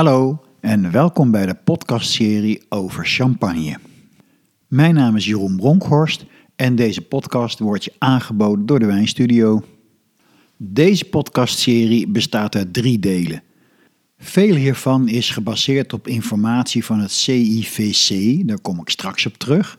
Hallo 0.00 0.40
en 0.60 0.90
welkom 0.90 1.30
bij 1.30 1.46
de 1.46 1.54
podcastserie 1.54 2.62
over 2.68 3.06
champagne. 3.06 3.78
Mijn 4.68 4.94
naam 4.94 5.16
is 5.16 5.24
Jeroen 5.24 5.56
Bronkhorst 5.56 6.24
en 6.56 6.76
deze 6.76 7.02
podcast 7.02 7.58
wordt 7.58 7.84
je 7.84 7.92
aangeboden 7.98 8.66
door 8.66 8.78
de 8.78 8.86
Wijnstudio. 8.86 9.62
Deze 10.56 11.04
podcastserie 11.04 12.08
bestaat 12.08 12.54
uit 12.54 12.72
drie 12.72 12.98
delen. 12.98 13.42
Veel 14.18 14.54
hiervan 14.54 15.08
is 15.08 15.30
gebaseerd 15.30 15.92
op 15.92 16.08
informatie 16.08 16.84
van 16.84 16.98
het 16.98 17.12
CIVC, 17.12 18.40
daar 18.48 18.60
kom 18.60 18.80
ik 18.80 18.88
straks 18.88 19.26
op 19.26 19.36
terug. 19.36 19.78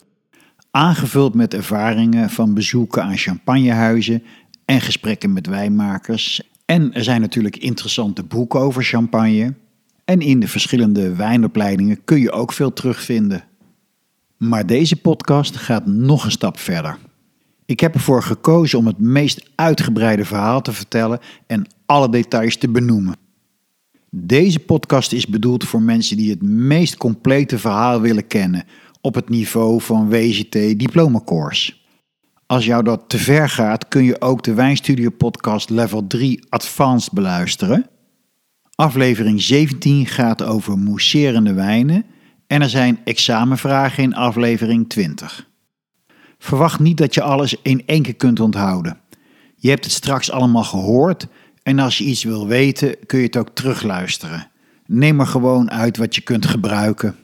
Aangevuld 0.72 1.34
met 1.34 1.54
ervaringen 1.54 2.30
van 2.30 2.54
bezoeken 2.54 3.04
aan 3.04 3.18
champagnehuizen 3.18 4.24
en 4.66 4.82
gesprekken 4.82 5.34
met 5.34 5.48
wijnmakers. 5.48 6.42
En 6.66 6.94
er 6.94 7.04
zijn 7.04 7.22
natuurlijk 7.22 7.58
interessante 7.58 8.24
boeken 8.24 8.60
over 8.60 8.84
champagne. 8.84 9.54
En 10.06 10.20
in 10.20 10.40
de 10.40 10.48
verschillende 10.48 11.16
wijnopleidingen 11.16 12.04
kun 12.04 12.20
je 12.20 12.32
ook 12.32 12.54
veel 12.54 12.74
terugvinden. 12.74 13.44
Maar 14.38 14.66
deze 14.66 14.96
podcast 14.96 15.56
gaat 15.56 15.86
nog 15.86 16.26
een 16.26 16.32
stap 16.32 16.60
verder. 16.60 16.98
Ik 17.66 17.80
heb 17.80 17.94
ervoor 17.94 18.24
gekozen 18.24 18.80
om 18.80 18.88
het 18.88 19.00
meest 19.00 19.50
uitgebreide 19.56 20.26
verhaal 20.26 20.62
te 20.62 20.74
vertellen 20.74 21.20
en 21.48 21.68
alle 21.86 22.10
details 22.10 22.58
te 22.58 22.70
benoemen. 22.70 23.16
Deze 24.10 24.60
podcast 24.60 25.12
is 25.12 25.28
bedoeld 25.28 25.64
voor 25.64 25.82
mensen 25.82 26.18
die 26.18 26.30
het 26.30 26.42
meest 26.42 26.98
complete 26.98 27.58
verhaal 27.58 28.02
willen 28.02 28.28
kennen 28.28 28.64
op 29.02 29.16
het 29.16 29.30
niveau 29.30 29.82
van 29.82 30.10
WGT 30.10 30.52
Diploma 30.52 31.22
Course. 31.26 31.74
Als 32.46 32.66
jou 32.66 32.84
dat 32.84 33.04
te 33.08 33.18
ver 33.18 33.50
gaat, 33.50 33.88
kun 33.88 34.04
je 34.04 34.22
ook 34.22 34.44
de 34.44 34.54
Wijnstudio 34.54 35.10
Podcast 35.10 35.70
Level 35.70 36.08
3 36.08 36.46
Advanced 36.50 37.14
beluisteren. 37.14 37.90
Aflevering 38.82 39.42
17 39.42 40.06
gaat 40.06 40.44
over 40.44 40.80
mousserende 40.80 41.54
wijnen 41.54 42.06
en 42.48 42.62
er 42.62 42.70
zijn 42.70 43.00
examenvragen 43.04 44.04
in 44.04 44.16
aflevering 44.16 44.90
20. 44.90 45.48
Verwacht 46.38 46.80
niet 46.80 46.98
dat 46.98 47.14
je 47.14 47.22
alles 47.22 47.56
in 47.62 47.84
één 47.86 48.02
keer 48.02 48.16
kunt 48.16 48.40
onthouden. 48.40 49.00
Je 49.56 49.70
hebt 49.70 49.84
het 49.84 49.94
straks 49.94 50.32
allemaal 50.32 50.64
gehoord 50.64 51.28
en 51.64 51.80
als 51.80 51.98
je 51.98 52.04
iets 52.04 52.24
wil 52.24 52.48
weten 52.48 52.96
kun 53.06 53.20
je 53.20 53.26
het 53.26 53.38
ook 53.38 53.50
terugluisteren. 53.54 54.48
Neem 54.86 55.20
er 55.20 55.28
gewoon 55.28 55.72
uit 55.72 55.98
wat 55.98 56.16
je 56.16 56.22
kunt 56.22 56.46
gebruiken. 56.46 57.16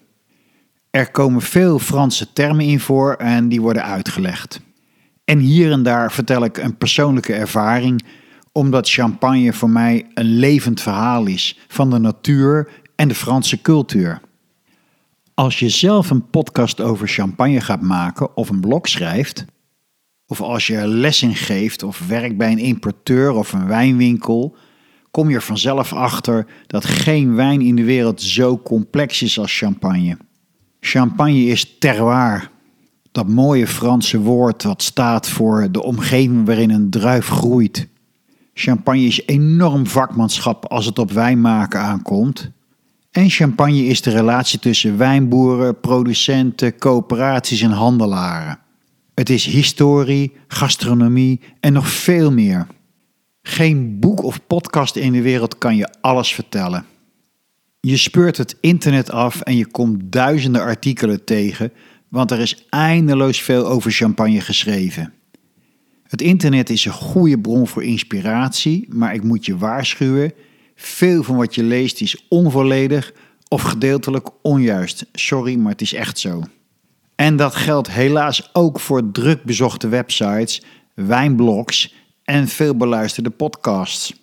Er 0.89 1.11
komen 1.11 1.42
veel 1.42 1.80
Franse 1.80 2.33
termen 2.33 2.66
in 2.66 2.80
voor 2.80 3.14
en 3.14 3.49
die 3.49 3.61
worden 3.61 3.83
uitgelegd. 3.83 4.61
En 5.25 5.39
hier 5.39 5.71
en 5.71 5.83
daar 5.83 6.11
vertel 6.11 6.44
ik 6.44 6.58
een 6.58 6.77
persoonlijke 6.77 7.33
ervaring, 7.33 8.03
omdat 8.58 8.89
champagne 8.89 9.53
voor 9.53 9.69
mij 9.69 10.05
een 10.13 10.25
levend 10.25 10.81
verhaal 10.81 11.25
is 11.25 11.59
van 11.67 11.89
de 11.89 11.97
natuur 11.97 12.69
en 12.95 13.08
de 13.08 13.16
Franse 13.16 13.61
cultuur. 13.61 14.22
Als 15.33 15.59
je 15.59 15.69
zelf 15.69 16.09
een 16.09 16.30
podcast 16.30 16.81
over 16.81 17.08
champagne 17.08 17.61
gaat 17.61 17.81
maken 17.81 18.36
of 18.36 18.49
een 18.49 18.59
blog 18.59 18.88
schrijft, 18.88 19.45
of 20.27 20.41
als 20.41 20.67
je 20.67 20.88
les 20.88 21.22
in 21.22 21.36
geeft 21.36 21.83
of 21.83 22.08
werkt 22.08 22.38
bij 22.38 22.52
een 22.52 22.58
importeur 22.58 23.31
of 23.31 23.53
een 23.53 23.67
wijnwinkel, 23.67 24.55
kom 25.11 25.30
je 25.30 25.36
er 25.36 25.42
vanzelf 25.42 25.94
achter 25.94 26.45
dat 26.67 26.86
geen 26.86 27.36
wijn 27.36 27.61
in 27.61 27.75
de 27.75 27.83
wereld 27.83 28.21
zo 28.21 28.58
complex 28.58 29.21
is 29.21 29.39
als 29.39 29.58
champagne. 29.58 30.17
Champagne 30.80 31.45
is 31.45 31.77
terroir. 31.80 32.49
Dat 33.11 33.27
mooie 33.27 33.67
Franse 33.67 34.19
woord 34.19 34.64
wat 34.64 34.83
staat 34.83 35.30
voor 35.30 35.67
de 35.71 35.83
omgeving 35.83 36.45
waarin 36.45 36.69
een 36.69 36.89
druif 36.89 37.27
groeit. 37.27 37.88
Champagne 38.59 39.05
is 39.05 39.26
enorm 39.26 39.87
vakmanschap 39.87 40.65
als 40.65 40.86
het 40.86 40.99
op 40.99 41.11
wijn 41.11 41.42
maken 41.42 41.80
aankomt. 41.80 42.52
En 43.11 43.30
champagne 43.30 43.86
is 43.86 44.02
de 44.02 44.09
relatie 44.09 44.59
tussen 44.59 44.98
wijnboeren, 44.98 45.80
producenten, 45.80 46.77
coöperaties 46.77 47.61
en 47.61 47.71
handelaren. 47.71 48.59
Het 49.14 49.30
is 49.30 49.45
historie, 49.45 50.33
gastronomie 50.48 51.39
en 51.59 51.73
nog 51.73 51.89
veel 51.89 52.32
meer. 52.32 52.67
Geen 53.42 53.99
boek 53.99 54.23
of 54.23 54.48
podcast 54.48 54.95
in 54.95 55.11
de 55.11 55.21
wereld 55.21 55.58
kan 55.58 55.76
je 55.76 55.93
alles 56.02 56.33
vertellen. 56.33 56.86
Je 57.80 57.98
speurt 57.98 58.37
het 58.37 58.58
internet 58.61 59.11
af 59.11 59.42
en 59.42 59.55
je 59.55 59.67
komt 59.67 60.11
duizenden 60.11 60.61
artikelen 60.61 61.23
tegen, 61.23 61.71
want 62.09 62.32
er 62.32 62.39
is 62.39 62.65
eindeloos 62.70 63.42
veel 63.42 63.67
over 63.67 63.92
champagne 63.92 64.42
geschreven. 64.42 65.14
Het 66.08 66.22
internet 66.22 66.70
is 66.70 66.86
een 66.86 66.92
goede 66.92 67.40
bron 67.40 67.68
voor 67.68 67.84
inspiratie, 67.84 68.88
maar 68.90 69.14
ik 69.14 69.23
moet 69.23 69.45
je 69.45 69.58
waarschuwen: 69.58 70.34
veel 70.76 71.23
van 71.23 71.36
wat 71.36 71.56
je 71.56 71.64
leest 71.64 72.02
is 72.02 72.26
onvolledig 72.30 73.14
of 73.48 73.62
gedeeltelijk 73.62 74.30
onjuist. 74.42 75.06
Sorry, 75.14 75.56
maar 75.56 75.72
het 75.72 75.82
is 75.82 75.94
echt 75.94 76.20
zo. 76.20 76.44
En 77.16 77.36
dat 77.36 77.56
geldt 77.56 77.92
helaas 77.92 78.50
ook 78.54 78.80
voor 78.80 79.12
druk 79.12 79.44
bezochte 79.44 79.88
websites, 79.88 80.62
wijnblogs 80.94 81.95
en 82.24 82.48
veel 82.48 82.76
beluisterde 82.76 83.30
podcasts. 83.30 84.14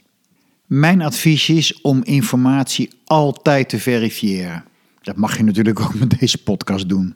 Mijn 0.66 1.02
advies 1.02 1.48
is 1.48 1.80
om 1.80 2.02
informatie 2.02 2.90
altijd 3.04 3.68
te 3.68 3.78
verifiëren. 3.78 4.64
Dat 5.02 5.16
mag 5.16 5.36
je 5.36 5.42
natuurlijk 5.42 5.80
ook 5.80 5.94
met 5.94 6.18
deze 6.20 6.42
podcast 6.42 6.88
doen. 6.88 7.14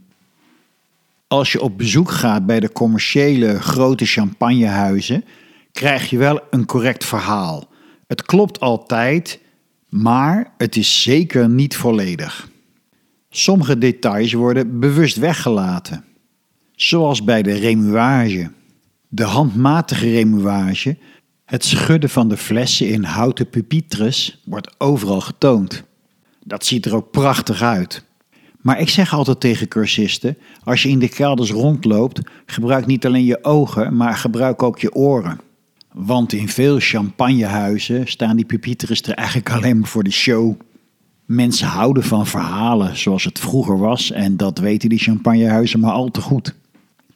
Als 1.28 1.53
je 1.53 1.61
op 1.61 1.78
bezoek 1.78 2.11
gaat 2.11 2.47
bij 2.47 2.61
de 2.61 2.72
commerciële 2.72 3.61
grote 3.61 4.06
champagnehuizen, 4.06 5.25
krijg 5.72 6.11
je 6.11 6.19
wel 6.19 6.41
een 6.50 6.66
correct 6.66 7.05
verhaal. 7.05 7.69
Het 8.06 8.22
klopt 8.22 8.61
altijd, 8.61 9.41
maar 9.88 10.53
het 10.59 10.77
is 10.77 11.03
zeker 11.03 11.49
niet 11.49 11.77
volledig. 11.77 12.49
Sommige 13.31 13.78
details 13.78 14.33
worden 14.33 14.81
bewust 14.81 15.17
weggelaten, 15.17 16.05
zoals 16.72 17.25
bij 17.25 17.43
de 17.43 17.53
remuage. 17.53 18.50
De 19.09 19.25
handmatige 19.25 20.11
remuage 20.11 20.97
het 21.49 21.65
schudden 21.65 22.11
van 22.11 22.28
de 22.28 22.37
flessen 22.37 22.88
in 22.88 23.05
houten 23.05 23.49
pupitres 23.49 24.43
wordt 24.44 24.75
overal 24.78 25.21
getoond. 25.21 25.83
Dat 26.44 26.67
ziet 26.67 26.87
er 26.87 26.94
ook 26.94 27.11
prachtig 27.11 27.62
uit. 27.62 28.05
Maar 28.58 28.80
ik 28.80 28.88
zeg 28.88 29.14
altijd 29.14 29.41
tegen 29.41 29.69
cursisten: 29.69 30.36
als 30.64 30.82
je 30.82 30.88
in 30.88 30.98
de 30.98 31.08
kelders 31.08 31.50
rondloopt, 31.50 32.20
gebruik 32.46 32.86
niet 32.86 33.06
alleen 33.06 33.24
je 33.24 33.44
ogen, 33.44 33.96
maar 33.96 34.14
gebruik 34.14 34.62
ook 34.62 34.78
je 34.78 34.94
oren. 34.94 35.41
Want 35.92 36.32
in 36.32 36.48
veel 36.48 36.78
champagnehuizen 36.78 38.06
staan 38.06 38.36
die 38.36 38.44
pupitres 38.44 39.02
er 39.02 39.14
eigenlijk 39.14 39.50
alleen 39.50 39.78
maar 39.78 39.88
voor 39.88 40.04
de 40.04 40.10
show. 40.10 40.54
Mensen 41.24 41.66
houden 41.66 42.02
van 42.02 42.26
verhalen 42.26 42.96
zoals 42.96 43.24
het 43.24 43.38
vroeger 43.38 43.78
was 43.78 44.10
en 44.10 44.36
dat 44.36 44.58
weten 44.58 44.88
die 44.88 44.98
champagnehuizen 44.98 45.80
maar 45.80 45.92
al 45.92 46.10
te 46.10 46.20
goed. 46.20 46.54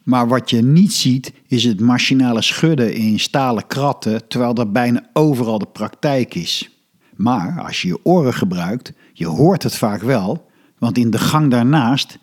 Maar 0.03 0.29
wat 0.29 0.51
je 0.51 0.63
niet 0.63 0.93
ziet 0.93 1.33
is 1.47 1.65
het 1.65 1.81
machinale 1.81 2.43
schudden 2.43 2.95
in 2.95 3.21
stalen 3.21 3.67
kratten, 3.67 4.29
terwijl 4.29 4.55
dat 4.55 4.73
bijna 4.73 5.07
overal 5.13 5.59
de 5.59 5.67
praktijk 5.67 6.35
is. 6.35 6.71
Maar 7.17 7.63
als 7.67 7.83
je 7.83 7.89
je 7.89 7.99
oren 8.03 8.35
gebruikt, 8.35 8.93
je 9.13 9.27
hoort 9.27 9.63
het 9.63 9.77
vaak 9.77 10.03
wel, 10.03 10.51
want 10.83 10.99
in 10.99 11.11
de 11.11 11.19
gang 11.19 11.51
daarnaast 11.51 12.19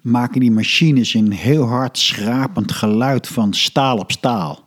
maken 0.00 0.40
die 0.40 0.50
machines 0.50 1.14
een 1.14 1.32
heel 1.32 1.64
hard 1.64 1.98
schrapend 1.98 2.72
geluid 2.72 3.28
van 3.28 3.54
staal 3.54 3.98
op 3.98 4.10
staal. 4.10 4.64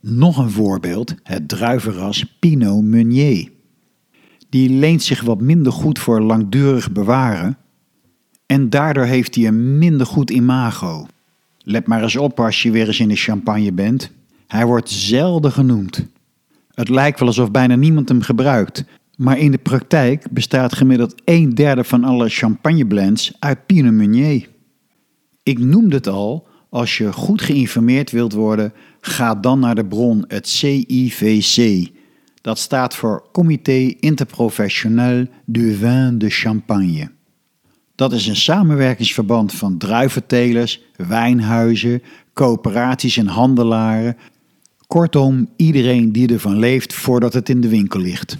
Nog 0.00 0.38
een 0.38 0.50
voorbeeld, 0.50 1.14
het 1.22 1.48
druivenras 1.48 2.24
Pinot 2.38 2.84
Meunier. 2.84 3.50
Die 4.48 4.70
leent 4.70 5.02
zich 5.02 5.20
wat 5.20 5.40
minder 5.40 5.72
goed 5.72 5.98
voor 5.98 6.20
langdurig 6.20 6.92
bewaren 6.92 7.58
en 8.46 8.70
daardoor 8.70 9.04
heeft 9.04 9.34
hij 9.34 9.46
een 9.46 9.78
minder 9.78 10.06
goed 10.06 10.30
imago. 10.30 11.06
Let 11.58 11.86
maar 11.86 12.02
eens 12.02 12.16
op 12.16 12.40
als 12.40 12.62
je 12.62 12.70
weer 12.70 12.86
eens 12.86 13.00
in 13.00 13.08
de 13.08 13.16
champagne 13.16 13.72
bent. 13.72 14.10
Hij 14.46 14.66
wordt 14.66 14.90
zelden 14.90 15.52
genoemd. 15.52 16.06
Het 16.74 16.88
lijkt 16.88 17.18
wel 17.18 17.28
alsof 17.28 17.50
bijna 17.50 17.74
niemand 17.74 18.08
hem 18.08 18.22
gebruikt, 18.22 18.84
maar 19.20 19.38
in 19.38 19.50
de 19.50 19.58
praktijk 19.58 20.30
bestaat 20.30 20.74
gemiddeld 20.74 21.14
een 21.24 21.54
derde 21.54 21.84
van 21.84 22.04
alle 22.04 22.28
champagneblends 22.28 23.32
uit 23.38 23.66
Pinot 23.66 23.92
Meunier. 23.92 24.48
Ik 25.42 25.58
noemde 25.58 25.96
het 25.96 26.06
al, 26.08 26.46
als 26.70 26.98
je 26.98 27.12
goed 27.12 27.42
geïnformeerd 27.42 28.10
wilt 28.10 28.32
worden, 28.32 28.72
ga 29.00 29.34
dan 29.34 29.58
naar 29.58 29.74
de 29.74 29.84
bron, 29.84 30.24
het 30.28 30.48
CIVC. 30.48 31.88
Dat 32.40 32.58
staat 32.58 32.94
voor 32.94 33.24
Comité 33.32 33.94
Interprofessionnel 34.00 35.26
du 35.44 35.74
Vin 35.74 36.18
de 36.18 36.30
Champagne. 36.30 37.10
Dat 37.94 38.12
is 38.12 38.26
een 38.26 38.36
samenwerkingsverband 38.36 39.52
van 39.52 39.78
druiventelers, 39.78 40.82
wijnhuizen, 40.96 42.02
coöperaties 42.32 43.16
en 43.16 43.26
handelaren. 43.26 44.16
Kortom, 44.86 45.48
iedereen 45.56 46.12
die 46.12 46.32
ervan 46.32 46.58
leeft 46.58 46.94
voordat 46.94 47.32
het 47.32 47.48
in 47.48 47.60
de 47.60 47.68
winkel 47.68 48.00
ligt. 48.00 48.38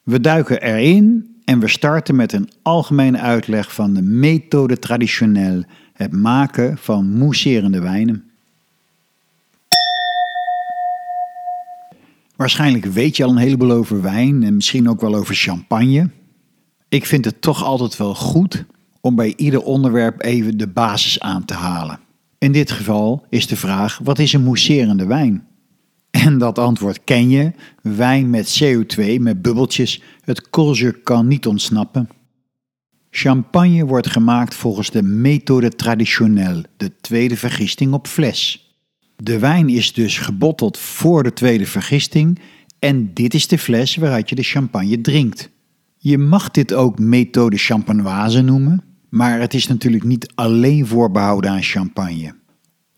We 0.04 0.22
duiken 0.22 0.62
erin 0.62 1.36
en 1.46 1.60
we 1.60 1.68
starten 1.68 2.16
met 2.16 2.34
een 2.34 2.50
algemene 2.62 3.20
uitleg 3.20 3.74
van 3.74 3.94
de 3.94 4.02
methode 4.02 4.80
traditioneel, 4.80 5.64
het 5.94 6.12
maken 6.12 6.78
van 6.78 7.18
mousserende 7.18 7.80
wijnen. 7.82 8.27
Waarschijnlijk 12.38 12.86
weet 12.86 13.18
je 13.18 13.24
al 13.24 13.30
een 13.30 13.38
heleboel 13.38 13.72
over 13.72 14.02
wijn 14.02 14.44
en 14.44 14.56
misschien 14.56 14.90
ook 14.90 15.02
wel 15.02 15.16
over 15.16 15.36
champagne. 15.36 16.10
Ik 16.90 17.06
vind 17.06 17.26
het 17.26 17.42
toch 17.42 17.64
altijd 17.64 17.98
wel 17.98 18.16
goed 18.16 18.66
om 19.02 19.16
bij 19.16 19.34
ieder 19.36 19.62
onderwerp 19.62 20.24
even 20.24 20.58
de 20.58 20.68
basis 20.68 21.20
aan 21.20 21.46
te 21.46 21.54
halen. 21.54 22.00
In 22.38 22.52
dit 22.52 22.72
geval 22.72 23.26
is 23.30 23.48
de 23.48 23.56
vraag: 23.56 24.00
wat 24.04 24.20
is 24.20 24.34
een 24.34 24.44
mousserende 24.44 25.06
wijn? 25.06 25.48
En 26.10 26.38
dat 26.38 26.60
antwoord 26.60 27.04
ken 27.04 27.30
je: 27.30 27.52
wijn 27.82 28.30
met 28.30 28.64
CO2, 28.64 29.20
met 29.20 29.42
bubbeltjes. 29.42 30.02
Het 30.22 30.50
koolzuur 30.50 30.94
kan 30.94 31.28
niet 31.28 31.48
ontsnappen. 31.48 32.10
Champagne 33.10 33.86
wordt 33.86 34.08
gemaakt 34.08 34.56
volgens 34.56 34.90
de 34.90 35.04
methode 35.04 35.70
traditioneel, 35.70 36.62
de 36.78 36.96
tweede 37.02 37.38
vergisting 37.38 37.94
op 37.94 38.08
fles. 38.08 38.67
De 39.24 39.40
wijn 39.40 39.70
is 39.70 39.94
dus 39.94 40.18
gebotteld 40.18 40.78
voor 40.78 41.24
de 41.24 41.34
tweede 41.34 41.66
vergisting 41.66 42.40
en 42.80 43.14
dit 43.14 43.34
is 43.34 43.48
de 43.48 43.58
fles 43.58 43.96
waaruit 43.96 44.30
je 44.30 44.36
de 44.36 44.44
champagne 44.44 45.02
drinkt. 45.02 45.50
Je 45.98 46.18
mag 46.18 46.52
dit 46.52 46.74
ook 46.74 47.00
methode 47.00 47.58
champenoise 47.58 48.42
noemen, 48.42 48.84
maar 49.10 49.40
het 49.40 49.54
is 49.54 49.68
natuurlijk 49.68 50.04
niet 50.04 50.32
alleen 50.36 50.88
voorbehouden 50.88 51.52
aan 51.52 51.64
champagne. 51.64 52.36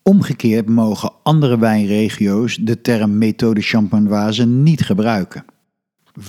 Omgekeerd 0.04 0.70
mogen 0.70 1.12
andere 1.24 1.60
wijnregio's 1.60 2.56
de 2.56 2.82
term 2.82 3.18
methode 3.18 3.62
champenoise 3.62 4.46
niet 4.46 4.86
gebruiken. 4.86 5.46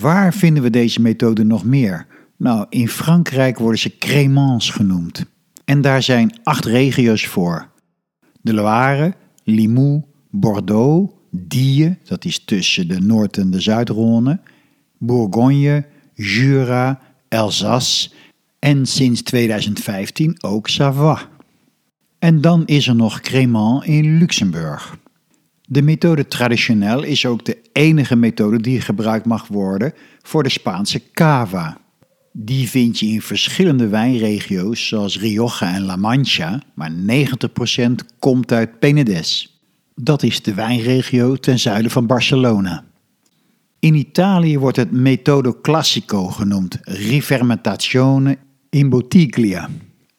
Waar 0.00 0.34
vinden 0.34 0.62
we 0.62 0.70
deze 0.70 1.00
methode 1.00 1.44
nog 1.44 1.64
meer? 1.64 2.06
Nou, 2.36 2.66
in 2.68 2.88
Frankrijk 2.88 3.58
worden 3.58 3.80
ze 3.80 3.96
crémants 3.96 4.70
genoemd. 4.70 5.24
En 5.64 5.80
daar 5.80 6.02
zijn 6.02 6.38
acht 6.42 6.64
regio's 6.64 7.26
voor. 7.26 7.68
De 8.40 8.54
Loire, 8.54 9.14
Limoux, 9.50 10.04
Bordeaux, 10.30 11.12
Die, 11.30 11.98
dat 12.04 12.24
is 12.24 12.44
tussen 12.44 12.88
de 12.88 13.00
Noord- 13.00 13.38
en 13.38 13.50
de 13.50 13.60
Zuidrhône, 13.60 14.40
Bourgogne, 14.98 15.86
Jura, 16.14 17.00
Alsace 17.28 18.10
en 18.58 18.86
sinds 18.86 19.22
2015 19.22 20.36
ook 20.40 20.68
Savoie. 20.68 21.18
En 22.18 22.40
dan 22.40 22.66
is 22.66 22.88
er 22.88 22.94
nog 22.94 23.20
Crémant 23.20 23.84
in 23.84 24.18
Luxemburg. 24.18 24.98
De 25.66 25.82
methode 25.82 26.28
traditioneel 26.28 27.02
is 27.02 27.26
ook 27.26 27.44
de 27.44 27.58
enige 27.72 28.16
methode 28.16 28.60
die 28.60 28.80
gebruikt 28.80 29.26
mag 29.26 29.46
worden 29.46 29.92
voor 30.22 30.42
de 30.42 30.48
Spaanse 30.48 31.10
cava. 31.12 31.80
Die 32.32 32.68
vind 32.68 32.98
je 32.98 33.06
in 33.06 33.22
verschillende 33.22 33.88
wijnregio's 33.88 34.88
zoals 34.88 35.18
Rioja 35.18 35.74
en 35.74 35.82
La 35.82 35.96
Mancha, 35.96 36.62
maar 36.74 36.92
90% 36.92 37.90
komt 38.18 38.52
uit 38.52 38.78
Penedès. 38.78 39.60
Dat 39.94 40.22
is 40.22 40.42
de 40.42 40.54
wijnregio 40.54 41.36
ten 41.36 41.58
zuiden 41.58 41.90
van 41.90 42.06
Barcelona. 42.06 42.84
In 43.78 43.94
Italië 43.94 44.58
wordt 44.58 44.76
het 44.76 44.90
metodo 44.90 45.58
classico 45.62 46.26
genoemd, 46.26 46.78
rifermentazione 46.82 48.38
in 48.70 48.88
bottiglia. 48.88 49.68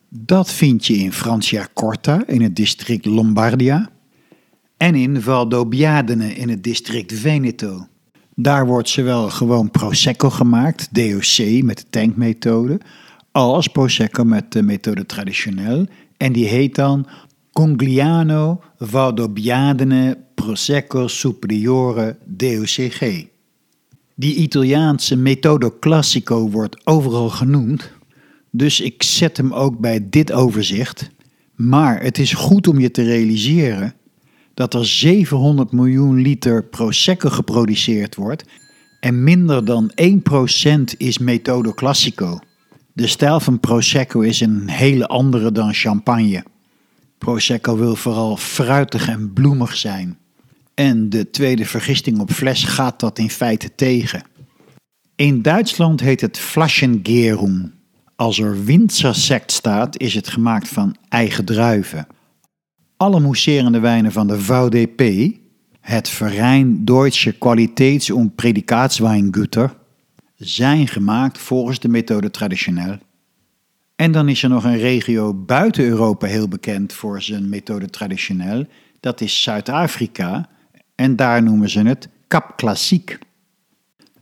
Dat 0.09 0.51
vind 0.51 0.85
je 0.85 0.93
in 0.93 1.13
Franciacorta 1.13 2.27
in 2.27 2.41
het 2.41 2.55
district 2.55 3.05
Lombardia 3.05 3.89
en 4.77 4.95
in 4.95 5.21
Valdobbiadene 5.21 6.33
in 6.33 6.49
het 6.49 6.63
district 6.63 7.13
Veneto. 7.13 7.87
Daar 8.35 8.65
wordt 8.65 8.89
zowel 8.89 9.29
gewoon 9.29 9.71
Prosecco 9.71 10.29
gemaakt, 10.29 10.93
DOC 10.93 11.63
met 11.63 11.77
de 11.77 11.85
tankmethode, 11.89 12.79
als 13.31 13.67
Prosecco 13.67 14.23
met 14.23 14.51
de 14.51 14.61
methode 14.63 15.05
traditioneel. 15.05 15.87
En 16.17 16.31
die 16.31 16.47
heet 16.47 16.75
dan 16.75 17.07
Congliano 17.51 18.61
Valdobbiadene 18.77 20.17
Prosecco 20.35 21.07
Superiore 21.07 22.17
DOCG. 22.25 23.25
Die 24.15 24.35
Italiaanse 24.35 25.15
methode 25.15 25.79
classico 25.79 26.49
wordt 26.49 26.85
overal 26.87 27.29
genoemd, 27.29 27.91
dus 28.51 28.81
ik 28.81 29.03
zet 29.03 29.37
hem 29.37 29.53
ook 29.53 29.79
bij 29.79 30.09
dit 30.09 30.31
overzicht. 30.31 31.09
Maar 31.55 32.01
het 32.01 32.17
is 32.17 32.33
goed 32.33 32.67
om 32.67 32.79
je 32.79 32.91
te 32.91 33.03
realiseren 33.03 33.93
dat 34.61 34.73
er 34.73 34.85
700 34.85 35.71
miljoen 35.71 36.21
liter 36.21 36.63
Prosecco 36.63 37.29
geproduceerd 37.29 38.15
wordt 38.15 38.45
en 38.99 39.23
minder 39.23 39.65
dan 39.65 39.91
1% 40.01 40.97
is 40.97 41.17
Metodo 41.17 41.73
Classico. 41.73 42.39
De 42.93 43.07
stijl 43.07 43.39
van 43.39 43.59
Prosecco 43.59 44.19
is 44.19 44.41
een 44.41 44.69
hele 44.69 45.07
andere 45.07 45.51
dan 45.51 45.73
champagne. 45.73 46.43
Prosecco 47.17 47.77
wil 47.77 47.95
vooral 47.95 48.37
fruitig 48.37 49.07
en 49.07 49.33
bloemig 49.33 49.75
zijn. 49.75 50.17
En 50.73 51.09
de 51.09 51.29
tweede 51.29 51.65
vergisting 51.65 52.19
op 52.19 52.31
fles 52.31 52.63
gaat 52.63 52.99
dat 52.99 53.19
in 53.19 53.29
feite 53.29 53.75
tegen. 53.75 54.23
In 55.15 55.41
Duitsland 55.41 55.99
heet 55.99 56.21
het 56.21 56.37
Flaschengärung. 56.37 57.71
Als 58.15 58.39
er 58.39 58.63
Winzersekt 58.63 59.51
staat, 59.51 59.99
is 59.99 60.13
het 60.13 60.27
gemaakt 60.27 60.67
van 60.67 60.95
eigen 61.09 61.45
druiven. 61.45 62.07
Alle 63.01 63.19
mousserende 63.19 63.79
wijnen 63.79 64.11
van 64.11 64.27
de 64.27 64.39
VDP, 64.39 65.31
het 65.79 66.09
Verein 66.09 66.85
Deutsche 66.85 67.31
Qualitäts- 67.31 68.11
und 68.11 68.35
Prädikatsweingüter, 68.35 69.75
zijn 70.35 70.87
gemaakt 70.87 71.37
volgens 71.37 71.79
de 71.79 71.87
methode 71.87 72.31
traditioneel. 72.31 72.97
En 73.95 74.11
dan 74.11 74.29
is 74.29 74.43
er 74.43 74.49
nog 74.49 74.63
een 74.63 74.77
regio 74.77 75.33
buiten 75.33 75.83
Europa 75.83 76.27
heel 76.27 76.47
bekend 76.47 76.93
voor 76.93 77.21
zijn 77.21 77.49
methode 77.49 77.89
traditioneel. 77.89 78.65
Dat 78.99 79.21
is 79.21 79.41
Zuid-Afrika 79.41 80.49
en 80.95 81.15
daar 81.15 81.43
noemen 81.43 81.69
ze 81.69 81.79
het 81.79 82.09
Cap 82.27 82.53
Classique. 82.55 83.19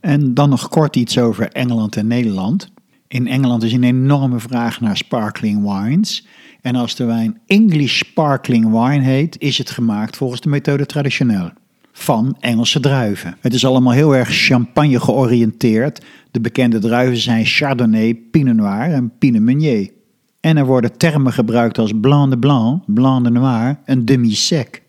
En 0.00 0.34
dan 0.34 0.48
nog 0.48 0.68
kort 0.68 0.96
iets 0.96 1.18
over 1.18 1.48
Engeland 1.48 1.96
en 1.96 2.06
Nederland. 2.06 2.70
In 3.08 3.26
Engeland 3.26 3.62
is 3.62 3.72
een 3.72 3.84
enorme 3.84 4.38
vraag 4.38 4.80
naar 4.80 4.96
sparkling 4.96 5.62
wines. 5.62 6.26
En 6.62 6.76
als 6.76 6.94
de 6.94 7.04
wijn 7.04 7.40
English 7.46 7.98
Sparkling 7.98 8.70
Wine 8.70 9.04
heet, 9.04 9.40
is 9.40 9.58
het 9.58 9.70
gemaakt 9.70 10.16
volgens 10.16 10.40
de 10.40 10.48
methode 10.48 10.86
traditioneel. 10.86 11.50
Van 11.92 12.36
Engelse 12.40 12.80
druiven. 12.80 13.36
Het 13.40 13.54
is 13.54 13.64
allemaal 13.64 13.92
heel 13.92 14.16
erg 14.16 14.28
champagne 14.28 15.00
georiënteerd. 15.00 16.04
De 16.30 16.40
bekende 16.40 16.78
druiven 16.78 17.16
zijn 17.16 17.46
Chardonnay, 17.46 18.14
Pinot 18.14 18.56
Noir 18.56 18.92
en 18.92 19.12
Pinot 19.18 19.42
Meunier. 19.42 19.90
En 20.40 20.56
er 20.56 20.66
worden 20.66 20.96
termen 20.96 21.32
gebruikt 21.32 21.78
als 21.78 21.92
Blanc 22.00 22.30
de 22.30 22.38
Blanc, 22.38 22.82
Blanc 22.86 23.24
de 23.24 23.30
Noir 23.30 23.78
en 23.84 24.04
Demi-Sec. 24.04 24.82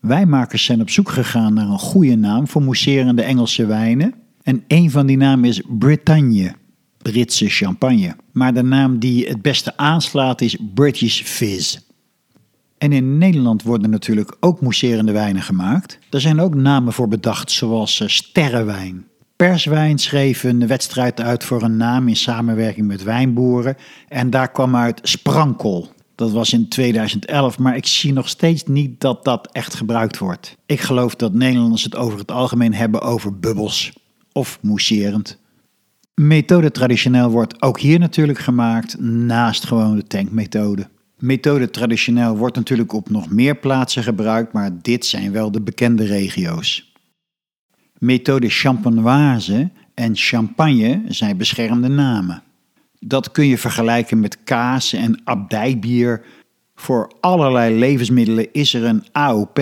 Wijnmakers 0.00 0.64
zijn 0.64 0.80
op 0.80 0.90
zoek 0.90 1.08
gegaan 1.08 1.54
naar 1.54 1.68
een 1.68 1.78
goede 1.78 2.16
naam 2.16 2.48
voor 2.48 2.62
mousserende 2.62 3.22
Engelse 3.22 3.66
wijnen. 3.66 4.14
En 4.42 4.64
een 4.68 4.90
van 4.90 5.06
die 5.06 5.16
namen 5.16 5.48
is 5.48 5.62
Bretagne. 5.68 6.54
Britse 7.12 7.48
champagne. 7.48 8.16
Maar 8.32 8.54
de 8.54 8.62
naam 8.62 8.98
die 8.98 9.26
het 9.26 9.42
beste 9.42 9.76
aanslaat 9.76 10.40
is 10.40 10.56
British 10.74 11.22
Fizz. 11.22 11.78
En 12.78 12.92
in 12.92 13.18
Nederland 13.18 13.62
worden 13.62 13.90
natuurlijk 13.90 14.36
ook 14.40 14.60
mousserende 14.60 15.12
wijnen 15.12 15.42
gemaakt. 15.42 15.98
Er 16.10 16.20
zijn 16.20 16.40
ook 16.40 16.54
namen 16.54 16.92
voor 16.92 17.08
bedacht, 17.08 17.50
zoals 17.50 18.00
uh, 18.00 18.08
sterrenwijn. 18.08 19.06
Perswijn 19.36 19.98
schreef 19.98 20.44
een 20.44 20.66
wedstrijd 20.66 21.20
uit 21.20 21.44
voor 21.44 21.62
een 21.62 21.76
naam 21.76 22.08
in 22.08 22.16
samenwerking 22.16 22.86
met 22.86 23.02
wijnboeren. 23.02 23.76
En 24.08 24.30
daar 24.30 24.50
kwam 24.50 24.76
uit 24.76 25.00
Sprankel. 25.02 25.88
Dat 26.14 26.30
was 26.30 26.52
in 26.52 26.68
2011, 26.68 27.58
maar 27.58 27.76
ik 27.76 27.86
zie 27.86 28.12
nog 28.12 28.28
steeds 28.28 28.64
niet 28.64 29.00
dat 29.00 29.24
dat 29.24 29.48
echt 29.52 29.74
gebruikt 29.74 30.18
wordt. 30.18 30.56
Ik 30.66 30.80
geloof 30.80 31.14
dat 31.14 31.32
Nederlanders 31.32 31.84
het 31.84 31.96
over 31.96 32.18
het 32.18 32.30
algemeen 32.30 32.74
hebben 32.74 33.00
over 33.00 33.38
bubbels 33.38 33.92
of 34.32 34.58
mousserend. 34.62 35.38
Methode 36.20 36.70
traditioneel 36.70 37.30
wordt 37.30 37.62
ook 37.62 37.80
hier 37.80 37.98
natuurlijk 37.98 38.38
gemaakt 38.38 39.00
naast 39.00 39.64
gewoon 39.64 39.96
de 39.96 40.06
tankmethode. 40.06 40.88
Methode 41.18 41.70
traditioneel 41.70 42.36
wordt 42.36 42.56
natuurlijk 42.56 42.92
op 42.92 43.10
nog 43.10 43.30
meer 43.30 43.56
plaatsen 43.56 44.02
gebruikt, 44.02 44.52
maar 44.52 44.70
dit 44.82 45.06
zijn 45.06 45.32
wel 45.32 45.50
de 45.50 45.60
bekende 45.60 46.04
regio's. 46.04 46.92
Methode 47.98 48.48
champenoise 48.48 49.70
en 49.94 50.16
champagne 50.16 51.02
zijn 51.08 51.36
beschermde 51.36 51.88
namen. 51.88 52.42
Dat 52.98 53.30
kun 53.30 53.46
je 53.46 53.58
vergelijken 53.58 54.20
met 54.20 54.44
kaas 54.44 54.92
en 54.92 55.20
abdijbier. 55.24 56.24
Voor 56.74 57.12
allerlei 57.20 57.78
levensmiddelen 57.78 58.52
is 58.52 58.74
er 58.74 58.84
een 58.84 59.04
AOP. 59.12 59.60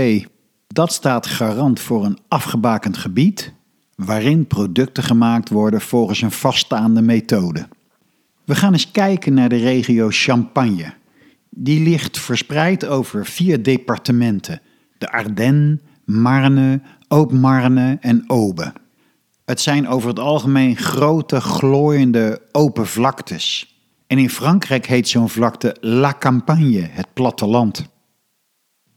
Dat 0.67 0.93
staat 0.93 1.27
garant 1.27 1.81
voor 1.81 2.05
een 2.05 2.19
afgebakend 2.29 2.97
gebied 2.97 3.53
waarin 4.05 4.47
producten 4.47 5.03
gemaakt 5.03 5.49
worden 5.49 5.81
volgens 5.81 6.23
een 6.23 6.31
vaststaande 6.31 7.03
methode. 7.03 7.69
We 8.45 8.55
gaan 8.55 8.73
eens 8.73 8.91
kijken 8.91 9.35
naar 9.35 9.49
de 9.49 9.57
regio 9.57 10.09
Champagne. 10.11 10.95
Die 11.51 11.83
ligt 11.83 12.19
verspreid 12.19 12.87
over 12.87 13.27
vier 13.27 13.63
departementen: 13.63 14.61
de 14.99 15.13
Ardennes, 15.13 15.79
Marne, 16.05 16.81
Haute-Marne 17.09 17.99
en 18.01 18.25
Aube. 18.27 18.73
Het 19.45 19.61
zijn 19.61 19.89
over 19.89 20.09
het 20.09 20.19
algemeen 20.19 20.77
grote, 20.77 21.41
glooiende 21.41 22.43
open 22.53 22.87
vlaktes. 22.87 23.77
En 24.07 24.19
in 24.19 24.31
Frankrijk 24.31 24.87
heet 24.87 25.09
zo'n 25.09 25.29
vlakte 25.29 25.77
La 25.81 26.15
Campagne, 26.19 26.89
het 26.91 27.07
platteland. 27.13 27.87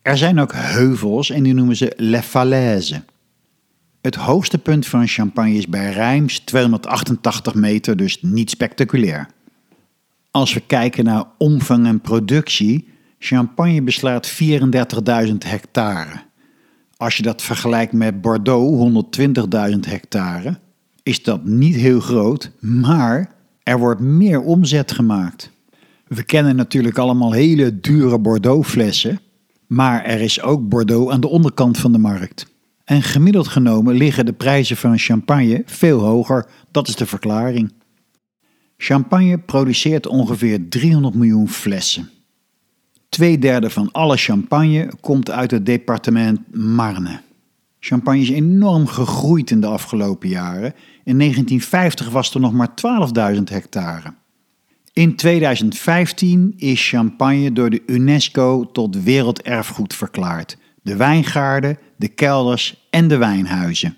Er 0.02 0.18
zijn 0.18 0.40
ook 0.40 0.54
heuvels 0.54 1.30
en 1.30 1.44
die 1.44 1.54
noemen 1.54 1.76
ze 1.76 1.94
Les 1.96 2.26
Falaises. 2.26 3.00
Het 4.06 4.16
hoogste 4.16 4.58
punt 4.58 4.88
van 4.88 5.08
Champagne 5.08 5.54
is 5.54 5.68
bij 5.68 5.92
Rijms 5.92 6.40
288 6.40 7.54
meter, 7.54 7.98
dus 7.98 8.22
niet 8.22 8.50
spectaculair. 8.50 9.28
Als 10.32 10.54
we 10.54 10.60
kijken 10.68 11.04
naar 11.04 11.26
omvang 11.38 11.86
en 11.86 12.00
productie, 12.02 12.88
Champagne 13.20 13.82
beslaat 13.82 14.32
34.000 15.28 15.38
hectare. 15.38 16.22
Als 16.98 17.18
je 17.18 17.24
dat 17.24 17.42
vergelijkt 17.42 17.94
met 17.94 18.22
Bordeaux, 18.22 19.06
120.000 19.72 19.80
hectare, 19.80 20.60
is 21.04 21.24
dat 21.24 21.46
niet 21.46 21.76
heel 21.76 22.00
groot, 22.00 22.52
maar 22.60 23.36
er 23.64 23.80
wordt 23.80 24.02
meer 24.02 24.42
omzet 24.42 24.92
gemaakt. 24.92 25.52
We 26.08 26.24
kennen 26.24 26.56
natuurlijk 26.56 26.98
allemaal 26.98 27.32
hele 27.32 27.80
dure 27.80 28.20
Bordeaux-flessen, 28.20 29.20
maar 29.68 30.04
er 30.04 30.22
is 30.22 30.42
ook 30.42 30.70
Bordeaux 30.70 31.12
aan 31.12 31.22
de 31.22 31.28
onderkant 31.28 31.78
van 31.78 31.92
de 31.92 31.98
markt. 32.00 32.54
En 32.86 33.04
gemiddeld 33.04 33.48
genomen 33.48 33.96
liggen 33.96 34.26
de 34.26 34.34
prijzen 34.34 34.78
van 34.78 34.98
champagne 34.98 35.64
veel 35.66 36.00
hoger, 36.00 36.46
dat 36.72 36.88
is 36.88 36.96
de 36.96 37.06
verklaring. 37.06 37.74
Champagne 38.78 39.38
produceert 39.38 40.08
ongeveer 40.08 40.70
300 40.70 41.16
miljoen 41.16 41.50
flessen. 41.50 42.10
Tweederde 43.10 43.70
van 43.70 43.92
alle 43.92 44.18
champagne 44.18 44.92
komt 45.02 45.32
uit 45.32 45.52
het 45.52 45.66
departement 45.66 46.40
Marne. 46.56 47.22
Champagne 47.80 48.22
is 48.22 48.30
enorm 48.30 48.88
gegroeid 48.88 49.52
in 49.52 49.62
de 49.62 49.68
afgelopen 49.68 50.30
jaren. 50.30 50.74
In 51.04 51.18
1950 51.18 52.10
was 52.10 52.34
er 52.34 52.40
nog 52.40 52.54
maar 52.54 52.74
12.000 53.36 53.44
hectare. 53.44 54.14
In 54.94 55.16
2015 55.16 56.54
is 56.58 56.90
Champagne 56.90 57.52
door 57.52 57.70
de 57.70 57.84
UNESCO 57.86 58.72
tot 58.72 59.04
werelderfgoed 59.04 59.94
verklaard. 59.94 60.58
De 60.82 60.96
wijngaarden, 60.96 61.78
de 61.96 62.08
kelders 62.08 62.88
en 62.90 63.08
de 63.08 63.18
wijnhuizen. 63.18 63.98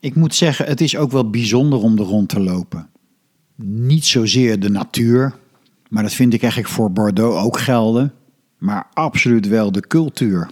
Ik 0.00 0.14
moet 0.14 0.34
zeggen, 0.34 0.66
het 0.66 0.80
is 0.80 0.96
ook 0.96 1.10
wel 1.10 1.30
bijzonder 1.30 1.78
om 1.78 1.98
er 1.98 2.04
rond 2.04 2.28
te 2.28 2.40
lopen. 2.40 2.88
Niet 3.62 4.04
zozeer 4.04 4.60
de 4.60 4.70
natuur, 4.70 5.34
maar 5.88 6.02
dat 6.02 6.12
vind 6.12 6.34
ik 6.34 6.42
eigenlijk 6.42 6.72
voor 6.72 6.92
Bordeaux 6.92 7.44
ook 7.44 7.58
gelden 7.58 8.12
maar 8.58 8.86
absoluut 8.92 9.48
wel 9.48 9.72
de 9.72 9.86
cultuur. 9.86 10.48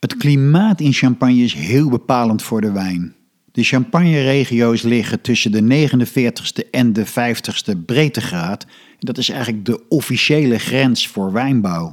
Het 0.00 0.16
klimaat 0.16 0.80
in 0.80 0.92
Champagne 0.92 1.42
is 1.42 1.54
heel 1.54 1.88
bepalend 1.88 2.42
voor 2.42 2.60
de 2.60 2.72
wijn. 2.72 3.14
De 3.52 3.62
Champagne-regio's 3.62 4.82
liggen 4.82 5.20
tussen 5.20 5.52
de 5.52 5.88
49ste 5.88 6.70
en 6.70 6.92
de 6.92 7.06
50ste 7.06 7.84
breedtegraad. 7.86 8.66
Dat 8.98 9.18
is 9.18 9.28
eigenlijk 9.28 9.64
de 9.64 9.88
officiële 9.88 10.58
grens 10.58 11.08
voor 11.08 11.32
wijnbouw. 11.32 11.92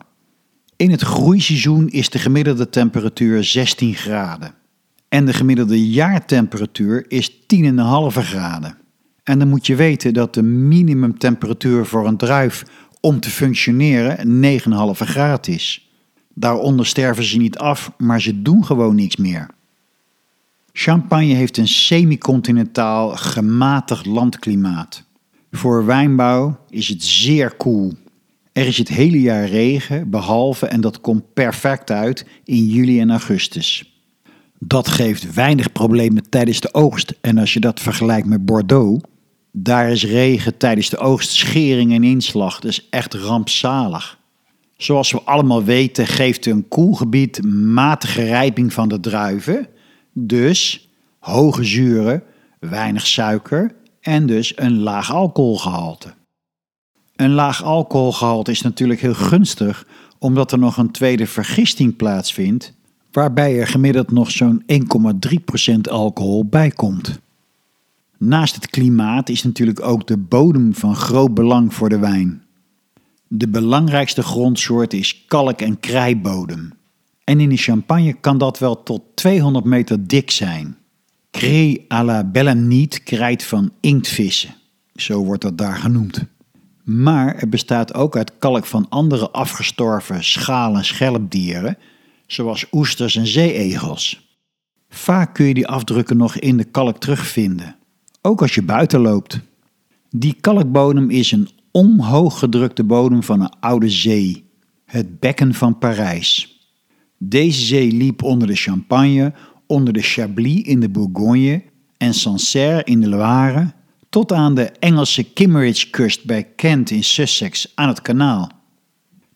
In 0.78 0.92
het 0.92 1.02
groeiseizoen 1.02 1.90
is 1.90 2.10
de 2.10 2.20
gemiddelde 2.20 2.70
temperatuur 2.70 3.44
16 3.44 3.94
graden. 3.94 4.54
En 5.10 5.26
de 5.26 5.34
gemiddelde 5.34 5.90
jaartemperatuur 5.90 7.06
is 7.08 7.32
10,5 7.32 7.38
graden. 8.12 8.78
En 9.24 9.40
dan 9.40 9.48
moet 9.48 9.68
je 9.68 9.76
weten 9.76 10.14
dat 10.14 10.34
de 10.34 10.42
minimumtemperatuur 10.42 11.86
voor 11.86 12.08
een 12.08 12.18
druif 12.18 12.64
om 13.00 13.20
te 13.20 13.30
functioneren 13.30 14.44
9,5 14.60 14.60
graad 14.96 15.48
is. 15.48 15.90
Daaronder 16.34 16.86
sterven 16.86 17.24
ze 17.24 17.38
niet 17.38 17.58
af, 17.58 17.92
maar 17.98 18.22
ze 18.22 18.42
doen 18.42 18.66
gewoon 18.66 18.96
niks 18.96 19.16
meer. 19.16 19.48
Champagne 20.72 21.34
heeft 21.34 21.58
een 21.58 21.68
semi-continentaal 21.68 23.10
gematigd 23.10 24.06
landklimaat. 24.06 25.04
Voor 25.52 25.86
wijnbouw 25.86 26.60
is 26.70 26.88
het 26.88 27.04
zeer 27.04 27.56
koel. 27.56 27.94
Er 28.56 28.68
is 28.68 28.78
het 28.78 28.88
hele 28.88 29.22
jaar 29.22 29.48
regen, 29.48 30.10
behalve, 30.10 30.66
en 30.66 30.82
dat 30.82 31.02
komt 31.02 31.34
perfect 31.34 31.92
uit, 31.92 32.26
in 32.44 32.66
juli 32.66 33.00
en 33.00 33.10
augustus. 33.10 34.00
Dat 34.60 34.88
geeft 34.88 35.34
weinig 35.34 35.72
problemen 35.72 36.30
tijdens 36.30 36.60
de 36.60 36.74
oogst. 36.74 37.14
En 37.22 37.38
als 37.38 37.54
je 37.54 37.60
dat 37.60 37.80
vergelijkt 37.80 38.28
met 38.28 38.46
Bordeaux, 38.46 39.04
daar 39.52 39.92
is 39.92 40.06
regen 40.06 40.58
tijdens 40.58 40.90
de 40.90 40.98
oogst, 40.98 41.30
schering 41.30 41.94
en 41.94 42.04
inslag. 42.04 42.60
Dus 42.60 42.90
echt 42.90 43.14
rampzalig. 43.14 44.20
Zoals 44.78 45.12
we 45.12 45.22
allemaal 45.22 45.64
weten 45.64 46.08
geeft 46.08 46.46
een 46.46 46.68
koelgebied 46.68 47.44
matige 47.54 48.24
rijping 48.24 48.74
van 48.74 48.90
de 48.90 49.00
druiven. 49.00 49.68
Dus 50.14 50.90
hoge 51.20 51.64
zuren, 51.64 52.24
weinig 52.60 53.08
suiker 53.08 53.76
en 54.02 54.26
dus 54.26 54.54
een 54.56 54.80
laag 54.80 55.12
alcoholgehalte. 55.12 56.14
Een 57.16 57.32
laag 57.32 57.64
alcoholgehalte 57.64 58.52
is 58.52 58.62
natuurlijk 58.62 59.02
heel 59.02 59.14
gunstig 59.14 59.88
omdat 60.20 60.52
er 60.52 60.60
nog 60.60 60.78
een 60.78 60.92
tweede 60.92 61.28
vergisting 61.28 61.96
plaatsvindt, 61.96 62.74
waarbij 63.12 63.60
er 63.60 63.68
gemiddeld 63.68 64.12
nog 64.12 64.32
zo'n 64.32 64.64
1,3% 64.68 65.82
alcohol 65.90 66.46
bij 66.46 66.70
komt. 66.70 67.20
Naast 68.18 68.56
het 68.56 68.70
klimaat 68.70 69.30
is 69.30 69.44
natuurlijk 69.44 69.82
ook 69.82 70.08
de 70.08 70.18
bodem 70.18 70.74
van 70.74 70.96
groot 70.96 71.34
belang 71.34 71.74
voor 71.74 71.90
de 71.90 72.00
wijn. 72.00 72.44
De 73.28 73.48
belangrijkste 73.48 74.24
grondsoort 74.24 74.94
is 74.94 75.26
kalk- 75.26 75.62
en 75.62 75.80
krijbodem. 75.80 76.74
En 77.24 77.40
in 77.40 77.50
de 77.50 77.58
champagne 77.58 78.14
kan 78.14 78.38
dat 78.38 78.60
wel 78.60 78.84
tot 78.84 79.02
200 79.14 79.66
meter 79.66 80.08
dik 80.08 80.32
zijn. 80.32 80.78
Cré 81.32 81.78
à 81.94 82.04
la 82.04 82.24
Bellamniet 82.24 83.04
krijt 83.04 83.44
van 83.44 83.72
inktvissen. 83.80 84.56
Zo 84.96 85.24
wordt 85.24 85.42
dat 85.42 85.58
daar 85.58 85.76
genoemd. 85.76 86.26
Maar 86.86 87.36
er 87.36 87.50
bestaat 87.50 87.94
ook 87.94 88.18
uit 88.18 88.38
kalk 88.38 88.66
van 88.66 88.90
andere 88.90 89.32
afgestorven 89.32 90.24
schaal- 90.24 90.76
en 90.76 90.86
schelpdieren, 90.86 91.78
zoals 92.28 92.66
oesters 92.72 93.16
en 93.16 93.28
zeeegels. 93.28 94.38
Vaak 94.90 95.34
kun 95.34 95.46
je 95.46 95.54
die 95.54 95.68
afdrukken 95.68 96.18
nog 96.18 96.36
in 96.36 96.58
de 96.58 96.64
kalk 96.64 96.98
terugvinden 96.98 97.76
ook 98.26 98.42
als 98.42 98.56
je 98.56 98.62
buiten 98.62 99.00
loopt. 99.00 99.40
Die 100.10 100.36
kalkbodem 100.42 101.10
is 101.10 101.32
een 101.32 101.50
omhoog 101.72 102.40
gedrukte 102.40 102.84
bodem 102.84 103.24
van 103.24 103.42
een 103.42 103.60
oude 103.60 103.90
zee, 103.90 104.50
het 104.86 105.20
bekken 105.20 105.54
van 105.54 105.78
Parijs. 105.78 106.60
Deze 107.18 107.62
zee 107.62 107.92
liep 107.92 108.24
onder 108.24 108.48
de 108.48 108.56
Champagne, 108.56 109.34
onder 109.68 109.94
de 109.94 110.02
Chablis 110.02 110.62
in 110.62 110.80
de 110.80 110.90
Bourgogne 110.90 111.64
en 111.98 112.14
Sancerre 112.14 112.84
in 112.84 113.02
de 113.02 113.10
Loire, 113.10 113.74
tot 114.16 114.32
aan 114.32 114.56
de 114.56 114.72
Engelse 114.80 115.24
Kimmeridge-kust 115.24 116.26
bij 116.26 116.44
Kent 116.56 116.92
in 116.92 117.04
Sussex 117.04 117.72
aan 117.76 117.88
het 117.88 118.02
kanaal. 118.02 118.50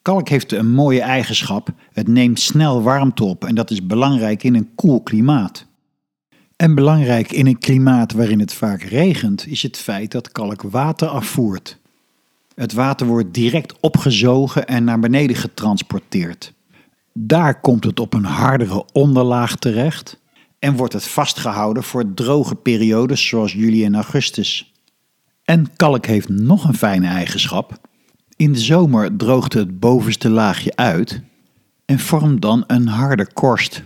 Kalk 0.02 0.30
heeft 0.30 0.52
een 0.52 0.72
mooie 0.72 1.02
eigenschap: 1.02 1.70
het 1.92 2.08
neemt 2.08 2.40
snel 2.40 2.82
warmte 2.82 3.24
op 3.24 3.46
en 3.46 3.56
dat 3.56 3.72
is 3.72 3.86
belangrijk 3.86 4.44
in 4.44 4.56
een 4.56 4.70
koel 4.76 5.02
klimaat. 5.02 5.66
En 6.56 6.76
belangrijk 6.76 7.32
in 7.32 7.48
een 7.48 7.58
klimaat 7.58 8.14
waarin 8.14 8.40
het 8.40 8.54
vaak 8.54 8.82
regent, 8.82 9.48
is 9.48 9.62
het 9.62 9.78
feit 9.78 10.12
dat 10.12 10.32
kalk 10.32 10.62
water 10.62 11.08
afvoert. 11.08 11.78
Het 12.56 12.74
water 12.74 13.08
wordt 13.08 13.34
direct 13.34 13.80
opgezogen 13.80 14.68
en 14.68 14.84
naar 14.84 15.00
beneden 15.00 15.36
getransporteerd. 15.36 16.54
Daar 17.14 17.60
komt 17.60 17.84
het 17.84 18.00
op 18.00 18.14
een 18.14 18.26
hardere 18.26 18.86
onderlaag 18.92 19.56
terecht 19.56 20.20
en 20.60 20.76
wordt 20.76 20.94
het 20.94 21.08
vastgehouden 21.08 21.84
voor 21.84 22.14
droge 22.14 22.56
periodes 22.56 23.28
zoals 23.28 23.54
juli 23.54 23.86
en 23.86 23.96
augustus. 23.96 24.69
En 25.50 25.76
kalk 25.76 26.06
heeft 26.06 26.30
nog 26.30 26.68
een 26.68 26.74
fijne 26.74 27.08
eigenschap. 27.08 27.80
In 28.36 28.54
de 28.54 28.60
zomer 28.60 29.16
droogt 29.18 29.54
het 29.54 29.80
bovenste 29.80 30.30
laagje 30.30 30.76
uit 30.76 31.22
en 31.86 32.00
vormt 32.00 32.42
dan 32.42 32.64
een 32.68 32.88
harde 32.88 33.34
korst. 33.34 33.84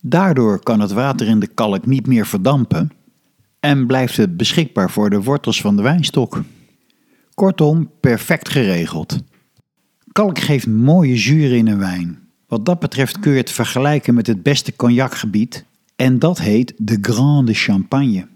Daardoor 0.00 0.62
kan 0.62 0.80
het 0.80 0.92
water 0.92 1.26
in 1.26 1.38
de 1.38 1.46
kalk 1.46 1.86
niet 1.86 2.06
meer 2.06 2.26
verdampen 2.26 2.92
en 3.60 3.86
blijft 3.86 4.16
het 4.16 4.36
beschikbaar 4.36 4.90
voor 4.90 5.10
de 5.10 5.22
wortels 5.22 5.60
van 5.60 5.76
de 5.76 5.82
wijnstok. 5.82 6.42
Kortom, 7.34 7.90
perfect 8.00 8.48
geregeld. 8.48 9.18
Kalk 10.12 10.38
geeft 10.38 10.66
mooie 10.66 11.16
zuren 11.16 11.56
in 11.56 11.66
een 11.66 11.78
wijn. 11.78 12.18
Wat 12.46 12.66
dat 12.66 12.78
betreft 12.78 13.18
kun 13.18 13.32
je 13.32 13.38
het 13.38 13.50
vergelijken 13.50 14.14
met 14.14 14.26
het 14.26 14.42
beste 14.42 14.76
cognacgebied, 14.76 15.64
En 15.96 16.18
dat 16.18 16.38
heet 16.38 16.72
de 16.76 16.98
Grande 17.00 17.54
Champagne. 17.54 18.29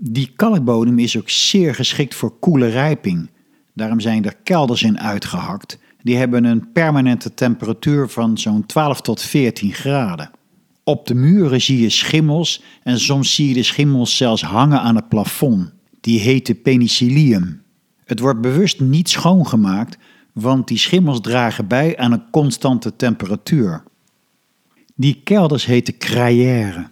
Die 0.00 0.32
kalkbodem 0.36 0.98
is 0.98 1.16
ook 1.18 1.30
zeer 1.30 1.74
geschikt 1.74 2.14
voor 2.14 2.38
koele 2.38 2.66
rijping. 2.66 3.30
Daarom 3.74 4.00
zijn 4.00 4.24
er 4.24 4.36
kelders 4.42 4.82
in 4.82 5.00
uitgehakt. 5.00 5.78
Die 6.02 6.16
hebben 6.16 6.44
een 6.44 6.72
permanente 6.72 7.34
temperatuur 7.34 8.08
van 8.08 8.38
zo'n 8.38 8.66
12 8.66 9.00
tot 9.00 9.22
14 9.22 9.72
graden. 9.72 10.30
Op 10.84 11.06
de 11.06 11.14
muren 11.14 11.60
zie 11.60 11.80
je 11.80 11.90
schimmels 11.90 12.62
en 12.82 13.00
soms 13.00 13.34
zie 13.34 13.48
je 13.48 13.54
de 13.54 13.62
schimmels 13.62 14.16
zelfs 14.16 14.42
hangen 14.42 14.80
aan 14.80 14.96
het 14.96 15.08
plafond. 15.08 15.72
Die 16.00 16.20
heten 16.20 16.62
penicillium. 16.62 17.62
Het 18.04 18.20
wordt 18.20 18.40
bewust 18.40 18.80
niet 18.80 19.08
schoongemaakt, 19.08 19.98
want 20.32 20.68
die 20.68 20.78
schimmels 20.78 21.20
dragen 21.20 21.66
bij 21.66 21.96
aan 21.96 22.12
een 22.12 22.30
constante 22.30 22.96
temperatuur. 22.96 23.82
Die 24.94 25.20
kelders 25.24 25.66
heten 25.66 25.98
crayères. 25.98 26.86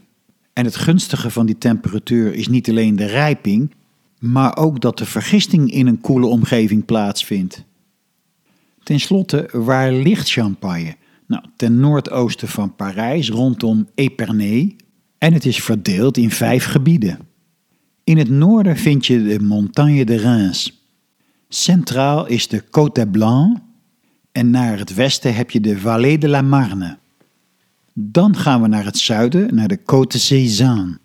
En 0.56 0.64
het 0.64 0.76
gunstige 0.76 1.30
van 1.30 1.46
die 1.46 1.58
temperatuur 1.58 2.34
is 2.34 2.48
niet 2.48 2.68
alleen 2.68 2.96
de 2.96 3.06
rijping, 3.06 3.74
maar 4.18 4.56
ook 4.56 4.80
dat 4.80 4.98
de 4.98 5.06
vergisting 5.06 5.70
in 5.70 5.86
een 5.86 6.00
koele 6.00 6.26
omgeving 6.26 6.84
plaatsvindt. 6.84 7.64
Ten 8.82 9.00
slotte, 9.00 9.48
waar 9.52 9.92
ligt 9.92 10.30
Champagne? 10.30 10.96
Nou, 11.26 11.44
ten 11.56 11.80
noordoosten 11.80 12.48
van 12.48 12.74
Parijs, 12.74 13.30
rondom 13.30 13.88
Épernay. 13.94 14.76
En 15.18 15.32
het 15.32 15.44
is 15.44 15.62
verdeeld 15.62 16.16
in 16.16 16.30
vijf 16.30 16.64
gebieden. 16.64 17.18
In 18.04 18.18
het 18.18 18.30
noorden 18.30 18.76
vind 18.76 19.06
je 19.06 19.22
de 19.22 19.40
Montagne 19.40 20.04
de 20.04 20.16
Reims. 20.16 20.86
Centraal 21.48 22.26
is 22.26 22.48
de 22.48 22.62
Côte 22.64 22.92
des 22.92 23.10
Blancs. 23.10 23.60
En 24.32 24.50
naar 24.50 24.78
het 24.78 24.94
westen 24.94 25.34
heb 25.34 25.50
je 25.50 25.60
de 25.60 25.78
Vallée 25.78 26.18
de 26.18 26.28
la 26.28 26.42
Marne. 26.42 26.98
Dan 27.98 28.36
gaan 28.36 28.62
we 28.62 28.68
naar 28.68 28.84
het 28.84 28.98
zuiden, 28.98 29.54
naar 29.54 29.68
de 29.68 29.78
Côte 29.78 30.12
de 30.12 30.18
Sézanne. 30.18 30.98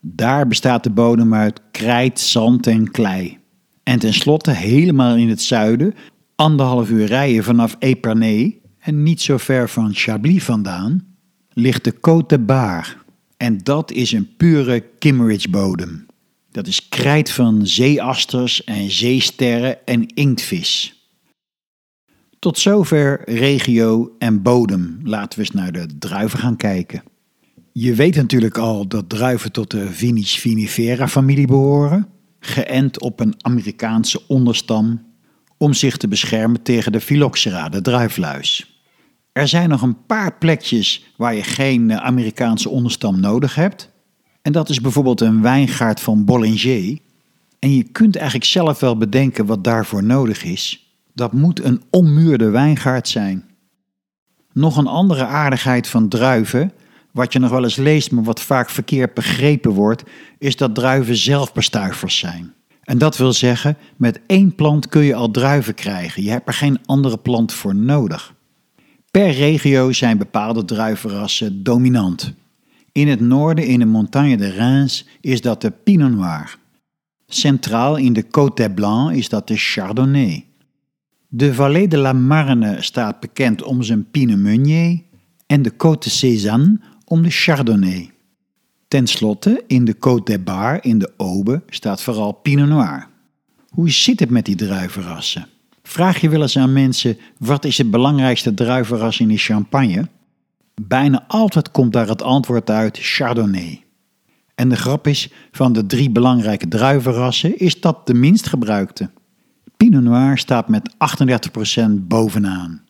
Daar 0.00 0.46
bestaat 0.46 0.82
de 0.82 0.90
bodem 0.90 1.34
uit 1.34 1.60
krijt, 1.70 2.20
zand 2.20 2.66
en 2.66 2.90
klei. 2.90 3.38
En 3.82 3.98
tenslotte, 3.98 4.50
helemaal 4.50 5.16
in 5.16 5.28
het 5.28 5.42
zuiden, 5.42 5.94
anderhalf 6.34 6.90
uur 6.90 7.06
rijden 7.06 7.44
vanaf 7.44 7.76
Épernay 7.78 8.58
en 8.78 9.02
niet 9.02 9.20
zo 9.20 9.36
ver 9.36 9.68
van 9.68 9.94
Chablis 9.94 10.44
vandaan, 10.44 11.06
ligt 11.52 11.84
de 11.84 11.94
Côte 11.94 12.26
de 12.26 12.38
Bar. 12.38 13.04
En 13.36 13.58
dat 13.58 13.90
is 13.90 14.12
een 14.12 14.36
pure 14.36 14.84
Kimmeridge-bodem. 14.98 16.06
Dat 16.50 16.66
is 16.66 16.88
krijt 16.88 17.30
van 17.30 17.66
zeeasters 17.66 18.64
en 18.64 18.90
zeesterren 18.90 19.86
en 19.86 20.06
inktvis. 20.06 20.99
Tot 22.40 22.58
zover 22.58 23.20
regio 23.24 24.14
en 24.18 24.42
bodem. 24.42 25.00
Laten 25.02 25.38
we 25.38 25.44
eens 25.44 25.54
naar 25.54 25.72
de 25.72 25.86
druiven 25.98 26.38
gaan 26.38 26.56
kijken. 26.56 27.02
Je 27.72 27.94
weet 27.94 28.16
natuurlijk 28.16 28.58
al 28.58 28.86
dat 28.88 29.08
druiven 29.08 29.52
tot 29.52 29.70
de 29.70 29.92
Vinis 29.92 30.38
vinifera 30.38 31.08
familie 31.08 31.46
behoren, 31.46 32.08
geënt 32.40 33.00
op 33.00 33.20
een 33.20 33.34
Amerikaanse 33.40 34.22
onderstam 34.26 35.02
om 35.56 35.72
zich 35.72 35.96
te 35.96 36.08
beschermen 36.08 36.62
tegen 36.62 36.92
de 36.92 37.00
Phylloxera, 37.00 37.68
de 37.68 37.80
druifluis. 37.80 38.80
Er 39.32 39.48
zijn 39.48 39.68
nog 39.68 39.82
een 39.82 40.06
paar 40.06 40.38
plekjes 40.38 41.12
waar 41.16 41.34
je 41.34 41.42
geen 41.42 41.92
Amerikaanse 41.92 42.68
onderstam 42.68 43.20
nodig 43.20 43.54
hebt. 43.54 43.90
En 44.42 44.52
dat 44.52 44.68
is 44.68 44.80
bijvoorbeeld 44.80 45.20
een 45.20 45.42
wijngaard 45.42 46.00
van 46.00 46.24
Bollinger. 46.24 46.98
En 47.58 47.74
je 47.74 47.82
kunt 47.82 48.16
eigenlijk 48.16 48.46
zelf 48.46 48.80
wel 48.80 48.96
bedenken 48.96 49.46
wat 49.46 49.64
daarvoor 49.64 50.04
nodig 50.04 50.44
is. 50.44 50.89
Dat 51.14 51.32
moet 51.32 51.64
een 51.64 51.82
ommuurde 51.90 52.50
wijngaard 52.50 53.08
zijn. 53.08 53.44
Nog 54.52 54.76
een 54.76 54.86
andere 54.86 55.24
aardigheid 55.24 55.86
van 55.86 56.08
druiven, 56.08 56.72
wat 57.12 57.32
je 57.32 57.38
nog 57.38 57.50
wel 57.50 57.62
eens 57.62 57.76
leest, 57.76 58.10
maar 58.10 58.24
wat 58.24 58.40
vaak 58.40 58.70
verkeerd 58.70 59.14
begrepen 59.14 59.70
wordt, 59.70 60.02
is 60.38 60.56
dat 60.56 60.74
druiven 60.74 61.16
zelfbestuivers 61.16 62.18
zijn. 62.18 62.54
En 62.82 62.98
dat 62.98 63.16
wil 63.16 63.32
zeggen, 63.32 63.76
met 63.96 64.20
één 64.26 64.54
plant 64.54 64.88
kun 64.88 65.02
je 65.02 65.14
al 65.14 65.30
druiven 65.30 65.74
krijgen. 65.74 66.22
Je 66.22 66.30
hebt 66.30 66.48
er 66.48 66.54
geen 66.54 66.78
andere 66.86 67.18
plant 67.18 67.52
voor 67.52 67.74
nodig. 67.74 68.34
Per 69.10 69.30
regio 69.30 69.92
zijn 69.92 70.18
bepaalde 70.18 70.64
druivenrassen 70.64 71.62
dominant. 71.62 72.32
In 72.92 73.08
het 73.08 73.20
noorden, 73.20 73.66
in 73.66 73.78
de 73.78 73.84
Montagne 73.84 74.36
de 74.36 74.48
Reims, 74.48 75.06
is 75.20 75.40
dat 75.40 75.60
de 75.60 75.70
Pinot 75.70 76.10
Noir. 76.10 76.58
Centraal 77.26 77.96
in 77.96 78.12
de 78.12 78.24
Côte 78.24 78.54
des 78.54 78.74
Blancs 78.74 79.16
is 79.16 79.28
dat 79.28 79.48
de 79.48 79.56
Chardonnay. 79.56 80.49
De 81.32 81.54
Vallée 81.54 81.88
de 81.88 81.96
la 81.96 82.12
Marne 82.12 82.76
staat 82.82 83.20
bekend 83.20 83.62
om 83.62 83.82
zijn 83.82 84.10
Pinot 84.10 84.38
Meunier 84.38 85.02
en 85.46 85.62
de 85.62 85.72
Côte 85.72 85.98
de 85.98 86.10
Sézanne 86.10 86.80
om 87.04 87.22
de 87.22 87.30
Chardonnay. 87.30 88.10
Ten 88.88 89.06
slotte, 89.06 89.64
in 89.66 89.84
de 89.84 89.94
Côte 89.94 90.24
des 90.24 90.42
Bar 90.42 90.84
in 90.84 90.98
de 90.98 91.12
Aube 91.16 91.62
staat 91.68 92.02
vooral 92.02 92.32
Pinot 92.32 92.68
Noir. 92.68 93.08
Hoe 93.68 93.90
zit 93.90 94.20
het 94.20 94.30
met 94.30 94.44
die 94.44 94.56
druivenrassen? 94.56 95.46
Vraag 95.82 96.20
je 96.20 96.28
wel 96.28 96.42
eens 96.42 96.58
aan 96.58 96.72
mensen 96.72 97.18
wat 97.38 97.64
is 97.64 97.78
het 97.78 97.90
belangrijkste 97.90 98.54
druivenras 98.54 99.20
in 99.20 99.28
de 99.28 99.36
Champagne? 99.36 100.08
Bijna 100.82 101.24
altijd 101.28 101.70
komt 101.70 101.92
daar 101.92 102.08
het 102.08 102.22
antwoord 102.22 102.70
uit 102.70 102.98
Chardonnay. 103.00 103.84
En 104.54 104.68
de 104.68 104.76
grap 104.76 105.06
is, 105.06 105.30
van 105.52 105.72
de 105.72 105.86
drie 105.86 106.10
belangrijke 106.10 106.68
druivenrassen 106.68 107.58
is 107.58 107.80
dat 107.80 108.06
de 108.06 108.14
minst 108.14 108.46
gebruikte. 108.46 109.10
Pinot 109.80 110.02
Noir 110.02 110.38
staat 110.38 110.68
met 110.68 110.94
38% 111.88 111.90
bovenaan. 111.90 112.82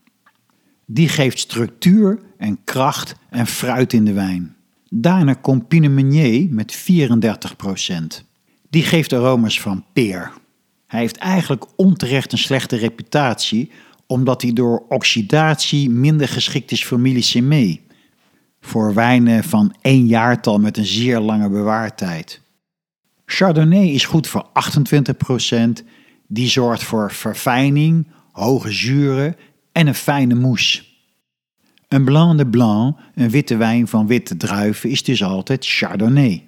Die 0.87 1.09
geeft 1.09 1.39
structuur 1.39 2.21
en 2.39 2.59
kracht 2.65 3.15
en 3.29 3.47
fruit 3.47 3.93
in 3.93 4.05
de 4.05 4.13
wijn. 4.13 4.57
Daarna 4.89 5.35
komt 5.35 5.69
Pinot 5.69 5.91
Meunier 5.91 6.47
met 6.51 6.77
34%. 6.77 8.25
Die 8.71 8.83
geeft 8.83 9.13
aromas 9.13 9.61
van 9.61 9.85
peer. 9.93 10.33
Hij 10.87 11.01
heeft 11.01 11.17
eigenlijk 11.17 11.65
onterecht 11.77 12.33
een 12.33 12.39
slechte 12.39 12.77
reputatie, 12.77 13.71
omdat 14.07 14.43
hij 14.43 14.53
door 14.53 14.85
oxidatie 14.89 15.91
minder 15.91 16.29
geschikt 16.29 16.71
is 16.71 16.85
voor 16.85 17.01
millicemé. 17.01 17.79
Voor 18.61 18.95
wijnen 18.95 19.45
van 19.45 19.75
één 19.81 20.07
jaartal 20.07 20.59
met 20.59 20.77
een 20.77 20.87
zeer 20.87 21.21
lange 21.21 21.49
bewaartijd. 21.49 22.41
Chardonnay 23.25 23.89
is 23.89 24.05
goed 24.05 24.27
voor 24.27 24.47
28%. 25.83 25.85
Die 26.33 26.49
zorgt 26.49 26.83
voor 26.83 27.13
verfijning, 27.13 28.07
hoge 28.33 28.73
zuren 28.73 29.37
en 29.73 29.87
een 29.87 29.95
fijne 29.95 30.35
moes. 30.35 30.99
Een 31.89 32.05
Blanc 32.05 32.39
de 32.39 32.47
Blanc, 32.47 32.97
een 33.15 33.31
witte 33.31 33.57
wijn 33.57 33.89
van 33.89 34.07
witte 34.07 34.37
druiven, 34.37 34.91
is 34.91 35.03
dus 35.03 35.23
altijd 35.23 35.67
Chardonnay. 35.67 36.45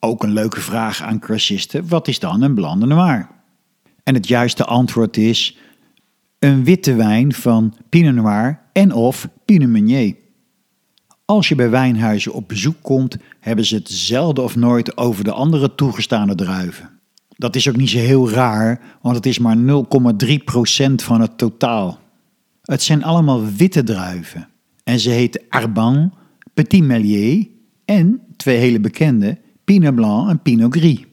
Ook 0.00 0.22
een 0.22 0.32
leuke 0.32 0.60
vraag 0.60 1.02
aan 1.02 1.18
cursisten, 1.18 1.88
wat 1.88 2.08
is 2.08 2.18
dan 2.18 2.42
een 2.42 2.54
Blanc 2.54 2.80
de 2.80 2.86
Noir? 2.86 3.28
En 4.02 4.14
het 4.14 4.28
juiste 4.28 4.64
antwoord 4.64 5.16
is 5.16 5.56
een 6.38 6.64
witte 6.64 6.94
wijn 6.94 7.32
van 7.32 7.74
Pinot 7.88 8.14
Noir 8.14 8.60
en 8.72 8.92
of 8.92 9.28
Pinot 9.44 9.68
Meunier. 9.68 10.14
Als 11.24 11.48
je 11.48 11.54
bij 11.54 11.70
wijnhuizen 11.70 12.32
op 12.32 12.48
bezoek 12.48 12.82
komt, 12.82 13.16
hebben 13.40 13.64
ze 13.64 13.74
het 13.74 13.88
zelden 13.88 14.44
of 14.44 14.56
nooit 14.56 14.96
over 14.96 15.24
de 15.24 15.32
andere 15.32 15.74
toegestane 15.74 16.34
druiven. 16.34 16.97
Dat 17.38 17.56
is 17.56 17.68
ook 17.68 17.76
niet 17.76 17.88
zo 17.88 17.98
heel 17.98 18.30
raar, 18.30 18.80
want 19.02 19.16
het 19.16 19.26
is 19.26 19.38
maar 19.38 19.56
0,3% 19.56 20.94
van 20.94 21.20
het 21.20 21.38
totaal. 21.38 21.98
Het 22.62 22.82
zijn 22.82 23.04
allemaal 23.04 23.44
witte 23.44 23.82
druiven. 23.82 24.48
En 24.84 24.98
ze 24.98 25.10
heten 25.10 25.42
Arban, 25.48 26.12
Petit 26.54 26.84
Melier 26.84 27.46
en, 27.84 28.20
twee 28.36 28.56
hele 28.56 28.80
bekende, 28.80 29.38
Pinot 29.64 29.94
Blanc 29.94 30.30
en 30.30 30.42
Pinot 30.42 30.76
Gris. 30.76 31.04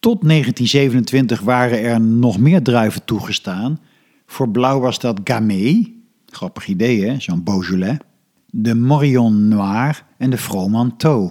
Tot 0.00 0.22
1927 0.28 1.40
waren 1.40 1.80
er 1.80 2.00
nog 2.00 2.38
meer 2.38 2.62
druiven 2.62 3.04
toegestaan. 3.04 3.78
Voor 4.26 4.50
blauw 4.50 4.80
was 4.80 4.98
dat 4.98 5.20
Gamay, 5.24 5.92
grappig 6.26 6.66
idee 6.66 7.06
hè, 7.06 7.20
zo'n 7.20 7.44
Beaujolais. 7.44 7.98
De 8.46 8.74
Morillon 8.74 9.48
Noir 9.48 10.04
en 10.18 10.30
de 10.30 10.38
Fromenteau. 10.38 11.30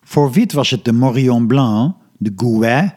Voor 0.00 0.32
wit 0.32 0.52
was 0.52 0.70
het 0.70 0.84
de 0.84 0.92
Morillon 0.92 1.46
Blanc, 1.46 1.94
de 2.18 2.32
Gouet, 2.36 2.94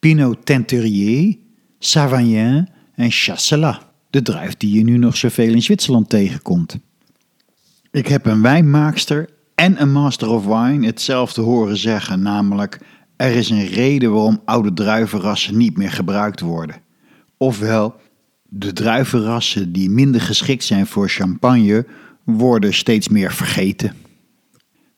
Pinot 0.00 0.46
Teinturier, 0.46 1.36
Savagnin 1.78 2.68
en 2.94 3.10
Chasselas 3.10 3.78
de 4.10 4.22
druif 4.22 4.56
die 4.56 4.74
je 4.74 4.84
nu 4.84 4.96
nog 4.96 5.16
zoveel 5.16 5.52
in 5.52 5.62
Zwitserland 5.62 6.08
tegenkomt. 6.08 6.78
Ik 7.90 8.06
heb 8.06 8.26
een 8.26 8.42
wijnmaakster 8.42 9.28
en 9.54 9.80
een 9.80 9.92
master 9.92 10.28
of 10.28 10.44
wine 10.44 10.86
hetzelfde 10.86 11.40
horen 11.40 11.76
zeggen, 11.76 12.22
namelijk 12.22 12.80
er 13.16 13.32
is 13.32 13.50
een 13.50 13.66
reden 13.66 14.12
waarom 14.12 14.42
oude 14.44 14.72
druivenrassen 14.72 15.56
niet 15.56 15.76
meer 15.76 15.90
gebruikt 15.90 16.40
worden. 16.40 16.76
Ofwel, 17.36 17.94
de 18.48 18.72
druivenrassen 18.72 19.72
die 19.72 19.90
minder 19.90 20.20
geschikt 20.20 20.64
zijn 20.64 20.86
voor 20.86 21.08
champagne 21.08 21.86
worden 22.24 22.74
steeds 22.74 23.08
meer 23.08 23.32
vergeten. 23.32 23.94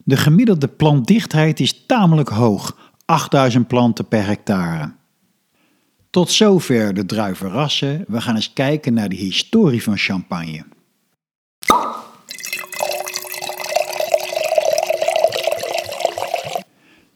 De 0.05 0.17
gemiddelde 0.17 0.69
plantdichtheid 0.69 1.61
is 1.61 1.87
tamelijk 1.87 2.29
hoog, 2.29 2.91
8000 3.05 3.67
planten 3.67 4.09
per 4.09 4.27
hectare. 4.27 4.93
Tot 6.11 6.31
zover 6.31 6.95
de 6.95 7.07
druivenrassen. 7.07 8.05
We 8.09 8.21
gaan 8.21 8.35
eens 8.35 8.53
kijken 8.53 8.95
naar 8.95 9.09
de 9.09 9.17
historie 9.17 9.83
van 9.83 9.97
champagne. 9.97 10.65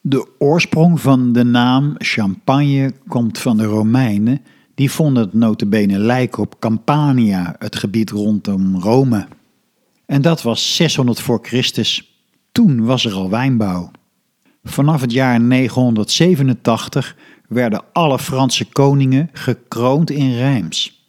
De 0.00 0.28
oorsprong 0.38 1.00
van 1.00 1.32
de 1.32 1.44
naam 1.44 1.94
Champagne 1.98 2.92
komt 3.08 3.38
van 3.38 3.56
de 3.56 3.64
Romeinen. 3.64 4.40
Die 4.74 4.90
vonden 4.90 5.22
het 5.22 5.34
notabene 5.34 5.98
lijken 5.98 6.42
op 6.42 6.58
Campania, 6.58 7.54
het 7.58 7.76
gebied 7.76 8.10
rondom 8.10 8.80
Rome. 8.80 9.26
En 10.06 10.22
dat 10.22 10.42
was 10.42 10.76
600 10.76 11.20
voor 11.20 11.38
Christus. 11.42 12.20
Toen 12.52 12.84
was 12.84 13.04
er 13.04 13.12
al 13.12 13.30
wijnbouw. 13.30 13.90
Vanaf 14.68 15.00
het 15.00 15.12
jaar 15.12 15.40
987 15.40 17.16
werden 17.48 17.82
alle 17.92 18.18
Franse 18.18 18.64
koningen 18.64 19.30
gekroond 19.32 20.10
in 20.10 20.36
Reims. 20.36 21.06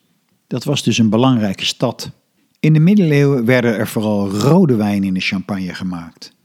Dat 0.47 0.63
was 0.63 0.83
dus 0.83 0.97
een 0.97 1.09
belangrijke 1.09 1.65
stad. 1.65 2.11
In 2.59 2.73
de 2.73 2.79
middeleeuwen 2.79 3.45
werden 3.45 3.77
er 3.77 3.87
vooral 3.87 4.29
rode 4.29 4.75
wijn 4.75 5.03
in 5.03 5.13
de 5.13 5.19
champagne 5.19 5.73
gemaakt. 5.73 6.35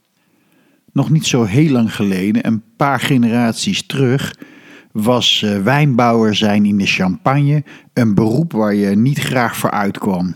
Nog 0.93 1.11
niet 1.11 1.27
zo 1.27 1.45
heel 1.45 1.71
lang 1.71 1.95
geleden, 1.95 2.47
een 2.47 2.63
paar 2.77 3.01
generaties 3.01 3.87
terug, 3.87 4.35
was 4.93 5.43
uh, 5.45 5.63
wijnbouwer 5.63 6.35
zijn 6.35 6.65
in 6.65 6.79
de 6.79 6.87
champagne 6.87 7.65
een 7.93 8.15
beroep 8.15 8.53
waar 8.53 8.75
je 8.75 8.97
niet 8.97 9.19
graag 9.19 9.57
voor 9.57 9.71
uitkwam. 9.71 10.35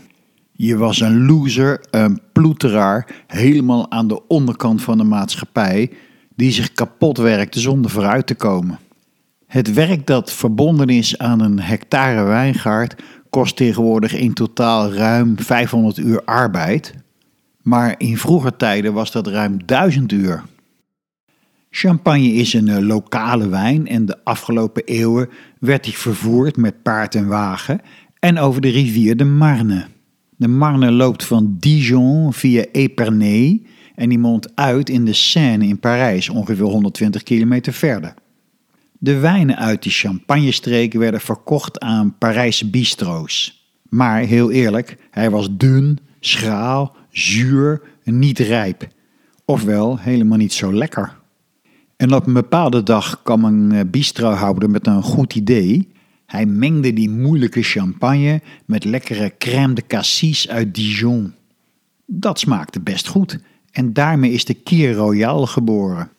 Je 0.51 0.77
was 0.77 0.99
een 0.99 1.25
loser, 1.25 1.85
een 1.89 2.21
ploeteraar, 2.31 3.23
helemaal 3.27 3.91
aan 3.91 4.07
de 4.07 4.27
onderkant 4.27 4.81
van 4.81 4.97
de 4.97 5.03
maatschappij, 5.03 5.91
die 6.37 6.51
zich 6.51 6.73
kapot 6.73 7.17
werkte 7.17 7.59
zonder 7.59 7.91
vooruit 7.91 8.27
te 8.27 8.35
komen. 8.35 8.79
Het 9.47 9.73
werk 9.73 10.07
dat 10.07 10.31
verbonden 10.31 10.89
is 10.89 11.17
aan 11.17 11.39
een 11.39 11.59
hectare 11.59 12.23
wijngaard 12.23 12.95
kost 13.29 13.55
tegenwoordig 13.55 14.13
in 14.13 14.33
totaal 14.33 14.93
ruim 14.93 15.39
500 15.39 15.97
uur 15.97 16.23
arbeid, 16.23 16.93
maar 17.61 17.95
in 17.97 18.17
vroeger 18.17 18.55
tijden 18.55 18.93
was 18.93 19.11
dat 19.11 19.27
ruim 19.27 19.65
1000 19.65 20.11
uur. 20.11 20.43
Champagne 21.69 22.33
is 22.33 22.53
een 22.53 22.67
eh, 22.67 22.79
lokale 22.79 23.49
wijn 23.49 23.87
en 23.87 24.05
de 24.05 24.17
afgelopen 24.23 24.83
eeuwen 24.83 25.29
werd 25.59 25.85
hij 25.85 25.93
vervoerd 25.93 26.57
met 26.57 26.81
paard 26.81 27.15
en 27.15 27.27
wagen 27.27 27.81
en 28.19 28.39
over 28.39 28.61
de 28.61 28.69
rivier 28.69 29.17
de 29.17 29.25
Marne. 29.25 29.85
De 30.35 30.47
Marne 30.47 30.91
loopt 30.91 31.25
van 31.25 31.55
Dijon 31.59 32.33
via 32.33 32.65
Épernay 32.71 33.61
en 33.97 34.09
die 34.09 34.19
mondt 34.19 34.55
uit 34.55 34.89
in 34.89 35.05
de 35.05 35.13
Seine 35.13 35.67
in 35.67 35.79
Parijs, 35.79 36.29
ongeveer 36.29 36.65
120 36.65 37.23
kilometer 37.23 37.73
verder. 37.73 38.13
De 38.97 39.19
wijnen 39.19 39.57
uit 39.57 39.83
die 39.83 39.91
champagnestreek 39.91 40.93
werden 40.93 41.21
verkocht 41.21 41.79
aan 41.79 42.15
Parijse 42.17 42.69
bistro's. 42.69 43.65
Maar 43.89 44.19
heel 44.19 44.51
eerlijk, 44.51 44.97
hij 45.11 45.29
was 45.29 45.47
dun, 45.51 45.99
schraal, 46.19 46.95
zuur, 47.09 47.81
niet 48.03 48.39
rijp. 48.39 48.87
Ofwel 49.45 49.99
helemaal 49.99 50.37
niet 50.37 50.53
zo 50.53 50.73
lekker. 50.73 51.17
En 51.95 52.13
op 52.13 52.27
een 52.27 52.33
bepaalde 52.33 52.83
dag 52.83 53.21
kwam 53.23 53.43
een 53.43 53.71
eh, 53.71 53.81
bistrohouder 53.87 54.69
met 54.69 54.87
een 54.87 55.03
goed 55.03 55.35
idee. 55.35 55.91
Hij 56.25 56.45
mengde 56.45 56.93
die 56.93 57.09
moeilijke 57.09 57.61
champagne 57.61 58.41
met 58.65 58.83
lekkere 58.83 59.33
crème 59.37 59.73
de 59.73 59.83
cassis 59.87 60.49
uit 60.49 60.75
Dijon. 60.75 61.33
Dat 62.05 62.39
smaakte 62.39 62.79
best 62.79 63.07
goed 63.07 63.39
en 63.77 63.93
daarmee 63.93 64.31
is 64.31 64.45
de 64.45 64.53
Kier 64.53 64.93
Royal 64.93 65.45
geboren. 65.45 66.09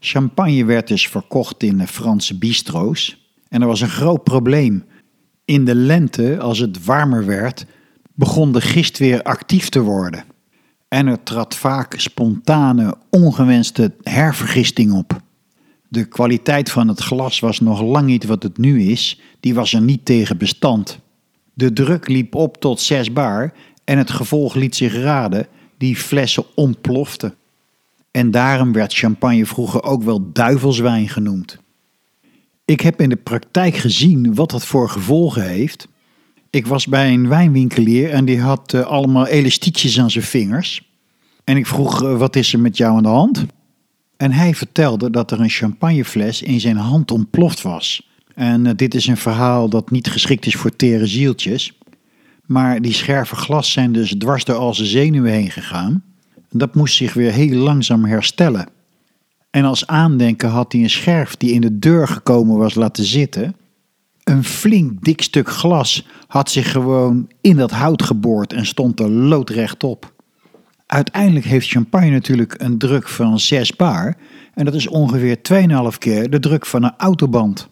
Champagne 0.00 0.64
werd 0.64 0.88
dus 0.88 1.08
verkocht 1.08 1.62
in 1.62 1.86
Franse 1.86 2.38
bistro's 2.38 3.30
en 3.48 3.60
er 3.60 3.66
was 3.66 3.80
een 3.80 3.88
groot 3.88 4.24
probleem. 4.24 4.84
In 5.44 5.64
de 5.64 5.74
lente, 5.74 6.40
als 6.40 6.58
het 6.58 6.84
warmer 6.84 7.26
werd, 7.26 7.66
begon 8.14 8.52
de 8.52 8.60
gist 8.60 8.98
weer 8.98 9.22
actief 9.22 9.68
te 9.68 9.80
worden. 9.80 10.24
En 10.88 11.06
er 11.06 11.22
trad 11.22 11.54
vaak 11.54 11.94
spontane, 11.96 12.94
ongewenste 13.10 13.92
hervergisting 14.02 14.92
op. 14.92 15.20
De 15.88 16.04
kwaliteit 16.04 16.70
van 16.70 16.88
het 16.88 17.00
glas 17.00 17.40
was 17.40 17.60
nog 17.60 17.80
lang 17.80 18.06
niet 18.06 18.24
wat 18.24 18.42
het 18.42 18.58
nu 18.58 18.82
is, 18.82 19.20
die 19.40 19.54
was 19.54 19.72
er 19.72 19.80
niet 19.80 20.04
tegen 20.04 20.38
bestand. 20.38 20.98
De 21.54 21.72
druk 21.72 22.08
liep 22.08 22.34
op 22.34 22.56
tot 22.56 22.80
6 22.80 23.12
bar 23.12 23.52
en 23.84 23.98
het 23.98 24.10
gevolg 24.10 24.54
liet 24.54 24.76
zich 24.76 24.94
raden, 24.94 25.46
die 25.78 25.96
flessen 25.96 26.44
ontploften. 26.54 27.34
En 28.10 28.30
daarom 28.30 28.72
werd 28.72 28.94
champagne 28.94 29.46
vroeger 29.46 29.82
ook 29.82 30.02
wel 30.02 30.32
duivelswijn 30.32 31.08
genoemd. 31.08 31.58
Ik 32.64 32.80
heb 32.80 33.00
in 33.00 33.08
de 33.08 33.16
praktijk 33.16 33.76
gezien 33.76 34.34
wat 34.34 34.50
dat 34.50 34.66
voor 34.66 34.88
gevolgen 34.88 35.48
heeft. 35.48 35.88
Ik 36.50 36.66
was 36.66 36.86
bij 36.86 37.12
een 37.12 37.28
wijnwinkelier 37.28 38.10
en 38.10 38.24
die 38.24 38.40
had 38.40 38.72
uh, 38.72 38.86
allemaal 38.86 39.26
elastiekjes 39.26 40.00
aan 40.00 40.10
zijn 40.10 40.24
vingers. 40.24 40.90
En 41.44 41.56
ik 41.56 41.66
vroeg, 41.66 42.02
uh, 42.02 42.18
wat 42.18 42.36
is 42.36 42.52
er 42.52 42.60
met 42.60 42.76
jou 42.76 42.96
aan 42.96 43.02
de 43.02 43.08
hand? 43.08 43.46
En 44.16 44.32
hij 44.32 44.54
vertelde 44.54 45.10
dat 45.10 45.30
er 45.30 45.40
een 45.40 45.50
champagnefles 45.50 46.42
in 46.42 46.60
zijn 46.60 46.76
hand 46.76 47.10
ontploft 47.10 47.62
was. 47.62 48.08
En 48.34 48.64
uh, 48.64 48.72
dit 48.76 48.94
is 48.94 49.06
een 49.06 49.16
verhaal 49.16 49.68
dat 49.68 49.90
niet 49.90 50.10
geschikt 50.10 50.46
is 50.46 50.54
voor 50.54 50.76
tere 50.76 51.06
zieltjes. 51.06 51.77
Maar 52.48 52.80
die 52.80 52.92
scherven 52.92 53.36
glas 53.36 53.72
zijn 53.72 53.92
dus 53.92 54.14
dwars 54.18 54.44
door 54.44 54.56
al 54.56 54.74
zijn 54.74 54.88
zenuwen 54.88 55.32
heen 55.32 55.50
gegaan. 55.50 56.02
Dat 56.50 56.74
moest 56.74 56.96
zich 56.96 57.14
weer 57.14 57.32
heel 57.32 57.58
langzaam 57.58 58.04
herstellen. 58.04 58.68
En 59.50 59.64
als 59.64 59.86
aandenken 59.86 60.48
had 60.48 60.72
hij 60.72 60.82
een 60.82 60.90
scherf 60.90 61.36
die 61.36 61.52
in 61.52 61.60
de 61.60 61.78
deur 61.78 62.08
gekomen 62.08 62.56
was 62.56 62.74
laten 62.74 63.04
zitten. 63.04 63.56
Een 64.24 64.44
flink 64.44 65.04
dik 65.04 65.22
stuk 65.22 65.48
glas 65.48 66.06
had 66.26 66.50
zich 66.50 66.70
gewoon 66.70 67.28
in 67.40 67.56
dat 67.56 67.70
hout 67.70 68.02
geboord 68.02 68.52
en 68.52 68.66
stond 68.66 69.00
er 69.00 69.10
loodrecht 69.10 69.84
op. 69.84 70.12
Uiteindelijk 70.86 71.46
heeft 71.46 71.68
champagne 71.68 72.10
natuurlijk 72.10 72.54
een 72.58 72.78
druk 72.78 73.08
van 73.08 73.40
6 73.40 73.76
bar 73.76 74.16
en 74.54 74.64
dat 74.64 74.74
is 74.74 74.88
ongeveer 74.88 75.38
2,5 75.92 75.98
keer 75.98 76.30
de 76.30 76.40
druk 76.40 76.66
van 76.66 76.82
een 76.82 76.94
autoband. 76.96 77.68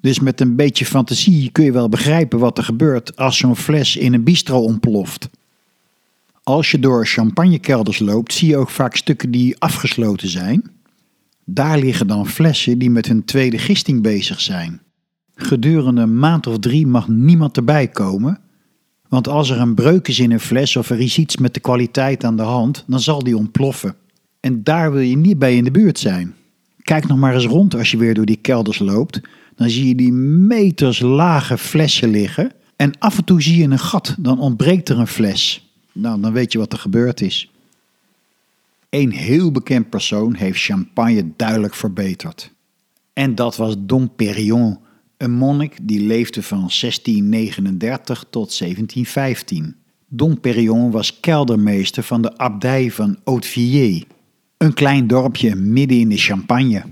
Dus 0.00 0.20
met 0.20 0.40
een 0.40 0.56
beetje 0.56 0.84
fantasie 0.84 1.50
kun 1.50 1.64
je 1.64 1.72
wel 1.72 1.88
begrijpen 1.88 2.38
wat 2.38 2.58
er 2.58 2.64
gebeurt 2.64 3.16
als 3.16 3.36
zo'n 3.36 3.56
fles 3.56 3.96
in 3.96 4.14
een 4.14 4.24
bistro 4.24 4.60
ontploft. 4.60 5.28
Als 6.42 6.70
je 6.70 6.78
door 6.78 7.06
champagnekelders 7.06 7.98
loopt, 7.98 8.32
zie 8.32 8.48
je 8.48 8.56
ook 8.56 8.70
vaak 8.70 8.96
stukken 8.96 9.30
die 9.30 9.58
afgesloten 9.58 10.28
zijn. 10.28 10.64
Daar 11.44 11.78
liggen 11.78 12.06
dan 12.06 12.28
flessen 12.28 12.78
die 12.78 12.90
met 12.90 13.06
hun 13.06 13.24
tweede 13.24 13.58
gisting 13.58 14.02
bezig 14.02 14.40
zijn. 14.40 14.80
Gedurende 15.34 16.00
een 16.00 16.18
maand 16.18 16.46
of 16.46 16.58
drie 16.58 16.86
mag 16.86 17.08
niemand 17.08 17.56
erbij 17.56 17.88
komen, 17.88 18.40
want 19.08 19.28
als 19.28 19.50
er 19.50 19.60
een 19.60 19.74
breuk 19.74 20.08
is 20.08 20.18
in 20.18 20.32
een 20.32 20.40
fles 20.40 20.76
of 20.76 20.90
er 20.90 21.00
is 21.00 21.18
iets 21.18 21.36
met 21.36 21.54
de 21.54 21.60
kwaliteit 21.60 22.24
aan 22.24 22.36
de 22.36 22.42
hand, 22.42 22.84
dan 22.86 23.00
zal 23.00 23.22
die 23.22 23.36
ontploffen. 23.36 23.94
En 24.40 24.62
daar 24.62 24.92
wil 24.92 25.00
je 25.00 25.16
niet 25.16 25.38
bij 25.38 25.56
in 25.56 25.64
de 25.64 25.70
buurt 25.70 25.98
zijn. 25.98 26.34
Kijk 26.82 27.06
nog 27.06 27.18
maar 27.18 27.34
eens 27.34 27.46
rond 27.46 27.74
als 27.74 27.90
je 27.90 27.96
weer 27.96 28.14
door 28.14 28.26
die 28.26 28.38
kelders 28.40 28.78
loopt. 28.78 29.20
Dan 29.56 29.70
zie 29.70 29.88
je 29.88 29.94
die 29.94 30.12
meters 30.12 31.00
lage 31.00 31.58
flessen 31.58 32.10
liggen. 32.10 32.52
En 32.76 32.98
af 32.98 33.18
en 33.18 33.24
toe 33.24 33.42
zie 33.42 33.56
je 33.56 33.64
een 33.64 33.78
gat, 33.78 34.16
dan 34.18 34.38
ontbreekt 34.38 34.88
er 34.88 34.98
een 34.98 35.06
fles. 35.06 35.70
Nou, 35.92 36.20
dan 36.20 36.32
weet 36.32 36.52
je 36.52 36.58
wat 36.58 36.72
er 36.72 36.78
gebeurd 36.78 37.20
is. 37.20 37.50
Een 38.90 39.12
heel 39.12 39.52
bekend 39.52 39.90
persoon 39.90 40.34
heeft 40.34 40.62
champagne 40.62 41.30
duidelijk 41.36 41.74
verbeterd. 41.74 42.50
En 43.12 43.34
dat 43.34 43.56
was 43.56 43.74
Dom 43.78 44.14
Perignon, 44.14 44.78
een 45.16 45.32
monnik 45.32 45.76
die 45.82 46.00
leefde 46.00 46.42
van 46.42 46.58
1639 46.58 48.24
tot 48.30 48.58
1715. 48.58 49.76
Dom 50.08 50.40
Perignon 50.40 50.90
was 50.90 51.20
keldermeester 51.20 52.02
van 52.02 52.22
de 52.22 52.38
abdij 52.38 52.90
van 52.90 53.18
Hautevillers, 53.24 54.04
een 54.56 54.74
klein 54.74 55.06
dorpje 55.06 55.54
midden 55.54 55.98
in 55.98 56.08
de 56.08 56.16
Champagne. 56.16 56.82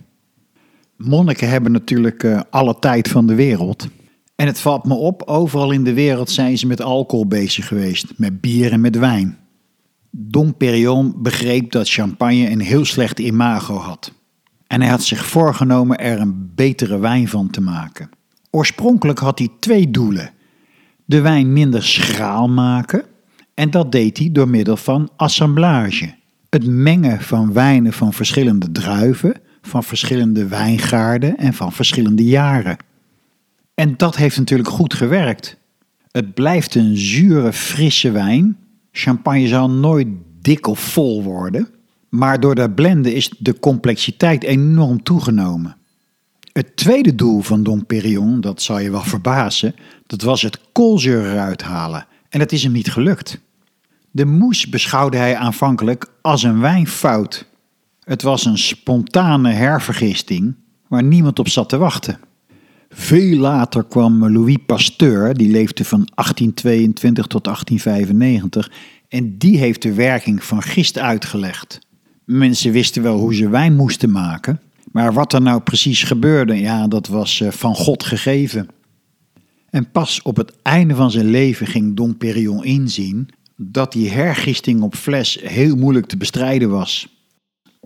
Monniken 0.97 1.49
hebben 1.49 1.73
natuurlijk 1.73 2.23
uh, 2.23 2.41
alle 2.51 2.79
tijd 2.79 3.09
van 3.09 3.27
de 3.27 3.35
wereld. 3.35 3.89
En 4.37 4.47
het 4.47 4.61
valt 4.61 4.85
me 4.85 4.95
op, 4.95 5.23
overal 5.23 5.71
in 5.71 5.85
de 5.85 5.95
wereld 5.95 6.31
zijn 6.31 6.59
ze 6.59 6.67
met 6.67 6.83
alcohol 6.83 7.27
bezig 7.27 7.69
geweest, 7.69 8.13
met 8.17 8.41
bier 8.41 8.73
en 8.73 8.81
met 8.81 8.99
wijn. 8.99 9.39
Dom 10.11 10.57
Perignon 10.57 11.15
begreep 11.17 11.73
dat 11.73 11.91
champagne 11.91 12.51
een 12.51 12.61
heel 12.61 12.85
slecht 12.85 13.19
imago 13.19 13.77
had. 13.77 14.13
En 14.67 14.81
hij 14.81 14.91
had 14.91 15.03
zich 15.03 15.27
voorgenomen 15.27 15.99
er 15.99 16.21
een 16.21 16.53
betere 16.55 16.99
wijn 16.99 17.29
van 17.29 17.51
te 17.51 17.61
maken. 17.61 18.11
Oorspronkelijk 18.51 19.19
had 19.19 19.39
hij 19.39 19.49
twee 19.61 19.91
doelen. 19.91 20.31
De 21.05 21.21
wijn 21.21 21.53
minder 21.53 21.83
schraal 21.83 22.49
maken 22.49 23.05
en 23.55 23.71
dat 23.71 23.93
deed 23.93 24.19
hij 24.19 24.33
door 24.33 24.49
middel 24.49 24.77
van 24.77 25.11
assemblage. 25.17 26.15
Het 26.51 26.67
mengen 26.67 27.21
van 27.21 27.53
wijnen 27.53 27.93
van 27.93 28.13
verschillende 28.13 28.73
druiven, 28.73 29.35
van 29.67 29.85
verschillende 29.85 30.49
wijngaarden 30.49 31.37
en 31.37 31.55
van 31.55 31.73
verschillende 31.73 32.25
jaren. 32.25 32.77
En 33.75 33.95
dat 33.97 34.17
heeft 34.17 34.39
natuurlijk 34.39 34.69
goed 34.69 34.95
gewerkt. 34.95 35.57
Het 36.11 36.35
blijft 36.35 36.75
een 36.75 36.97
zure, 36.97 37.53
frisse 37.53 38.11
wijn. 38.11 38.57
Champagne 38.93 39.47
zal 39.47 39.71
nooit 39.71 40.09
dik 40.41 40.67
of 40.67 40.79
vol 40.81 41.23
worden. 41.23 41.69
Maar 42.09 42.41
door 42.41 42.55
dat 42.55 42.75
blenden 42.75 43.15
is 43.15 43.31
de 43.39 43.59
complexiteit 43.59 44.45
enorm 44.45 45.03
toegenomen. 45.03 45.77
Het 46.53 46.77
tweede 46.77 47.15
doel 47.15 47.41
van 47.41 47.63
Dom 47.63 47.87
Perignon, 47.87 48.41
dat 48.41 48.63
zal 48.63 48.79
je 48.79 48.91
wel 48.91 49.03
verbazen, 49.03 49.75
dat 50.07 50.23
was 50.23 50.43
het 50.43 50.61
koolzuur 50.73 51.31
eruit 51.31 51.63
halen. 51.63 52.07
En 52.29 52.39
dat 52.39 52.53
is 52.53 52.63
hem 52.63 52.73
niet 52.73 52.93
gelukt. 52.93 53.41
De 54.11 54.25
moes 54.25 54.69
beschouwde 54.69 55.17
hij 55.17 55.37
aanvankelijk 55.37 56.07
als 56.23 56.43
een 56.43 56.61
wijnfout. 56.61 57.47
Het 58.05 58.23
was 58.23 58.45
een 58.45 58.59
spontane 58.59 59.51
hervergisting 59.51 60.55
waar 60.89 61.03
niemand 61.03 61.39
op 61.39 61.49
zat 61.49 61.69
te 61.69 61.77
wachten. 61.77 62.19
Veel 62.89 63.39
later 63.39 63.85
kwam 63.85 64.33
Louis 64.33 64.59
Pasteur, 64.67 65.35
die 65.35 65.51
leefde 65.51 65.85
van 65.85 66.09
1822 66.15 67.27
tot 67.27 67.45
1895, 67.45 68.71
en 69.09 69.39
die 69.39 69.59
heeft 69.59 69.83
de 69.83 69.93
werking 69.93 70.45
van 70.45 70.63
gist 70.63 70.99
uitgelegd. 70.99 71.79
Mensen 72.25 72.73
wisten 72.73 73.03
wel 73.03 73.19
hoe 73.19 73.35
ze 73.35 73.49
wijn 73.49 73.77
moesten 73.77 74.11
maken, 74.11 74.61
maar 74.93 75.13
wat 75.13 75.33
er 75.33 75.43
nou 75.43 75.61
precies 75.61 76.03
gebeurde, 76.03 76.61
ja, 76.61 76.89
dat 76.89 77.07
was 77.07 77.41
eh, 77.41 77.51
van 77.51 77.75
God 77.75 78.05
gegeven. 78.05 78.69
En 79.71 79.91
pas 79.91 80.23
op 80.23 80.37
het 80.37 80.53
einde 80.63 80.95
van 80.95 81.11
zijn 81.11 81.27
leven 81.27 81.67
ging 81.67 81.97
Dom 81.97 82.17
Perignon 82.17 82.65
inzien 82.65 83.29
dat 83.57 83.93
die 83.93 84.11
hergisting 84.11 84.83
op 84.83 84.95
fles 84.95 85.39
heel 85.43 85.77
moeilijk 85.77 86.07
te 86.07 86.17
bestrijden 86.17 86.71
was. 86.71 87.14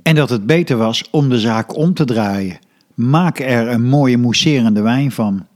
En 0.02 0.14
dat 0.14 0.30
het 0.30 0.46
beter 0.46 0.76
was 0.76 1.10
om 1.10 1.28
de 1.28 1.38
zaak 1.38 1.76
om 1.76 1.94
te 1.94 2.04
draaien. 2.04 2.58
Maak 2.94 3.38
er 3.38 3.68
een 3.68 3.84
mooie 3.84 4.18
mousserende 4.18 4.80
wijn 4.80 5.12
van. 5.12 5.46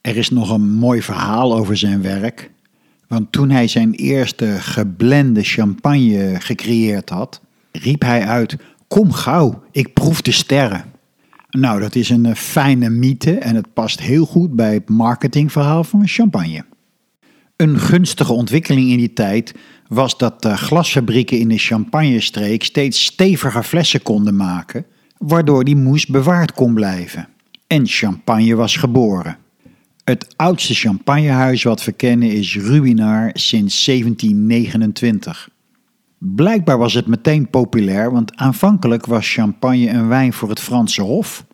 Er 0.00 0.16
is 0.16 0.30
nog 0.30 0.50
een 0.50 0.70
mooi 0.70 1.02
verhaal 1.02 1.56
over 1.56 1.76
zijn 1.76 2.02
werk. 2.02 2.50
Want 3.08 3.32
toen 3.32 3.50
hij 3.50 3.68
zijn 3.68 3.92
eerste 3.92 4.46
geblende 4.46 5.42
champagne 5.42 6.36
gecreëerd 6.40 7.10
had, 7.10 7.40
riep 7.72 8.02
hij 8.02 8.26
uit: 8.26 8.56
Kom 8.88 9.12
gauw, 9.12 9.62
ik 9.70 9.92
proef 9.92 10.22
de 10.22 10.32
sterren. 10.32 10.84
Nou, 11.50 11.80
dat 11.80 11.94
is 11.94 12.10
een 12.10 12.36
fijne 12.36 12.88
mythe 12.88 13.38
en 13.38 13.54
het 13.54 13.72
past 13.72 14.00
heel 14.00 14.26
goed 14.26 14.52
bij 14.52 14.74
het 14.74 14.88
marketingverhaal 14.88 15.84
van 15.84 16.06
champagne. 16.06 16.64
Een 17.56 17.78
gunstige 17.78 18.32
ontwikkeling 18.32 18.90
in 18.90 18.96
die 18.96 19.12
tijd 19.12 19.54
was 19.94 20.18
dat 20.18 20.42
de 20.42 20.56
glasfabrieken 20.56 21.38
in 21.38 21.48
de 21.48 21.58
champagnestreek 21.58 22.64
steeds 22.64 23.04
steviger 23.04 23.62
flessen 23.62 24.02
konden 24.02 24.36
maken, 24.36 24.86
waardoor 25.18 25.64
die 25.64 25.76
moes 25.76 26.06
bewaard 26.06 26.52
kon 26.52 26.74
blijven. 26.74 27.28
En 27.66 27.86
champagne 27.86 28.54
was 28.54 28.76
geboren. 28.76 29.36
Het 30.04 30.34
oudste 30.36 30.74
champagnehuis 30.74 31.62
wat 31.62 31.84
we 31.84 31.92
kennen 31.92 32.30
is 32.30 32.56
Ruinart 32.56 33.40
sinds 33.40 33.84
1729. 33.84 35.48
Blijkbaar 36.18 36.78
was 36.78 36.94
het 36.94 37.06
meteen 37.06 37.50
populair, 37.50 38.12
want 38.12 38.36
aanvankelijk 38.36 39.06
was 39.06 39.32
champagne 39.32 39.88
een 39.88 40.08
wijn 40.08 40.32
voor 40.32 40.48
het 40.48 40.60
Franse 40.60 41.02
Hof. 41.02 41.46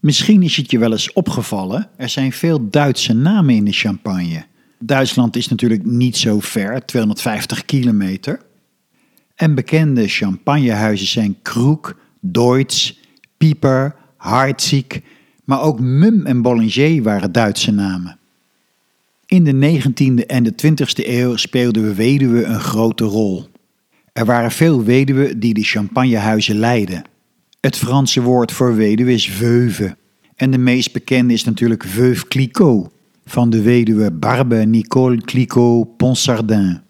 Misschien 0.00 0.42
is 0.42 0.56
het 0.56 0.70
je 0.70 0.78
wel 0.78 0.92
eens 0.92 1.12
opgevallen, 1.12 1.88
er 1.96 2.08
zijn 2.08 2.32
veel 2.32 2.70
Duitse 2.70 3.12
namen 3.12 3.54
in 3.54 3.64
de 3.64 3.72
champagne. 3.72 4.44
Duitsland 4.86 5.36
is 5.36 5.48
natuurlijk 5.48 5.84
niet 5.84 6.16
zo 6.16 6.40
ver, 6.40 6.86
250 6.86 7.64
kilometer. 7.64 8.40
En 9.34 9.54
bekende 9.54 10.08
champagnehuizen 10.08 11.06
zijn 11.06 11.36
Krug, 11.42 11.96
Deutz, 12.20 12.92
Pieper, 13.36 13.94
Hartziek, 14.16 15.02
maar 15.44 15.60
ook 15.60 15.80
Mum 15.80 16.26
en 16.26 16.42
Bollinger 16.42 17.02
waren 17.02 17.32
Duitse 17.32 17.70
namen. 17.70 18.18
In 19.26 19.44
de 19.44 19.80
19e 19.80 20.26
en 20.26 20.42
de 20.42 20.52
20e 20.52 21.06
eeuw 21.06 21.36
speelden 21.36 21.94
weduwen 21.94 22.50
een 22.50 22.60
grote 22.60 23.04
rol. 23.04 23.48
Er 24.12 24.24
waren 24.24 24.50
veel 24.50 24.84
weduwen 24.84 25.40
die 25.40 25.54
de 25.54 25.62
champagnehuizen 25.62 26.58
leidden. 26.58 27.04
Het 27.60 27.76
Franse 27.76 28.22
woord 28.22 28.52
voor 28.52 28.76
weduwe 28.76 29.12
is 29.12 29.28
veuve. 29.28 29.96
En 30.36 30.50
de 30.50 30.58
meest 30.58 30.92
bekende 30.92 31.32
is 31.32 31.44
natuurlijk 31.44 31.84
Veuve 31.84 32.28
Clicquot, 32.28 32.90
van 33.28 33.50
de 33.50 33.62
weduwe 33.62 34.12
Barbe 34.12 34.56
Nicole 34.56 35.16
Clicquot 35.16 35.96
Ponsardin. 35.96 36.80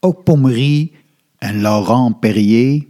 Ook 0.00 0.24
Pommery 0.24 0.92
en 1.38 1.60
Laurent 1.60 2.20
Perrier, 2.20 2.84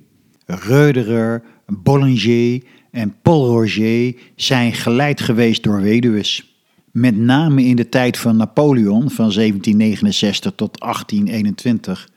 Reuderer, 0.47 1.43
Bollinger 1.67 2.63
en 2.91 3.15
Paul 3.23 3.47
Roger 3.47 4.15
zijn 4.37 4.73
geleid 4.73 5.21
geweest 5.21 5.63
door 5.63 5.81
weduwes. 5.81 6.59
Met 6.91 7.17
name 7.17 7.65
in 7.65 7.77
de 7.77 7.89
tijd 7.89 8.19
van 8.19 8.37
Napoleon 8.37 9.11
van 9.11 9.31
1769 9.33 10.53
tot 10.55 10.81
1821 10.81 12.09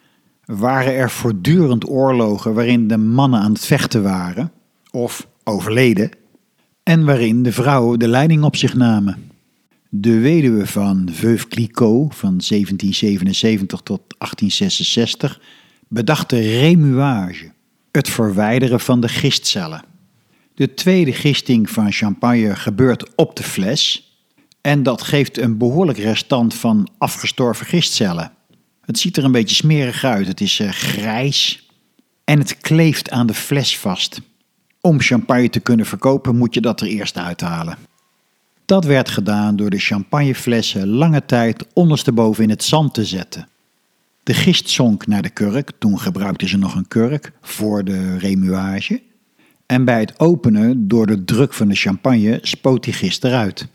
waren 0.46 0.94
er 0.94 1.10
voortdurend 1.10 1.90
oorlogen 1.90 2.54
waarin 2.54 2.88
de 2.88 2.98
mannen 2.98 3.40
aan 3.40 3.52
het 3.52 3.66
vechten 3.66 4.04
waren, 4.04 4.52
of 4.92 5.28
overleden, 5.44 6.10
en 6.84 7.06
waarin 7.06 7.44
de 7.44 7.52
vrouwen 7.52 8.00
de 8.00 8.08
leiding 8.08 8.44
op 8.44 8.56
zich 8.56 8.76
namen. 8.76 9.27
De 9.90 10.20
weduwe 10.20 10.68
van 10.68 11.10
Veuve 11.12 11.48
Clicquot 11.48 12.16
van 12.16 12.30
1777 12.30 13.82
tot 13.82 14.02
1866 14.18 15.40
bedacht 15.88 16.30
de 16.30 16.60
remuage, 16.60 17.52
het 17.92 18.10
verwijderen 18.10 18.80
van 18.80 19.02
de 19.02 19.10
gistcellen. 19.10 19.84
De 20.56 20.74
tweede 20.74 21.14
gisting 21.14 21.70
van 21.70 21.92
champagne 21.92 22.56
gebeurt 22.56 23.16
op 23.16 23.36
de 23.36 23.44
fles 23.44 24.12
en 24.62 24.84
dat 24.84 25.02
geeft 25.02 25.38
een 25.38 25.58
behoorlijk 25.58 25.98
restant 25.98 26.54
van 26.54 26.90
afgestorven 26.98 27.66
gistcellen. 27.66 28.32
Het 28.82 29.00
ziet 29.00 29.18
er 29.18 29.24
een 29.24 29.32
beetje 29.32 29.56
smerig 29.56 30.04
uit, 30.04 30.28
het 30.28 30.42
is 30.42 30.60
uh, 30.60 30.70
grijs 30.70 31.70
en 32.24 32.40
het 32.40 32.58
kleeft 32.58 33.10
aan 33.10 33.28
de 33.28 33.34
fles 33.34 33.78
vast. 33.78 34.22
Om 34.82 35.02
champagne 35.02 35.50
te 35.50 35.60
kunnen 35.60 35.86
verkopen 35.86 36.38
moet 36.38 36.54
je 36.54 36.62
dat 36.62 36.82
er 36.82 36.88
eerst 36.88 37.18
uithalen. 37.18 37.78
Dat 38.68 38.86
werd 38.86 39.10
gedaan 39.10 39.56
door 39.56 39.70
de 39.70 39.80
champagneflessen 39.80 40.88
lange 40.88 41.26
tijd 41.26 41.66
ondersteboven 41.74 42.44
in 42.44 42.50
het 42.50 42.64
zand 42.64 42.94
te 42.94 43.06
zetten. 43.06 43.48
De 44.24 44.34
gist 44.34 44.70
zonk 44.70 45.08
naar 45.08 45.22
de 45.22 45.30
kurk, 45.30 45.72
toen 45.78 46.00
gebruikten 46.00 46.48
ze 46.48 46.58
nog 46.58 46.76
een 46.76 46.88
kurk 46.88 47.32
voor 47.42 47.84
de 47.84 48.18
remuage. 48.18 49.02
En 49.66 49.86
bij 49.86 50.00
het 50.00 50.20
openen, 50.20 50.88
door 50.88 51.06
de 51.06 51.24
druk 51.24 51.54
van 51.54 51.68
de 51.68 51.76
champagne, 51.76 52.40
spoot 52.42 52.84
die 52.84 52.94
gist 52.94 53.24
eruit. 53.24 53.68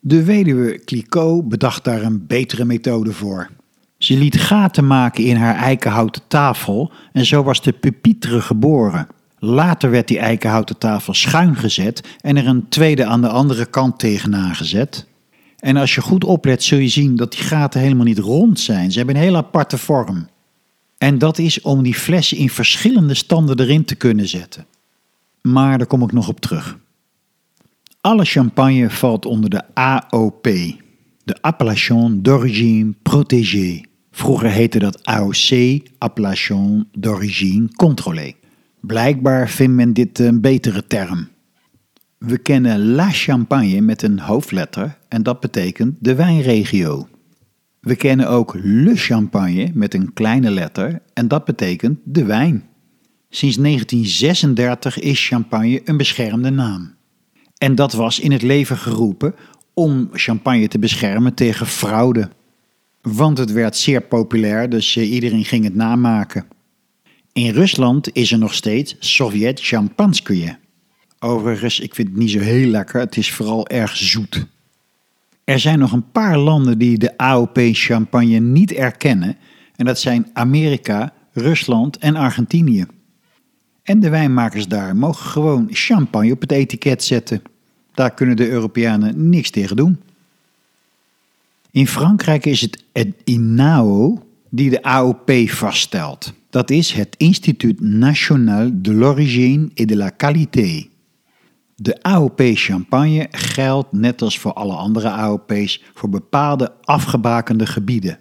De 0.00 0.24
weduwe 0.24 0.84
Clicquot 0.84 1.48
bedacht 1.48 1.84
daar 1.84 2.02
een 2.02 2.26
betere 2.26 2.64
methode 2.64 3.12
voor. 3.12 3.50
Ze 3.98 4.16
liet 4.16 4.40
gaten 4.40 4.86
maken 4.86 5.24
in 5.24 5.36
haar 5.36 5.56
eikenhouten 5.56 6.22
tafel 6.28 6.92
en 7.12 7.26
zo 7.26 7.42
was 7.42 7.62
de 7.62 7.72
pupitre 7.72 8.40
geboren. 8.40 9.06
Later 9.44 9.90
werd 9.90 10.08
die 10.08 10.18
eikenhouten 10.18 10.78
tafel 10.78 11.14
schuin 11.14 11.56
gezet 11.56 12.16
en 12.20 12.36
er 12.36 12.46
een 12.46 12.68
tweede 12.68 13.04
aan 13.04 13.20
de 13.20 13.28
andere 13.28 13.66
kant 13.66 13.98
tegenaan 13.98 14.54
gezet. 14.54 15.06
En 15.58 15.76
als 15.76 15.94
je 15.94 16.00
goed 16.00 16.24
oplet 16.24 16.62
zul 16.62 16.78
je 16.78 16.88
zien 16.88 17.16
dat 17.16 17.32
die 17.32 17.42
gaten 17.42 17.80
helemaal 17.80 18.04
niet 18.04 18.18
rond 18.18 18.60
zijn. 18.60 18.90
Ze 18.90 18.96
hebben 18.98 19.16
een 19.16 19.22
heel 19.22 19.36
aparte 19.36 19.78
vorm. 19.78 20.28
En 20.98 21.18
dat 21.18 21.38
is 21.38 21.60
om 21.60 21.82
die 21.82 21.94
flessen 21.94 22.36
in 22.36 22.50
verschillende 22.50 23.14
standen 23.14 23.60
erin 23.60 23.84
te 23.84 23.94
kunnen 23.94 24.28
zetten. 24.28 24.66
Maar 25.42 25.78
daar 25.78 25.86
kom 25.86 26.02
ik 26.02 26.12
nog 26.12 26.28
op 26.28 26.40
terug. 26.40 26.78
Alle 28.00 28.24
champagne 28.24 28.90
valt 28.90 29.26
onder 29.26 29.50
de 29.50 29.62
AOP, 29.74 30.42
de 31.24 31.36
Appellation 31.40 32.22
d'origine 32.22 32.94
protégée. 33.02 33.86
Vroeger 34.10 34.48
heette 34.48 34.78
dat 34.78 35.04
AOC, 35.04 35.80
Appellation 35.98 36.88
d'origine 36.92 37.68
contrôlée. 37.76 38.43
Blijkbaar 38.86 39.48
vindt 39.48 39.74
men 39.74 39.92
dit 39.92 40.18
een 40.18 40.40
betere 40.40 40.86
term. 40.86 41.28
We 42.18 42.38
kennen 42.38 42.94
La 42.94 43.10
Champagne 43.10 43.80
met 43.80 44.02
een 44.02 44.18
hoofdletter 44.18 44.98
en 45.08 45.22
dat 45.22 45.40
betekent 45.40 45.96
de 45.98 46.14
wijnregio. 46.14 47.08
We 47.80 47.96
kennen 47.96 48.28
ook 48.28 48.54
Le 48.62 48.96
Champagne 48.96 49.70
met 49.74 49.94
een 49.94 50.12
kleine 50.12 50.50
letter 50.50 51.02
en 51.12 51.28
dat 51.28 51.44
betekent 51.44 51.98
de 52.04 52.24
wijn. 52.24 52.64
Sinds 53.30 53.56
1936 53.56 54.98
is 54.98 55.26
champagne 55.26 55.80
een 55.84 55.96
beschermde 55.96 56.50
naam. 56.50 56.94
En 57.58 57.74
dat 57.74 57.92
was 57.92 58.20
in 58.20 58.32
het 58.32 58.42
leven 58.42 58.76
geroepen 58.76 59.34
om 59.74 60.08
champagne 60.12 60.68
te 60.68 60.78
beschermen 60.78 61.34
tegen 61.34 61.66
fraude. 61.66 62.28
Want 63.02 63.38
het 63.38 63.52
werd 63.52 63.76
zeer 63.76 64.00
populair, 64.00 64.70
dus 64.70 64.96
eh, 64.96 65.12
iedereen 65.12 65.44
ging 65.44 65.64
het 65.64 65.74
namaken. 65.74 66.46
In 67.34 67.50
Rusland 67.50 68.12
is 68.12 68.32
er 68.32 68.38
nog 68.38 68.54
steeds 68.54 68.96
Sovjet 68.98 69.60
Champanskoje. 69.60 70.58
Overigens, 71.18 71.80
ik 71.80 71.94
vind 71.94 72.08
het 72.08 72.16
niet 72.16 72.30
zo 72.30 72.38
heel 72.38 72.68
lekker, 72.68 73.00
het 73.00 73.16
is 73.16 73.32
vooral 73.32 73.68
erg 73.68 73.96
zoet. 73.96 74.46
Er 75.44 75.58
zijn 75.58 75.78
nog 75.78 75.92
een 75.92 76.10
paar 76.10 76.38
landen 76.38 76.78
die 76.78 76.98
de 76.98 77.18
AOP-champagne 77.18 78.38
niet 78.38 78.72
erkennen, 78.72 79.36
en 79.76 79.84
dat 79.84 80.00
zijn 80.00 80.30
Amerika, 80.32 81.12
Rusland 81.32 81.96
en 81.96 82.16
Argentinië. 82.16 82.86
En 83.82 84.00
de 84.00 84.08
wijnmakers 84.08 84.68
daar 84.68 84.96
mogen 84.96 85.26
gewoon 85.26 85.68
champagne 85.70 86.32
op 86.32 86.40
het 86.40 86.52
etiket 86.52 87.04
zetten. 87.04 87.42
Daar 87.94 88.14
kunnen 88.14 88.36
de 88.36 88.48
Europeanen 88.48 89.28
niks 89.28 89.50
tegen 89.50 89.76
doen. 89.76 90.00
In 91.70 91.86
Frankrijk 91.86 92.46
is 92.46 92.60
het 92.60 92.84
het 92.92 93.14
INAO 93.24 94.26
die 94.50 94.70
de 94.70 94.82
AOP 94.82 95.30
vaststelt. 95.46 96.32
Dat 96.54 96.70
is 96.70 96.92
het 96.92 97.14
Instituut 97.16 97.80
National 97.80 98.70
de 98.74 98.94
l'Origine 98.94 99.70
et 99.74 99.88
de 99.88 99.96
la 99.96 100.10
Qualité. 100.10 100.86
De 101.76 102.02
AOP 102.02 102.40
Champagne 102.54 103.28
geldt, 103.30 103.92
net 103.92 104.22
als 104.22 104.38
voor 104.38 104.52
alle 104.52 104.72
andere 104.72 105.08
AOP's, 105.08 105.82
voor 105.94 106.08
bepaalde 106.08 106.72
afgebakende 106.80 107.66
gebieden. 107.66 108.18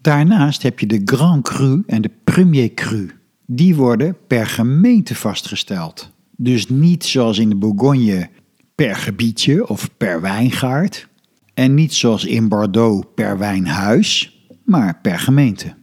Daarnaast 0.00 0.62
heb 0.62 0.80
je 0.80 0.86
de 0.86 1.00
Grand 1.04 1.42
Cru 1.42 1.82
en 1.86 2.02
de 2.02 2.10
Premier 2.24 2.74
Cru. 2.74 3.10
Die 3.46 3.74
worden 3.74 4.16
per 4.26 4.46
gemeente 4.46 5.14
vastgesteld. 5.14 6.12
Dus 6.36 6.68
niet 6.68 7.04
zoals 7.04 7.38
in 7.38 7.48
de 7.48 7.56
Bourgogne 7.56 8.28
per 8.74 8.96
gebiedje 8.96 9.68
of 9.68 9.90
per 9.96 10.20
wijngaard. 10.20 11.08
En 11.54 11.74
niet 11.74 11.94
zoals 11.94 12.24
in 12.24 12.48
Bordeaux 12.48 13.06
per 13.14 13.38
wijnhuis, 13.38 14.38
maar 14.64 14.98
per 15.02 15.18
gemeente. 15.18 15.76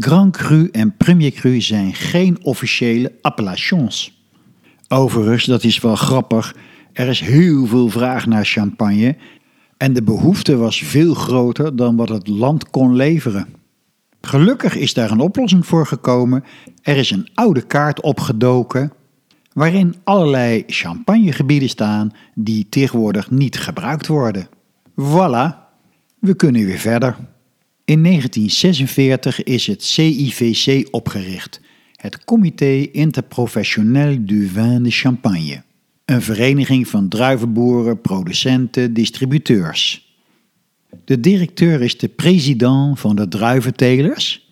Grand 0.00 0.36
Cru 0.36 0.68
en 0.72 0.96
Premier 0.96 1.30
Cru 1.30 1.60
zijn 1.60 1.94
geen 1.94 2.44
officiële 2.44 3.12
appellations. 3.22 4.22
Overigens, 4.88 5.44
dat 5.44 5.64
is 5.64 5.80
wel 5.80 5.96
grappig, 5.96 6.54
er 6.92 7.08
is 7.08 7.20
heel 7.20 7.66
veel 7.66 7.88
vraag 7.88 8.26
naar 8.26 8.44
champagne 8.44 9.16
en 9.76 9.92
de 9.92 10.02
behoefte 10.02 10.56
was 10.56 10.82
veel 10.82 11.14
groter 11.14 11.76
dan 11.76 11.96
wat 11.96 12.08
het 12.08 12.28
land 12.28 12.70
kon 12.70 12.94
leveren. 12.94 13.46
Gelukkig 14.20 14.76
is 14.76 14.94
daar 14.94 15.10
een 15.10 15.20
oplossing 15.20 15.66
voor 15.66 15.86
gekomen. 15.86 16.44
Er 16.82 16.96
is 16.96 17.10
een 17.10 17.28
oude 17.34 17.62
kaart 17.62 18.00
opgedoken 18.00 18.92
waarin 19.52 19.94
allerlei 20.04 20.64
champagnegebieden 20.66 21.68
staan 21.68 22.12
die 22.34 22.66
tegenwoordig 22.68 23.30
niet 23.30 23.58
gebruikt 23.58 24.06
worden. 24.06 24.48
Voilà, 24.90 25.54
we 26.18 26.34
kunnen 26.36 26.64
weer 26.64 26.78
verder. 26.78 27.16
In 27.88 28.02
1946 28.02 29.42
is 29.42 29.66
het 29.66 29.84
CIVC 29.84 30.88
opgericht, 30.90 31.60
het 31.96 32.24
Comité 32.24 32.88
Interprofessionnel 32.92 34.16
du 34.20 34.46
Vin 34.46 34.82
de 34.82 34.90
Champagne, 34.90 35.62
een 36.04 36.22
vereniging 36.22 36.88
van 36.88 37.08
druivenboeren, 37.08 38.00
producenten, 38.00 38.94
distributeurs. 38.94 40.12
De 41.04 41.20
directeur 41.20 41.82
is 41.82 41.98
de 41.98 42.08
president 42.08 43.00
van 43.00 43.16
de 43.16 43.28
druiventelers, 43.28 44.48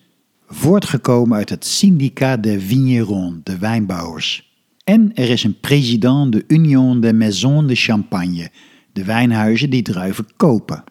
voortgekomen 0.47 1.37
uit 1.37 1.49
het 1.49 1.65
Syndicat 1.65 2.43
des 2.43 2.63
Vignerons, 2.63 3.35
de 3.43 3.57
wijnbouwers. 3.57 4.57
En 4.83 5.11
er 5.15 5.29
is 5.29 5.43
een 5.43 5.59
president 5.59 6.31
de 6.31 6.43
Union 6.47 7.01
des 7.01 7.13
Maisons 7.13 7.67
de 7.67 7.75
Champagne, 7.75 8.51
de 8.93 9.03
wijnhuizen 9.03 9.69
die 9.69 9.81
druiven 9.81 10.27
kopen. 10.37 10.83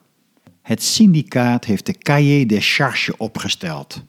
Het 0.66 0.82
syndicaat 0.82 1.64
heeft 1.64 1.86
de 1.86 1.98
Cahier 1.98 2.46
des 2.46 2.74
Charges 2.74 3.16
opgesteld. 3.16 4.02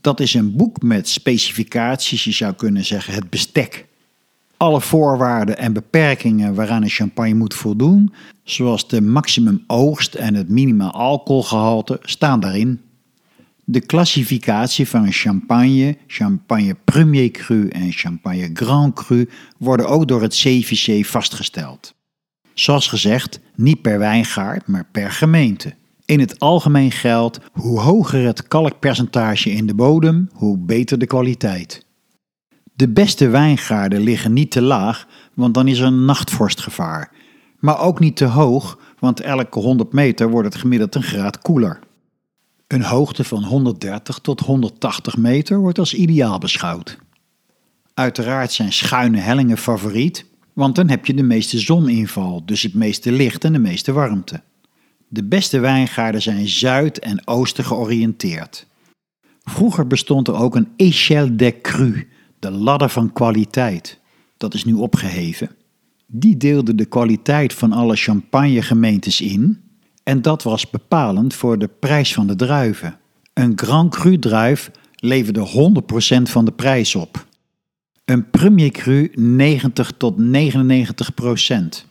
Dat 0.00 0.20
is 0.20 0.34
een 0.34 0.56
boek 0.56 0.82
met 0.82 1.08
specificaties, 1.08 2.24
je 2.24 2.32
zou 2.32 2.54
kunnen 2.54 2.84
zeggen 2.84 3.14
het 3.14 3.30
bestek. 3.30 3.86
Alle 4.56 4.80
voorwaarden 4.80 5.58
en 5.58 5.72
beperkingen 5.72 6.54
waaraan 6.54 6.82
een 6.82 6.88
champagne 6.88 7.34
moet 7.34 7.54
voldoen, 7.54 8.12
zoals 8.44 8.88
de 8.88 9.00
maximum 9.02 9.64
oogst 9.66 10.14
en 10.14 10.34
het 10.34 10.48
minimaal 10.48 10.90
alcoholgehalte, 10.90 11.98
staan 12.02 12.40
daarin. 12.40 12.80
De 13.64 13.80
klassificatie 13.80 14.88
van 14.88 15.12
champagne, 15.12 15.96
champagne 16.06 16.76
premier 16.84 17.30
cru 17.30 17.68
en 17.68 17.92
champagne 17.92 18.50
grand 18.52 18.94
cru, 18.94 19.28
worden 19.58 19.88
ook 19.88 20.08
door 20.08 20.22
het 20.22 20.34
CVC 20.34 21.06
vastgesteld. 21.06 21.94
Zoals 22.54 22.88
gezegd, 22.88 23.40
niet 23.54 23.82
per 23.82 23.98
wijngaard, 23.98 24.66
maar 24.66 24.86
per 24.92 25.10
gemeente. 25.10 25.78
In 26.10 26.20
het 26.20 26.38
algemeen 26.38 26.90
geldt, 26.90 27.40
hoe 27.52 27.80
hoger 27.80 28.24
het 28.24 28.48
kalkpercentage 28.48 29.50
in 29.50 29.66
de 29.66 29.74
bodem, 29.74 30.30
hoe 30.32 30.58
beter 30.58 30.98
de 30.98 31.06
kwaliteit. 31.06 31.86
De 32.74 32.88
beste 32.88 33.28
wijngaarden 33.28 34.00
liggen 34.00 34.32
niet 34.32 34.50
te 34.50 34.62
laag, 34.62 35.06
want 35.34 35.54
dan 35.54 35.68
is 35.68 35.78
er 35.78 35.86
een 35.86 36.04
nachtvorstgevaar. 36.04 37.12
Maar 37.58 37.80
ook 37.80 38.00
niet 38.00 38.16
te 38.16 38.24
hoog, 38.24 38.78
want 38.98 39.20
elke 39.20 39.58
100 39.58 39.92
meter 39.92 40.30
wordt 40.30 40.52
het 40.52 40.60
gemiddeld 40.60 40.94
een 40.94 41.02
graad 41.02 41.38
koeler. 41.38 41.78
Een 42.66 42.82
hoogte 42.82 43.24
van 43.24 43.44
130 43.44 44.18
tot 44.18 44.40
180 44.40 45.16
meter 45.16 45.58
wordt 45.58 45.78
als 45.78 45.94
ideaal 45.94 46.38
beschouwd. 46.38 46.98
Uiteraard 47.94 48.52
zijn 48.52 48.72
schuine 48.72 49.18
hellingen 49.18 49.58
favoriet, 49.58 50.26
want 50.52 50.74
dan 50.74 50.88
heb 50.88 51.06
je 51.06 51.14
de 51.14 51.22
meeste 51.22 51.58
zoninval, 51.58 52.42
dus 52.44 52.62
het 52.62 52.74
meeste 52.74 53.12
licht 53.12 53.44
en 53.44 53.52
de 53.52 53.58
meeste 53.58 53.92
warmte. 53.92 54.40
De 55.12 55.24
beste 55.24 55.58
wijngaarden 55.58 56.22
zijn 56.22 56.48
zuid- 56.48 56.98
en 56.98 57.26
oosten 57.26 57.64
georiënteerd. 57.64 58.66
Vroeger 59.42 59.86
bestond 59.86 60.28
er 60.28 60.34
ook 60.34 60.54
een 60.54 60.68
échelle 60.76 61.36
des 61.36 61.52
crus, 61.62 62.04
de 62.38 62.50
ladder 62.50 62.88
van 62.88 63.12
kwaliteit. 63.12 63.98
Dat 64.36 64.54
is 64.54 64.64
nu 64.64 64.72
opgeheven. 64.72 65.50
Die 66.06 66.36
deelde 66.36 66.74
de 66.74 66.84
kwaliteit 66.84 67.54
van 67.54 67.72
alle 67.72 67.96
champagnegemeentes 67.96 69.20
in 69.20 69.60
en 70.02 70.22
dat 70.22 70.42
was 70.42 70.70
bepalend 70.70 71.34
voor 71.34 71.58
de 71.58 71.68
prijs 71.68 72.14
van 72.14 72.26
de 72.26 72.36
druiven. 72.36 72.98
Een 73.34 73.52
Grand 73.56 73.94
Cru 73.94 74.18
druif 74.18 74.70
leverde 74.94 75.72
100% 76.20 76.22
van 76.22 76.44
de 76.44 76.52
prijs 76.52 76.94
op. 76.94 77.26
Een 78.04 78.30
Premier 78.30 78.70
Cru 78.70 79.10
90 79.14 79.92
tot 79.96 80.16
99% 80.18 81.89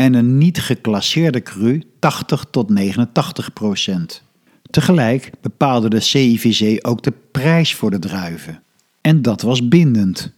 en 0.00 0.14
een 0.14 0.38
niet 0.38 0.60
geclasseerde 0.60 1.42
cru 1.42 1.82
80 1.98 2.44
tot 2.50 2.70
89 2.70 3.52
procent. 3.52 4.22
Tegelijk 4.70 5.30
bepaalde 5.40 5.88
de 5.88 6.00
CIVC 6.00 6.86
ook 6.86 7.02
de 7.02 7.12
prijs 7.30 7.74
voor 7.74 7.90
de 7.90 7.98
druiven. 7.98 8.62
En 9.00 9.22
dat 9.22 9.42
was 9.42 9.68
bindend. 9.68 10.32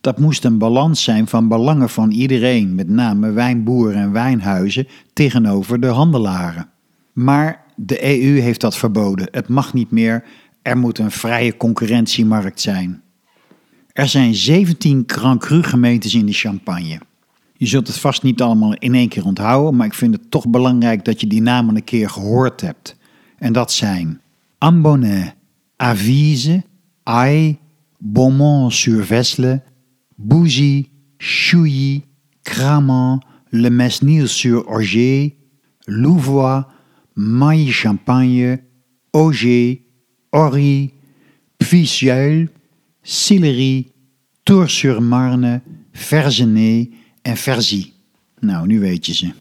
Dat 0.00 0.18
moest 0.18 0.44
een 0.44 0.58
balans 0.58 1.02
zijn 1.02 1.26
van 1.26 1.48
belangen 1.48 1.88
van 1.88 2.10
iedereen, 2.10 2.74
met 2.74 2.88
name 2.88 3.30
wijnboeren 3.30 4.00
en 4.00 4.12
wijnhuizen, 4.12 4.88
tegenover 5.12 5.80
de 5.80 5.86
handelaren. 5.86 6.68
Maar 7.12 7.64
de 7.76 8.04
EU 8.04 8.40
heeft 8.40 8.60
dat 8.60 8.76
verboden. 8.76 9.28
Het 9.30 9.48
mag 9.48 9.74
niet 9.74 9.90
meer. 9.90 10.24
Er 10.62 10.78
moet 10.78 10.98
een 10.98 11.10
vrije 11.10 11.56
concurrentiemarkt 11.56 12.60
zijn. 12.60 13.02
Er 13.92 14.08
zijn 14.08 14.34
17 14.34 15.02
Grand 15.06 15.40
Cru 15.40 15.62
gemeentes 15.62 16.14
in 16.14 16.26
de 16.26 16.32
Champagne. 16.32 16.98
Je 17.58 17.66
zult 17.66 17.86
het 17.86 17.98
vast 17.98 18.22
niet 18.22 18.40
allemaal 18.40 18.74
in 18.74 18.94
één 18.94 19.08
keer 19.08 19.24
onthouden, 19.24 19.76
maar 19.76 19.86
ik 19.86 19.94
vind 19.94 20.14
het 20.14 20.30
toch 20.30 20.48
belangrijk 20.48 21.04
dat 21.04 21.20
je 21.20 21.26
die 21.26 21.42
namen 21.42 21.76
een 21.76 21.84
keer 21.84 22.10
gehoord 22.10 22.60
hebt. 22.60 22.96
En 23.38 23.52
dat 23.52 23.72
zijn 23.72 24.20
Ambonnet, 24.58 25.34
Avise, 25.76 26.64
Aï, 27.02 27.58
Beaumont-sur-Vesle, 27.98 29.62
Bougie, 30.14 30.90
Chouilly, 31.16 32.04
Cramant, 32.42 33.24
Le 33.48 33.70
Mesnil-sur-Orge, 33.70 35.32
Louvois, 35.84 36.66
Maille-Champagne, 37.12 38.60
Auger, 39.10 39.78
Ory, 40.30 40.92
Puiseul, 41.56 42.48
Sillery, 43.02 43.92
Tours-sur-Marne, 44.42 45.62
Verzenay 45.92 46.90
en 47.26 47.36
Verzie. 47.36 47.92
Nou, 48.38 48.66
nu 48.66 48.80
weet 48.80 49.06
je 49.06 49.14
ze. 49.14 49.32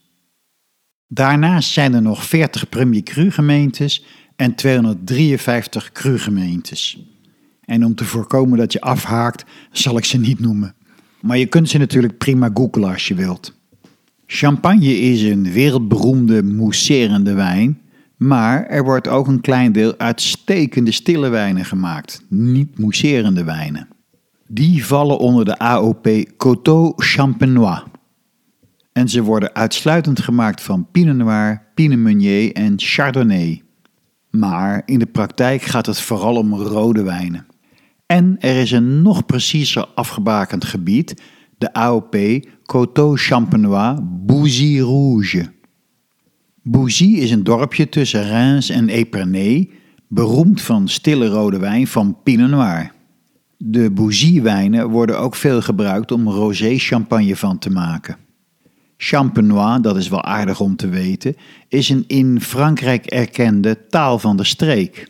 Daarnaast 1.08 1.72
zijn 1.72 1.94
er 1.94 2.02
nog 2.02 2.26
40 2.26 2.70
Premier 2.70 3.04
Cru 3.04 3.32
gemeentes 3.32 4.06
en 4.36 4.56
253 4.56 5.92
Cru 5.92 6.18
gemeentes. 6.20 7.00
En 7.62 7.86
om 7.86 7.96
te 7.96 8.06
voorkomen 8.06 8.58
dat 8.58 8.74
je 8.74 8.82
afhaakt, 8.82 9.46
zal 9.72 9.98
ik 9.98 10.06
ze 10.06 10.18
niet 10.18 10.40
noemen. 10.40 10.76
Maar 11.22 11.38
je 11.38 11.46
kunt 11.46 11.70
ze 11.70 11.78
natuurlijk 11.78 12.18
prima 12.18 12.50
googlen 12.54 12.92
als 12.92 13.08
je 13.08 13.16
wilt. 13.16 13.54
Champagne 14.26 15.00
is 15.00 15.22
een 15.22 15.52
wereldberoemde 15.52 16.44
mousserende 16.44 17.34
wijn, 17.34 17.82
maar 18.18 18.66
er 18.66 18.84
wordt 18.84 19.08
ook 19.08 19.28
een 19.28 19.42
klein 19.42 19.72
deel 19.72 19.98
uitstekende 19.98 20.92
stille 20.92 21.30
wijnen 21.30 21.66
gemaakt, 21.66 22.22
niet 22.30 22.78
mousserende 22.78 23.44
wijnen. 23.44 23.88
Die 24.48 24.86
vallen 24.86 25.18
onder 25.18 25.46
de 25.46 25.58
AOP 25.58 26.08
Coteau 26.38 26.94
Champenois. 26.96 27.84
En 28.92 29.10
ze 29.10 29.22
worden 29.22 29.54
uitsluitend 29.56 30.20
gemaakt 30.20 30.62
van 30.62 30.88
Pinot 30.92 31.16
Noir, 31.16 31.62
Pinot 31.74 31.98
Meunier 31.98 32.54
en 32.54 32.74
Chardonnay. 32.76 33.62
Maar 34.30 34.82
in 34.86 35.00
de 35.00 35.06
praktijk 35.06 35.62
gaat 35.62 35.86
het 35.86 36.00
vooral 36.00 36.36
om 36.36 36.54
rode 36.54 37.04
wijnen. 37.04 37.46
En 38.06 38.36
er 38.40 38.56
is 38.56 38.72
een 38.72 39.02
nog 39.02 39.26
preciezer 39.26 39.86
afgebakend 39.96 40.66
gebied, 40.66 41.22
de 41.58 41.74
AOP 41.74 42.18
Coteau 42.64 43.18
Champenois 43.18 44.00
Bouzy 44.02 44.80
Rouge. 44.80 45.52
Bouzy 46.62 47.06
is 47.06 47.32
een 47.32 47.44
dorpje 47.44 47.90
tussen 47.90 48.24
Reims 48.24 48.70
en 48.70 48.90
Epernay, 48.90 49.70
beroemd 50.08 50.62
van 50.62 50.88
stille 50.88 51.28
rode 51.28 51.60
wijn 51.60 51.88
van 51.88 52.18
Pinot 52.24 52.50
Noir. 52.50 52.95
De 53.58 53.92
Bougie-wijnen 53.92 54.90
worden 54.90 55.20
ook 55.20 55.36
veel 55.36 55.62
gebruikt 55.62 56.12
om 56.12 56.30
rosé-champagne 56.30 57.36
van 57.36 57.60
te 57.60 57.70
maken. 57.70 58.18
Champenois, 58.98 59.82
dat 59.82 59.98
is 59.98 60.10
wel 60.10 60.24
aardig 60.24 60.60
om 60.60 60.76
te 60.76 60.90
weten, 60.90 61.36
is 61.68 61.90
een 61.90 62.04
in 62.08 62.42
Frankrijk 62.42 63.06
erkende 63.06 63.88
taal 63.90 64.20
van 64.20 64.38
de 64.38 64.44
streek. 64.44 65.08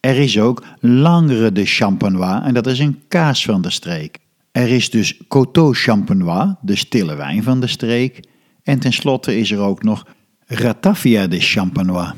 Er 0.00 0.16
is 0.16 0.38
ook 0.38 0.64
Langre 0.80 1.52
de 1.52 1.64
Champenois 1.64 2.44
en 2.44 2.54
dat 2.54 2.66
is 2.66 2.78
een 2.78 3.00
kaas 3.08 3.44
van 3.44 3.62
de 3.62 3.70
streek. 3.70 4.18
Er 4.52 4.68
is 4.68 4.90
dus 4.90 5.20
Coteau 5.28 5.74
Champenois, 5.74 6.54
de 6.60 6.76
stille 6.76 7.14
wijn 7.14 7.42
van 7.42 7.60
de 7.60 7.66
streek. 7.66 8.20
En 8.62 8.78
tenslotte 8.78 9.38
is 9.38 9.50
er 9.50 9.58
ook 9.58 9.82
nog 9.82 10.06
Ratafia 10.46 11.26
de 11.26 11.40
Champenois, 11.40 12.12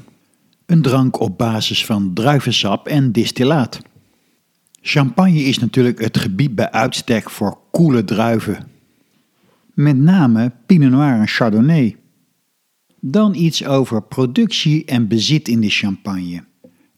een 0.66 0.82
drank 0.82 1.20
op 1.20 1.38
basis 1.38 1.84
van 1.84 2.10
druivensap 2.14 2.88
en 2.88 3.12
distillaat. 3.12 3.80
Champagne 4.90 5.42
is 5.42 5.58
natuurlijk 5.58 6.00
het 6.00 6.18
gebied 6.18 6.54
bij 6.54 6.70
uitstek 6.70 7.30
voor 7.30 7.58
koele 7.70 8.04
druiven. 8.04 8.68
Met 9.74 9.96
name 9.96 10.52
Pinot 10.66 10.90
Noir 10.90 11.20
en 11.20 11.26
Chardonnay. 11.26 11.96
Dan 13.00 13.34
iets 13.34 13.64
over 13.64 14.02
productie 14.02 14.84
en 14.84 15.08
bezit 15.08 15.48
in 15.48 15.60
de 15.60 15.68
champagne. 15.68 16.44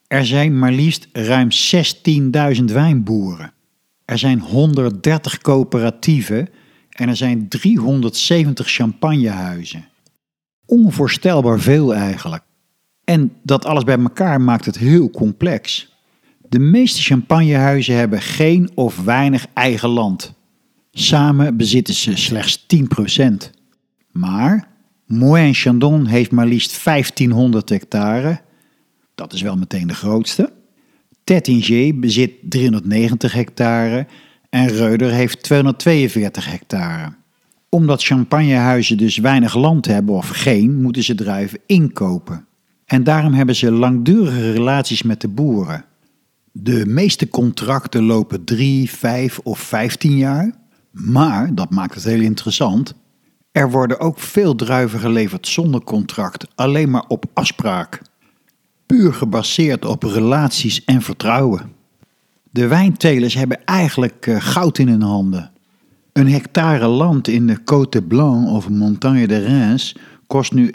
Er 0.07 0.27
zijn 0.27 0.59
maar 0.59 0.73
liefst 0.73 1.09
ruim 1.13 1.49
16.000 2.59 2.65
wijnboeren. 2.65 3.53
Er 4.05 4.19
zijn 4.19 4.41
130 4.41 5.39
coöperatieven 5.39 6.49
en 6.91 7.09
er 7.09 7.17
zijn 7.17 7.49
370 7.49 8.69
champagnehuizen. 8.69 9.89
Onvoorstelbaar 10.67 11.61
veel 11.61 11.95
eigenlijk. 11.95 12.43
En 13.05 13.33
dat 13.43 13.65
alles 13.65 13.85
bij 13.85 13.99
elkaar 13.99 14.41
maakt 14.41 14.65
het 14.65 14.79
heel 14.79 15.11
complex. 15.11 15.90
De 16.51 16.59
meeste 16.59 17.03
champagnehuizen 17.03 17.95
hebben 17.95 18.21
geen 18.21 18.71
of 18.75 19.05
weinig 19.05 19.47
eigen 19.55 19.89
land. 19.89 20.35
Samen 20.93 21.57
bezitten 21.57 21.95
ze 21.95 22.17
slechts 22.17 22.67
10%. 23.21 23.51
Maar 24.11 24.69
Moët 25.07 25.57
Chandon 25.57 26.07
heeft 26.07 26.31
maar 26.31 26.47
liefst 26.47 26.85
1500 26.85 27.69
hectare. 27.69 28.41
Dat 29.15 29.33
is 29.33 29.43
wel 29.43 29.57
meteen 29.57 29.87
de 29.87 29.95
grootste. 29.95 30.53
Tettinger 31.25 31.99
bezit 31.99 32.33
390 32.43 33.33
hectare 33.33 34.07
en 34.49 34.69
Reuder 34.69 35.11
heeft 35.11 35.43
242 35.43 36.51
hectare. 36.51 37.13
Omdat 37.69 38.03
champagnehuizen 38.03 38.97
dus 38.97 39.19
weinig 39.19 39.55
land 39.55 39.87
hebben 39.87 40.15
of 40.15 40.29
geen, 40.29 40.83
moeten 40.83 41.03
ze 41.03 41.15
druiven 41.15 41.59
inkopen. 41.67 42.47
En 42.85 43.05
daarom 43.05 43.33
hebben 43.33 43.57
ze 43.57 43.73
langdurige 43.73 44.53
relaties 44.53 45.03
met 45.03 45.21
de 45.21 45.29
boeren. 45.29 45.85
De 46.53 46.87
meeste 46.87 47.29
contracten 47.29 48.03
lopen 48.03 48.45
3, 48.45 48.91
5 48.91 49.39
of 49.39 49.59
15 49.59 50.17
jaar. 50.17 50.55
Maar, 50.91 51.55
dat 51.55 51.71
maakt 51.71 51.95
het 51.95 52.05
heel 52.05 52.21
interessant, 52.21 52.95
er 53.53 53.71
worden 53.71 54.01
ook 54.01 54.19
veel 54.19 54.55
druiven 54.55 55.01
geleverd 55.01 55.47
zonder 55.47 55.85
contract, 55.85 56.47
alleen 56.55 56.91
maar 56.91 57.05
op 57.09 57.25
afspraak. 57.33 58.03
Puur 58.87 59.13
gebaseerd 59.13 59.85
op 59.85 60.03
relaties 60.03 60.85
en 60.85 61.03
vertrouwen. 61.03 61.73
De 62.51 62.67
wijntelers 62.67 63.35
hebben 63.35 63.65
eigenlijk 63.65 64.27
eh, 64.27 64.37
goud 64.41 64.79
in 64.79 64.89
hun 64.89 65.03
handen. 65.03 65.51
Een 66.13 66.29
hectare 66.29 66.87
land 66.87 67.29
in 67.29 67.47
de 67.47 67.59
Côte 67.59 68.07
Blanc 68.07 68.49
of 68.49 68.69
Montagne 68.69 69.27
de 69.27 69.39
Reims 69.39 69.97
kost 70.27 70.53
nu 70.53 70.75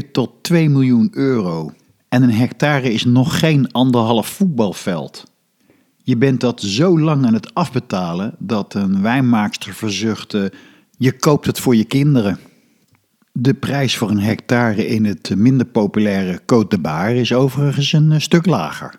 1,4 0.00 0.10
tot 0.12 0.30
2 0.42 0.68
miljoen 0.68 1.08
euro. 1.12 1.72
En 2.10 2.22
een 2.22 2.32
hectare 2.32 2.92
is 2.92 3.04
nog 3.04 3.38
geen 3.38 3.72
anderhalf 3.72 4.28
voetbalveld. 4.28 5.32
Je 6.02 6.16
bent 6.16 6.40
dat 6.40 6.60
zo 6.60 6.98
lang 6.98 7.26
aan 7.26 7.34
het 7.34 7.54
afbetalen 7.54 8.34
dat 8.38 8.74
een 8.74 9.02
wijnmaakster 9.02 9.74
verzuchtte: 9.74 10.52
je 10.98 11.16
koopt 11.16 11.46
het 11.46 11.58
voor 11.58 11.76
je 11.76 11.84
kinderen. 11.84 12.38
De 13.32 13.54
prijs 13.54 13.96
voor 13.96 14.10
een 14.10 14.20
hectare 14.20 14.86
in 14.86 15.04
het 15.04 15.36
minder 15.36 15.66
populaire 15.66 16.40
Côte 16.40 16.68
de 16.68 16.78
Bar 16.80 17.10
is 17.10 17.32
overigens 17.32 17.92
een 17.92 18.20
stuk 18.20 18.46
lager. 18.46 18.98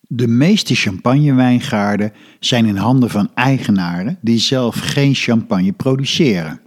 De 0.00 0.28
meeste 0.28 0.74
champagnewijngaarden 0.74 2.12
zijn 2.40 2.66
in 2.66 2.76
handen 2.76 3.10
van 3.10 3.30
eigenaren 3.34 4.18
die 4.20 4.38
zelf 4.38 4.76
geen 4.76 5.14
champagne 5.14 5.72
produceren. 5.72 6.60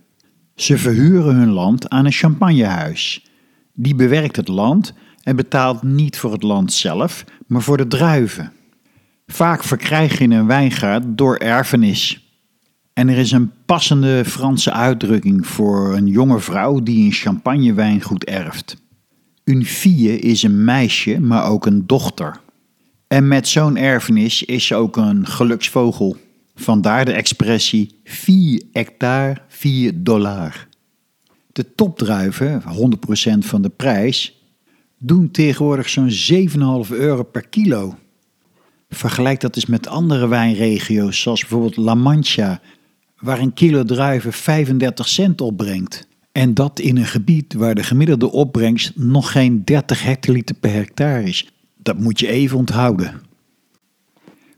Ze 0.56 0.78
verhuren 0.78 1.36
hun 1.36 1.52
land 1.52 1.90
aan 1.90 2.06
een 2.06 2.12
champagnehuis. 2.12 3.26
Die 3.74 3.96
bewerkt 3.96 4.36
het 4.36 4.48
land 4.48 4.94
en 5.28 5.36
betaalt 5.36 5.84
niet 5.84 6.18
voor 6.18 6.32
het 6.32 6.44
land 6.44 6.74
zelf, 6.74 7.24
maar 7.48 7.62
voor 7.62 7.78
de 7.78 7.88
druiven. 7.88 8.52
Vaak 9.26 9.64
verkrijg 9.64 10.20
je 10.20 10.30
een 10.30 10.48
wijngaard 10.48 11.04
door 11.08 11.36
erfenis. 11.36 12.32
En 12.94 13.10
er 13.10 13.18
is 13.18 13.32
een 13.32 13.52
passende 13.66 14.26
Franse 14.26 14.72
uitdrukking 14.72 15.48
voor 15.48 15.96
een 15.96 16.08
jonge 16.08 16.40
vrouw 16.40 16.84
die 16.84 17.06
een 17.06 17.12
champagnewijngoed 17.12 18.24
erft. 18.24 18.78
Une 19.44 19.66
fille 19.66 20.20
is 20.20 20.44
een 20.44 20.64
meisje, 20.64 21.20
maar 21.20 21.46
ook 21.46 21.66
een 21.66 21.88
dochter. 21.88 22.40
En 23.08 23.28
met 23.28 23.48
zo'n 23.48 23.78
erfenis 23.78 24.44
is 24.44 24.66
ze 24.66 24.76
ook 24.76 24.98
een 24.98 25.26
geluksvogel. 25.26 26.18
Vandaar 26.56 27.06
de 27.06 27.14
expressie 27.14 28.00
4 28.04 28.64
hectare, 28.72 29.38
4 29.48 30.04
dollar. 30.04 30.68
De 31.52 31.76
topdruiven, 31.76 32.62
100% 32.62 33.38
van 33.38 33.62
de 33.62 33.70
prijs, 33.70 34.37
doen 34.98 35.32
tegenwoordig 35.32 35.90
zo'n 35.90 36.12
7,5 36.86 36.90
euro 36.90 37.24
per 37.24 37.48
kilo. 37.48 37.96
Vergelijk 38.90 39.42
dat 39.42 39.56
eens 39.56 39.66
met 39.66 39.88
andere 39.88 40.28
wijnregio's, 40.28 41.22
zoals 41.22 41.40
bijvoorbeeld 41.40 41.78
La 41.78 41.96
Mancha, 41.96 42.62
waar 43.20 43.40
een 43.40 43.54
kilo 43.54 43.84
druiven 43.84 44.34
35 44.34 45.08
cent 45.08 45.42
opbrengt. 45.42 46.08
En 46.32 46.54
dat 46.54 46.80
in 46.80 46.98
een 46.98 47.06
gebied 47.06 47.54
waar 47.54 47.76
de 47.76 47.84
gemiddelde 47.84 48.32
opbrengst 48.32 48.92
nog 48.96 49.32
geen 49.32 49.64
30 49.66 50.04
hectoliter 50.04 50.56
per 50.56 50.74
hectare 50.74 51.24
is. 51.24 51.52
Dat 51.76 52.00
moet 52.00 52.20
je 52.20 52.28
even 52.28 52.58
onthouden. 52.58 53.22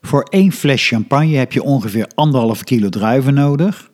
Voor 0.01 0.23
één 0.23 0.51
fles 0.51 0.87
champagne 0.87 1.35
heb 1.35 1.51
je 1.51 1.63
ongeveer 1.63 2.11
anderhalf 2.15 2.63
kilo 2.63 2.89
druiven 2.89 3.33
nodig. 3.33 3.91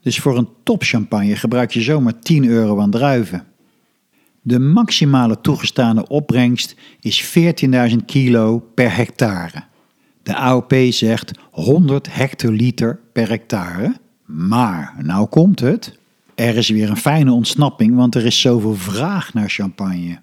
Dus 0.00 0.18
voor 0.18 0.38
een 0.38 0.48
top 0.62 0.82
champagne 0.82 1.36
gebruik 1.36 1.70
je 1.70 1.80
zomaar 1.80 2.18
10 2.18 2.44
euro 2.44 2.80
aan 2.80 2.90
druiven. 2.90 3.44
De 4.46 4.58
maximale 4.58 5.40
toegestane 5.40 6.08
opbrengst 6.08 6.74
is 7.00 7.36
14.000 7.90 7.96
kilo 8.06 8.58
per 8.74 8.96
hectare. 8.96 9.64
De 10.22 10.34
AOP 10.34 10.74
zegt 10.90 11.38
100 11.50 12.14
hectoliter 12.14 13.00
per 13.12 13.28
hectare. 13.28 13.96
Maar, 14.24 14.94
nou 15.02 15.26
komt 15.26 15.60
het. 15.60 15.98
Er 16.34 16.56
is 16.56 16.68
weer 16.68 16.90
een 16.90 16.96
fijne 16.96 17.32
ontsnapping, 17.32 17.94
want 17.94 18.14
er 18.14 18.26
is 18.26 18.40
zoveel 18.40 18.74
vraag 18.74 19.34
naar 19.34 19.48
champagne. 19.48 20.18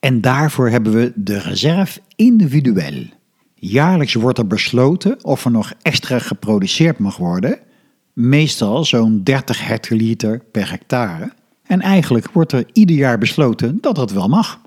En 0.00 0.20
daarvoor 0.20 0.70
hebben 0.70 0.92
we 0.92 1.12
de 1.14 1.38
reserve 1.38 2.00
individueel. 2.14 3.04
Jaarlijks 3.54 4.14
wordt 4.14 4.38
er 4.38 4.46
besloten 4.46 5.24
of 5.24 5.44
er 5.44 5.50
nog 5.50 5.72
extra 5.82 6.18
geproduceerd 6.18 6.98
mag 6.98 7.16
worden, 7.16 7.58
meestal 8.12 8.84
zo'n 8.84 9.22
30 9.22 9.66
hectoliter 9.66 10.42
per 10.52 10.70
hectare. 10.70 11.32
En 11.66 11.80
eigenlijk 11.80 12.32
wordt 12.32 12.52
er 12.52 12.64
ieder 12.72 12.96
jaar 12.96 13.18
besloten 13.18 13.78
dat 13.80 13.94
dat 13.94 14.10
wel 14.10 14.28
mag. 14.28 14.60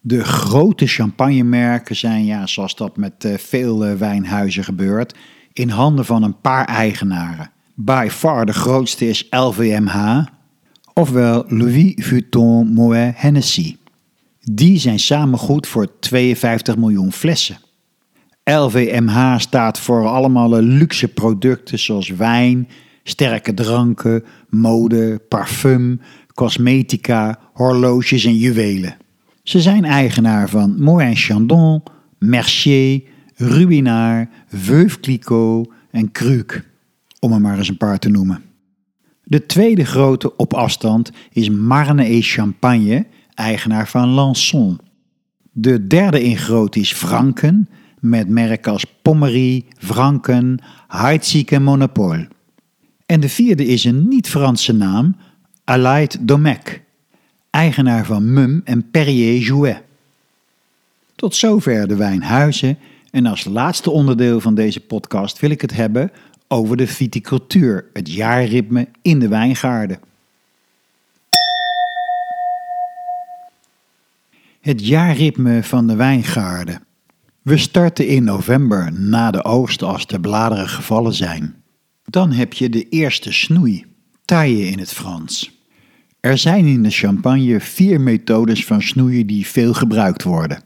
De 0.00 0.24
grote 0.24 0.86
champagnemerken 0.86 1.96
zijn, 1.96 2.24
ja, 2.24 2.46
zoals 2.46 2.76
dat 2.76 2.96
met 2.96 3.24
uh, 3.24 3.34
veel 3.36 3.86
uh, 3.86 3.94
wijnhuizen 3.94 4.64
gebeurt, 4.64 5.14
in 5.52 5.68
handen 5.68 6.04
van 6.04 6.22
een 6.22 6.40
paar 6.40 6.64
eigenaren. 6.64 7.50
By 7.74 8.08
far 8.10 8.46
de 8.46 8.52
grootste 8.52 9.08
is 9.08 9.26
LVMH, 9.30 10.24
ofwel 10.92 11.44
Louis 11.48 11.92
Vuitton 11.96 12.66
Moet 12.66 12.96
Hennessy. 13.14 13.76
Die 14.40 14.78
zijn 14.78 14.98
samen 14.98 15.38
goed 15.38 15.66
voor 15.66 15.98
52 15.98 16.76
miljoen 16.76 17.12
flessen. 17.12 17.56
LVMH 18.44 19.38
staat 19.38 19.78
voor 19.78 20.06
allemaal 20.06 20.60
luxe 20.62 21.08
producten 21.08 21.78
zoals 21.78 22.08
wijn, 22.08 22.68
sterke 23.08 23.54
dranken, 23.54 24.24
mode, 24.48 25.20
parfum, 25.28 26.00
cosmetica, 26.34 27.38
horloges 27.52 28.24
en 28.24 28.36
juwelen. 28.36 28.96
Ze 29.42 29.60
zijn 29.60 29.84
eigenaar 29.84 30.48
van 30.48 30.82
Moët 30.82 31.18
Chandon, 31.18 31.82
Mercier, 32.18 33.02
Ruinart, 33.34 34.28
Veuve 34.48 35.00
Clicquot 35.00 35.72
en 35.90 36.12
Kruk, 36.12 36.64
om 37.20 37.32
er 37.32 37.40
maar 37.40 37.58
eens 37.58 37.68
een 37.68 37.76
paar 37.76 37.98
te 37.98 38.08
noemen. 38.08 38.42
De 39.22 39.46
tweede 39.46 39.84
grote 39.84 40.36
op 40.36 40.54
afstand 40.54 41.10
is 41.32 41.50
Marne 41.50 42.04
et 42.04 42.24
Champagne, 42.24 43.06
eigenaar 43.34 43.88
van 43.88 44.08
Lançon. 44.08 44.78
De 45.52 45.86
derde 45.86 46.22
in 46.22 46.36
grootte 46.36 46.80
is 46.80 46.92
Franken, 46.92 47.68
met 48.00 48.28
merken 48.28 48.72
als 48.72 48.84
Pommery, 49.02 49.64
Franken, 49.78 50.58
Heidsieck 50.88 51.58
Monopole. 51.58 52.28
En 53.06 53.20
de 53.20 53.28
vierde 53.28 53.66
is 53.66 53.84
een 53.84 54.08
niet-Franse 54.08 54.72
naam, 54.72 55.16
Allied 55.64 56.18
Domecq, 56.20 56.80
eigenaar 57.50 58.06
van 58.06 58.32
Mum 58.32 58.60
en 58.64 58.90
Perrier 58.90 59.38
Jouet. 59.38 59.82
Tot 61.14 61.34
zover 61.34 61.88
de 61.88 61.96
wijnhuizen 61.96 62.78
en 63.10 63.26
als 63.26 63.44
laatste 63.44 63.90
onderdeel 63.90 64.40
van 64.40 64.54
deze 64.54 64.80
podcast 64.80 65.38
wil 65.40 65.50
ik 65.50 65.60
het 65.60 65.74
hebben 65.74 66.12
over 66.48 66.76
de 66.76 66.86
viticultuur, 66.86 67.84
het 67.92 68.12
jaarritme 68.12 68.88
in 69.02 69.18
de 69.18 69.28
wijngaarden. 69.28 69.98
Het 74.60 74.86
jaarritme 74.86 75.62
van 75.62 75.86
de 75.86 75.96
wijngaarden. 75.96 76.82
We 77.42 77.56
starten 77.56 78.08
in 78.08 78.24
november 78.24 78.92
na 78.92 79.30
de 79.30 79.44
oogst 79.44 79.82
als 79.82 80.06
de 80.06 80.20
bladeren 80.20 80.68
gevallen 80.68 81.14
zijn. 81.14 81.54
Dan 82.06 82.32
heb 82.32 82.52
je 82.52 82.68
de 82.68 82.88
eerste 82.88 83.32
snoei, 83.32 83.84
taille 84.24 84.66
in 84.66 84.78
het 84.78 84.92
Frans. 84.92 85.50
Er 86.20 86.38
zijn 86.38 86.66
in 86.66 86.82
de 86.82 86.90
champagne 86.90 87.60
vier 87.60 88.00
methodes 88.00 88.64
van 88.64 88.82
snoeien 88.82 89.26
die 89.26 89.46
veel 89.46 89.74
gebruikt 89.74 90.22
worden. 90.22 90.62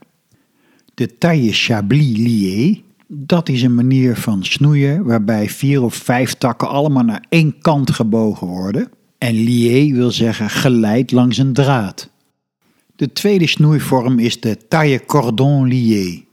De 0.93 1.17
taille 1.17 1.51
Chablis 1.51 2.17
lié, 2.17 2.81
Dat 3.07 3.49
is 3.49 3.61
een 3.61 3.75
manier 3.75 4.15
van 4.15 4.45
snoeien 4.45 5.03
waarbij 5.03 5.49
vier 5.49 5.83
of 5.83 5.95
vijf 5.95 6.33
takken 6.33 6.69
allemaal 6.69 7.03
naar 7.03 7.25
één 7.29 7.59
kant 7.59 7.91
gebogen 7.91 8.47
worden. 8.47 8.89
En 9.17 9.33
lié 9.33 9.93
wil 9.93 10.11
zeggen 10.11 10.49
geleid 10.49 11.11
langs 11.11 11.37
een 11.37 11.53
draad. 11.53 12.09
De 12.95 13.11
tweede 13.11 13.47
snoeivorm 13.47 14.19
is 14.19 14.39
de 14.39 14.67
taille 14.67 15.05
cordon 15.05 15.67
lié. 15.67 16.23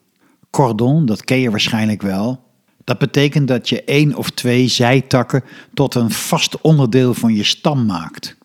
Cordon, 0.50 1.06
dat 1.06 1.24
ken 1.24 1.38
je 1.38 1.50
waarschijnlijk 1.50 2.02
wel. 2.02 2.47
Dat 2.89 2.99
betekent 2.99 3.49
dat 3.49 3.68
je 3.68 3.84
één 3.84 4.14
of 4.14 4.30
twee 4.30 4.68
zijtakken 4.68 5.43
tot 5.74 5.95
een 5.95 6.11
vast 6.11 6.61
onderdeel 6.61 7.14
van 7.14 7.34
je 7.34 7.45
stam 7.45 7.86
maakt. 7.86 8.36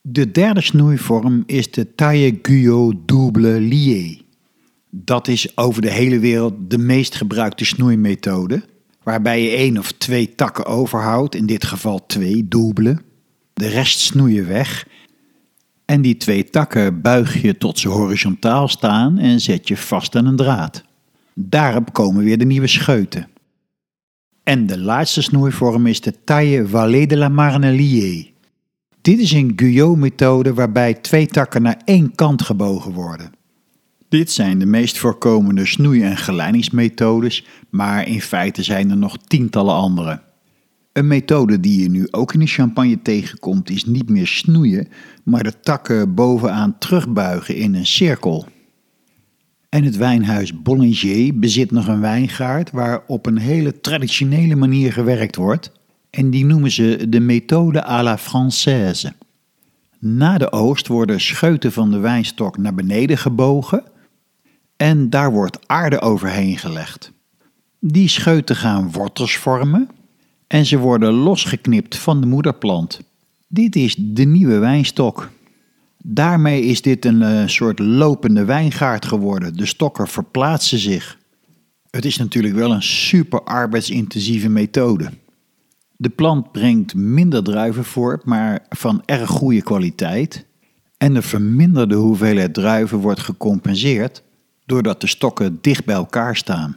De 0.00 0.30
derde 0.30 0.60
snoeivorm 0.60 1.42
is 1.46 1.70
de 1.70 1.94
taille 1.94 2.38
guyot 2.42 2.94
double 3.06 3.60
lié. 3.60 4.20
Dat 4.90 5.28
is 5.28 5.56
over 5.56 5.82
de 5.82 5.90
hele 5.90 6.18
wereld 6.18 6.54
de 6.70 6.78
meest 6.78 7.14
gebruikte 7.14 7.64
snoeimethode, 7.64 8.62
waarbij 9.02 9.42
je 9.42 9.50
één 9.50 9.78
of 9.78 9.92
twee 9.92 10.34
takken 10.34 10.66
overhoudt, 10.66 11.34
in 11.34 11.46
dit 11.46 11.64
geval 11.64 12.06
twee 12.06 12.48
double. 12.48 12.98
De 13.52 13.68
rest 13.68 13.98
snoei 13.98 14.34
je 14.34 14.44
weg 14.44 14.86
en 15.84 16.02
die 16.02 16.16
twee 16.16 16.44
takken 16.44 17.00
buig 17.00 17.42
je 17.42 17.58
tot 17.58 17.78
ze 17.78 17.88
horizontaal 17.88 18.68
staan 18.68 19.18
en 19.18 19.40
zet 19.40 19.68
je 19.68 19.76
vast 19.76 20.16
aan 20.16 20.26
een 20.26 20.36
draad. 20.36 20.84
Daarop 21.34 21.92
komen 21.92 22.24
weer 22.24 22.38
de 22.38 22.44
nieuwe 22.44 22.66
scheuten. 22.66 23.30
En 24.42 24.66
de 24.66 24.78
laatste 24.78 25.22
snoeivorm 25.22 25.86
is 25.86 26.00
de 26.00 26.24
taille 26.24 26.66
Vallée 26.66 27.06
de 27.06 27.16
la 27.16 27.28
Marnelier. 27.28 28.30
Dit 29.00 29.18
is 29.18 29.32
een 29.32 29.52
Guyot-methode 29.56 30.54
waarbij 30.54 30.94
twee 30.94 31.26
takken 31.26 31.62
naar 31.62 31.80
één 31.84 32.14
kant 32.14 32.42
gebogen 32.42 32.92
worden. 32.92 33.32
Dit 34.08 34.30
zijn 34.30 34.58
de 34.58 34.66
meest 34.66 34.98
voorkomende 34.98 35.66
snoei- 35.66 36.02
en 36.02 36.16
geleidingsmethodes, 36.16 37.46
maar 37.70 38.08
in 38.08 38.20
feite 38.20 38.62
zijn 38.62 38.90
er 38.90 38.96
nog 38.96 39.16
tientallen 39.16 39.74
andere. 39.74 40.22
Een 40.92 41.06
methode 41.06 41.60
die 41.60 41.82
je 41.82 41.90
nu 41.90 42.08
ook 42.10 42.34
in 42.34 42.40
de 42.40 42.46
champagne 42.46 43.02
tegenkomt 43.02 43.70
is 43.70 43.84
niet 43.84 44.08
meer 44.08 44.26
snoeien, 44.26 44.88
maar 45.24 45.42
de 45.42 45.60
takken 45.60 46.14
bovenaan 46.14 46.78
terugbuigen 46.78 47.56
in 47.56 47.74
een 47.74 47.86
cirkel. 47.86 48.46
En 49.72 49.84
het 49.84 49.96
wijnhuis 49.96 50.62
Bollinger 50.62 51.38
bezit 51.38 51.70
nog 51.70 51.86
een 51.86 52.00
wijngaard 52.00 52.70
waar 52.70 53.02
op 53.06 53.26
een 53.26 53.38
hele 53.38 53.80
traditionele 53.80 54.56
manier 54.56 54.92
gewerkt 54.92 55.36
wordt. 55.36 55.72
En 56.10 56.30
die 56.30 56.44
noemen 56.44 56.70
ze 56.70 57.06
de 57.08 57.20
methode 57.20 57.84
à 57.86 58.02
la 58.02 58.18
Française. 58.18 59.12
Na 59.98 60.38
de 60.38 60.52
oogst 60.52 60.86
worden 60.86 61.20
scheuten 61.20 61.72
van 61.72 61.90
de 61.90 61.98
wijnstok 61.98 62.58
naar 62.58 62.74
beneden 62.74 63.18
gebogen 63.18 63.82
en 64.76 65.10
daar 65.10 65.32
wordt 65.32 65.68
aarde 65.68 66.00
overheen 66.00 66.58
gelegd. 66.58 67.12
Die 67.80 68.08
scheuten 68.08 68.56
gaan 68.56 68.90
wortels 68.90 69.36
vormen 69.36 69.88
en 70.46 70.66
ze 70.66 70.78
worden 70.78 71.12
losgeknipt 71.12 71.96
van 71.96 72.20
de 72.20 72.26
moederplant. 72.26 73.00
Dit 73.48 73.76
is 73.76 73.94
de 73.98 74.24
nieuwe 74.24 74.58
wijnstok. 74.58 75.30
Daarmee 76.04 76.62
is 76.62 76.82
dit 76.82 77.04
een 77.04 77.20
uh, 77.20 77.46
soort 77.46 77.78
lopende 77.78 78.44
wijngaard 78.44 79.06
geworden. 79.06 79.56
De 79.56 79.66
stokken 79.66 80.08
verplaatsen 80.08 80.78
zich. 80.78 81.18
Het 81.90 82.04
is 82.04 82.16
natuurlijk 82.16 82.54
wel 82.54 82.72
een 82.72 82.82
super 82.82 83.42
arbeidsintensieve 83.42 84.48
methode. 84.48 85.10
De 85.96 86.08
plant 86.08 86.52
brengt 86.52 86.94
minder 86.94 87.42
druiven 87.42 87.84
voort, 87.84 88.24
maar 88.24 88.66
van 88.68 89.02
erg 89.04 89.30
goede 89.30 89.62
kwaliteit. 89.62 90.46
En 90.98 91.14
de 91.14 91.22
verminderde 91.22 91.94
hoeveelheid 91.94 92.54
druiven 92.54 92.98
wordt 92.98 93.20
gecompenseerd 93.20 94.22
doordat 94.66 95.00
de 95.00 95.06
stokken 95.06 95.58
dicht 95.60 95.84
bij 95.84 95.94
elkaar 95.94 96.36
staan. 96.36 96.76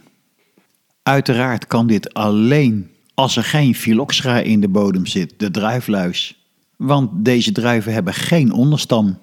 Uiteraard 1.02 1.66
kan 1.66 1.86
dit 1.86 2.14
alleen 2.14 2.90
als 3.14 3.36
er 3.36 3.44
geen 3.44 3.74
phylloxera 3.74 4.38
in 4.38 4.60
de 4.60 4.68
bodem 4.68 5.06
zit, 5.06 5.34
de 5.36 5.50
druifluis. 5.50 6.35
Want 6.76 7.24
deze 7.24 7.52
druiven 7.52 7.92
hebben 7.92 8.14
geen 8.14 8.52
onderstam. 8.52 9.18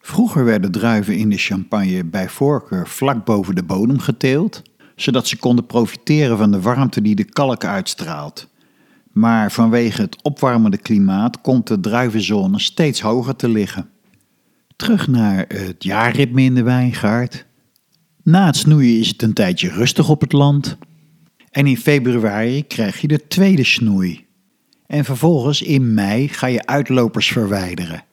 Vroeger 0.00 0.44
werden 0.44 0.70
druiven 0.70 1.16
in 1.16 1.30
de 1.30 1.36
champagne 1.36 2.04
bij 2.04 2.28
voorkeur 2.28 2.88
vlak 2.88 3.24
boven 3.24 3.54
de 3.54 3.62
bodem 3.62 3.98
geteeld, 3.98 4.62
zodat 4.96 5.28
ze 5.28 5.36
konden 5.36 5.66
profiteren 5.66 6.38
van 6.38 6.50
de 6.50 6.60
warmte 6.60 7.02
die 7.02 7.14
de 7.14 7.24
kalk 7.24 7.64
uitstraalt. 7.64 8.48
Maar 9.12 9.52
vanwege 9.52 10.02
het 10.02 10.22
opwarmende 10.22 10.76
klimaat 10.76 11.40
komt 11.40 11.66
de 11.66 11.80
druivenzone 11.80 12.60
steeds 12.60 13.00
hoger 13.00 13.36
te 13.36 13.48
liggen. 13.48 13.88
Terug 14.76 15.08
naar 15.08 15.44
het 15.48 15.84
jaarritme 15.84 16.42
in 16.42 16.54
de 16.54 16.62
wijngaard. 16.62 17.46
Na 18.22 18.46
het 18.46 18.56
snoeien 18.56 18.98
is 18.98 19.08
het 19.08 19.22
een 19.22 19.32
tijdje 19.32 19.68
rustig 19.68 20.08
op 20.08 20.20
het 20.20 20.32
land. 20.32 20.76
En 21.50 21.66
in 21.66 21.76
februari 21.76 22.66
krijg 22.66 23.00
je 23.00 23.08
de 23.08 23.26
tweede 23.26 23.64
snoei. 23.64 24.26
En 24.86 25.04
vervolgens 25.04 25.62
in 25.62 25.94
mei 25.94 26.28
ga 26.28 26.46
je 26.46 26.66
uitlopers 26.66 27.28
verwijderen. 27.28 28.04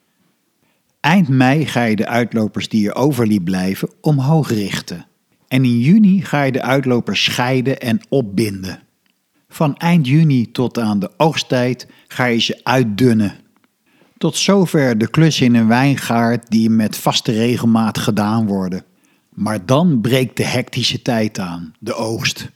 Eind 1.00 1.28
mei 1.28 1.66
ga 1.66 1.84
je 1.84 1.96
de 1.96 2.08
uitlopers 2.08 2.70
die 2.70 2.82
je 2.82 2.96
overliep 2.96 3.44
blijven 3.44 3.90
omhoog 4.02 4.50
richten. 4.50 5.06
En 5.48 5.66
in 5.66 5.80
juni 5.80 6.22
ga 6.22 6.44
je 6.44 6.52
de 6.52 6.62
uitlopers 6.62 7.24
scheiden 7.24 7.80
en 7.80 8.02
opbinden. 8.10 8.80
Van 9.50 9.78
eind 9.78 10.08
juni 10.08 10.52
tot 10.52 10.80
aan 10.80 11.00
de 11.00 11.12
oogsttijd 11.18 11.88
ga 12.08 12.26
je 12.26 12.40
ze 12.40 12.60
uitdunnen. 12.64 13.36
Tot 14.18 14.36
zover 14.36 14.98
de 14.98 15.10
klus 15.10 15.42
in 15.42 15.56
een 15.56 15.68
wijngaard 15.68 16.50
die 16.50 16.70
met 16.70 16.98
vaste 16.98 17.32
regelmaat 17.32 17.98
gedaan 17.98 18.48
worden. 18.48 18.84
Maar 19.30 19.66
dan 19.66 20.02
breekt 20.02 20.38
de 20.38 20.46
hectische 20.46 21.02
tijd 21.02 21.40
aan, 21.40 21.74
de 21.80 21.94
oogst. 21.94 22.50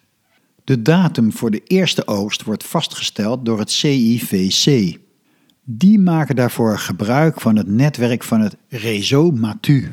De 0.65 0.81
datum 0.81 1.31
voor 1.31 1.51
de 1.51 1.61
eerste 1.63 2.07
oogst 2.07 2.43
wordt 2.43 2.63
vastgesteld 2.63 3.45
door 3.45 3.59
het 3.59 3.71
CIVC. 3.71 4.97
Die 5.63 5.99
maken 5.99 6.35
daarvoor 6.35 6.79
gebruik 6.79 7.41
van 7.41 7.55
het 7.55 7.67
netwerk 7.67 8.23
van 8.23 8.41
het 8.41 8.55
Réseau 8.69 9.33
Matu. 9.33 9.91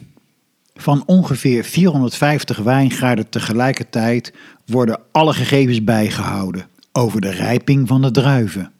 Van 0.74 1.02
ongeveer 1.06 1.64
450 1.64 2.58
wijngaarden 2.58 3.28
tegelijkertijd 3.28 4.32
worden 4.66 5.00
alle 5.10 5.32
gegevens 5.32 5.84
bijgehouden 5.84 6.66
over 6.92 7.20
de 7.20 7.30
rijping 7.30 7.88
van 7.88 8.02
de 8.02 8.10
druiven. 8.10 8.72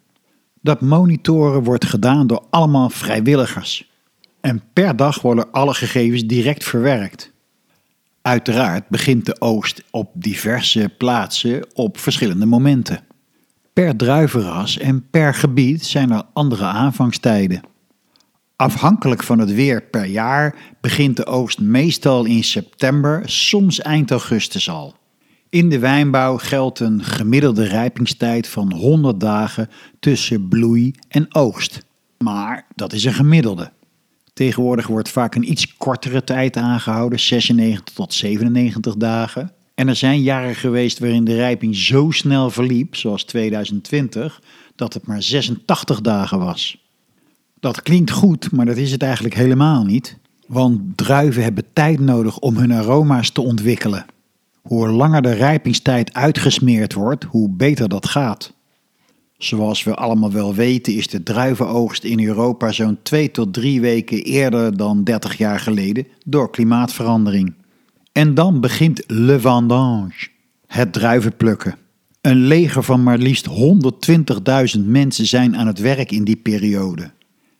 Dat 0.61 0.81
monitoren 0.81 1.63
wordt 1.63 1.85
gedaan 1.85 2.27
door 2.27 2.45
allemaal 2.51 2.91
vrijwilligers. 2.91 3.91
En 4.41 4.63
per 4.73 4.97
dag 4.97 5.23
worden 5.23 5.51
alle 5.51 5.75
gegevens 5.75 6.27
direct 6.27 6.65
verwerkt. 6.65 7.32
Uiteraard 8.23 8.89
begint 8.89 9.27
de 9.27 9.41
oogst 9.41 9.83
op 9.91 10.11
diverse 10.15 10.95
plaatsen 10.99 11.67
op 11.75 11.99
verschillende 11.99 12.47
momenten. 12.47 13.01
Per 13.73 13.97
druivenras 13.97 14.79
en 14.79 15.11
per 15.11 15.35
gebied 15.35 15.85
zijn 15.85 16.11
er 16.11 16.23
andere 16.33 16.65
aanvangstijden. 16.65 17.61
Afhankelijk 18.57 19.23
van 19.23 19.39
het 19.39 19.53
weer 19.53 19.83
per 19.83 20.05
jaar 20.05 20.55
begint 20.81 21.17
de 21.17 21.27
oogst 21.27 21.61
meestal 21.61 22.25
in 22.25 22.45
september, 22.45 23.23
soms 23.25 23.81
eind 23.81 24.11
augustus 24.11 24.71
al. 24.71 24.95
In 25.49 25.69
de 25.69 25.79
wijnbouw 25.79 26.37
geldt 26.39 26.81
een 26.81 27.05
gemiddelde 27.05 27.65
rijpingstijd 27.65 28.49
van 28.49 28.73
100 28.73 29.21
dagen 29.21 29.69
tussen 30.01 30.49
bloei 30.49 30.95
en 31.09 31.35
oogst. 31.35 31.87
Maar 32.19 32.67
dat 32.75 32.93
is 32.93 33.05
een 33.05 33.15
gemiddelde. 33.15 33.73
Tegenwoordig 34.33 34.87
wordt 34.87 35.09
vaak 35.09 35.35
een 35.35 35.51
iets 35.51 35.77
kortere 35.77 36.25
tijd 36.25 36.57
aangehouden, 36.57 37.21
96 37.21 37.95
tot 37.95 38.15
97 38.15 38.97
dagen. 38.97 39.53
En 39.75 39.89
er 39.89 39.97
zijn 39.97 40.23
jaren 40.23 40.55
geweest 40.55 40.99
waarin 40.99 41.25
de 41.25 41.35
rijping 41.35 41.77
zo 41.77 42.11
snel 42.11 42.51
verliep, 42.51 42.97
zoals 42.97 43.25
2020, 43.25 44.43
dat 44.77 44.95
het 44.95 45.07
maar 45.07 45.23
86 45.23 46.01
dagen 46.01 46.39
was. 46.39 46.83
Dat 47.61 47.83
klinkt 47.83 48.11
goed, 48.11 48.53
maar 48.53 48.67
dat 48.67 48.77
is 48.77 48.93
het 48.93 49.03
eigenlijk 49.03 49.35
helemaal 49.35 49.85
niet. 49.85 50.19
Want 50.47 50.81
druiven 50.97 51.43
hebben 51.43 51.65
tijd 51.73 52.01
nodig 52.01 52.39
om 52.39 52.57
hun 52.57 52.73
aroma's 52.73 53.31
te 53.31 53.41
ontwikkelen. 53.41 54.07
Hoe 54.63 54.89
langer 54.89 55.23
de 55.23 55.33
rijpingstijd 55.33 56.15
uitgesmeerd 56.15 56.93
wordt, 56.93 57.25
hoe 57.25 57.49
beter 57.51 57.89
dat 57.89 58.09
gaat. 58.09 58.53
Zoals 59.45 59.83
we 59.83 59.95
allemaal 59.95 60.33
wel 60.33 60.55
weten 60.55 60.95
is 60.95 61.09
de 61.09 61.23
druivenoogst 61.23 62.05
in 62.05 62.27
Europa 62.27 62.73
zo'n 62.73 62.99
2 63.03 63.31
tot 63.31 63.53
3 63.53 63.81
weken 63.81 64.23
eerder 64.23 64.77
dan 64.77 65.05
30 65.05 65.39
jaar 65.39 65.61
geleden 65.61 66.07
door 66.25 66.51
klimaatverandering. 66.51 67.55
En 68.13 68.35
dan 68.35 68.61
begint 68.61 69.05
le 69.07 69.41
vendange, 69.41 70.29
het 70.67 70.93
druivenplukken. 70.93 71.77
Een 72.21 72.37
leger 72.37 72.83
van 72.83 73.03
maar 73.03 73.19
liefst 73.19 73.49
120.000 74.77 74.85
mensen 74.85 75.27
zijn 75.27 75.57
aan 75.57 75.67
het 75.67 75.79
werk 75.79 76.11
in 76.11 76.25
die 76.25 76.37
periode. 76.37 77.11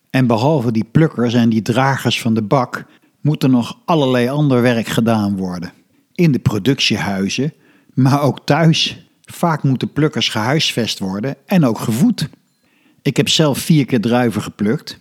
En 0.09 0.27
behalve 0.27 0.71
die 0.71 0.87
plukkers 0.91 1.33
en 1.33 1.49
die 1.49 1.61
dragers 1.61 2.21
van 2.21 2.33
de 2.33 2.41
bak, 2.41 2.85
moet 3.21 3.43
er 3.43 3.49
nog 3.49 3.77
allerlei 3.85 4.29
ander 4.29 4.61
werk 4.61 4.87
gedaan 4.87 5.37
worden. 5.37 5.71
In 6.13 6.31
de 6.31 6.39
productiehuizen, 6.39 7.53
maar 7.93 8.21
ook 8.21 8.45
thuis 8.45 9.07
Vaak 9.25 9.63
moeten 9.63 9.93
plukkers 9.93 10.29
gehuisvest 10.29 10.99
worden 10.99 11.35
en 11.45 11.65
ook 11.65 11.79
gevoed. 11.79 12.29
Ik 13.01 13.17
heb 13.17 13.29
zelf 13.29 13.57
vier 13.57 13.85
keer 13.85 14.01
druiven 14.01 14.41
geplukt. 14.41 14.99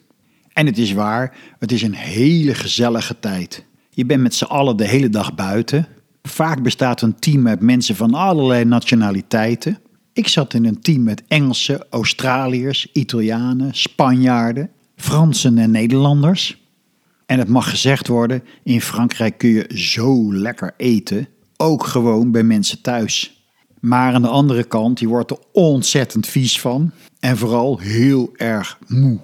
En 0.52 0.66
het 0.66 0.78
is 0.78 0.92
waar, 0.92 1.36
het 1.58 1.72
is 1.72 1.82
een 1.82 1.94
hele 1.94 2.54
gezellige 2.54 3.18
tijd. 3.18 3.64
Je 3.90 4.06
bent 4.06 4.22
met 4.22 4.34
z'n 4.34 4.44
allen 4.44 4.76
de 4.76 4.86
hele 4.86 5.08
dag 5.08 5.34
buiten. 5.34 5.86
Vaak 6.22 6.62
bestaat 6.62 7.02
een 7.02 7.18
team 7.18 7.48
uit 7.48 7.60
mensen 7.60 7.96
van 7.96 8.14
allerlei 8.14 8.64
nationaliteiten. 8.64 9.78
Ik 10.12 10.28
zat 10.28 10.54
in 10.54 10.64
een 10.64 10.80
team 10.80 11.02
met 11.02 11.22
Engelsen, 11.28 11.86
Australiërs, 11.90 12.88
Italianen, 12.92 13.74
Spanjaarden, 13.74 14.70
Fransen 14.96 15.58
en 15.58 15.70
Nederlanders. 15.70 16.60
En 17.26 17.38
het 17.38 17.48
mag 17.48 17.70
gezegd 17.70 18.06
worden, 18.06 18.42
in 18.62 18.80
Frankrijk 18.80 19.38
kun 19.38 19.50
je 19.50 19.70
zo 19.74 20.34
lekker 20.34 20.74
eten, 20.76 21.28
ook 21.56 21.86
gewoon 21.86 22.30
bij 22.30 22.42
mensen 22.42 22.80
thuis. 22.80 23.41
Maar 23.82 24.14
aan 24.14 24.22
de 24.22 24.28
andere 24.28 24.64
kant, 24.64 25.00
je 25.00 25.08
wordt 25.08 25.30
er 25.30 25.38
ontzettend 25.52 26.26
vies 26.26 26.60
van 26.60 26.90
en 27.20 27.36
vooral 27.36 27.78
heel 27.78 28.30
erg 28.36 28.78
moe. 28.86 29.18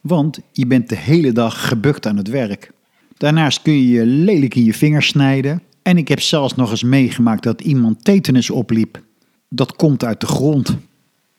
Want 0.00 0.40
je 0.52 0.66
bent 0.66 0.88
de 0.88 0.96
hele 0.96 1.32
dag 1.32 1.68
gebukt 1.68 2.06
aan 2.06 2.16
het 2.16 2.28
werk. 2.28 2.70
Daarnaast 3.16 3.62
kun 3.62 3.72
je 3.72 3.88
je 3.88 4.06
lelijk 4.06 4.54
in 4.54 4.64
je 4.64 4.74
vingers 4.74 5.06
snijden. 5.06 5.62
En 5.82 5.96
ik 5.96 6.08
heb 6.08 6.20
zelfs 6.20 6.54
nog 6.54 6.70
eens 6.70 6.82
meegemaakt 6.82 7.42
dat 7.42 7.60
iemand 7.60 8.04
tetanus 8.04 8.50
opliep. 8.50 9.02
Dat 9.48 9.76
komt 9.76 10.04
uit 10.04 10.20
de 10.20 10.26
grond. 10.26 10.76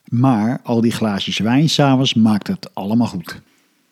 Maar 0.09 0.59
al 0.63 0.81
die 0.81 0.91
glaasjes 0.91 1.37
wijn 1.39 1.69
s'avonds 1.69 2.13
maakt 2.13 2.47
het 2.47 2.69
allemaal 2.73 3.07
goed. 3.07 3.41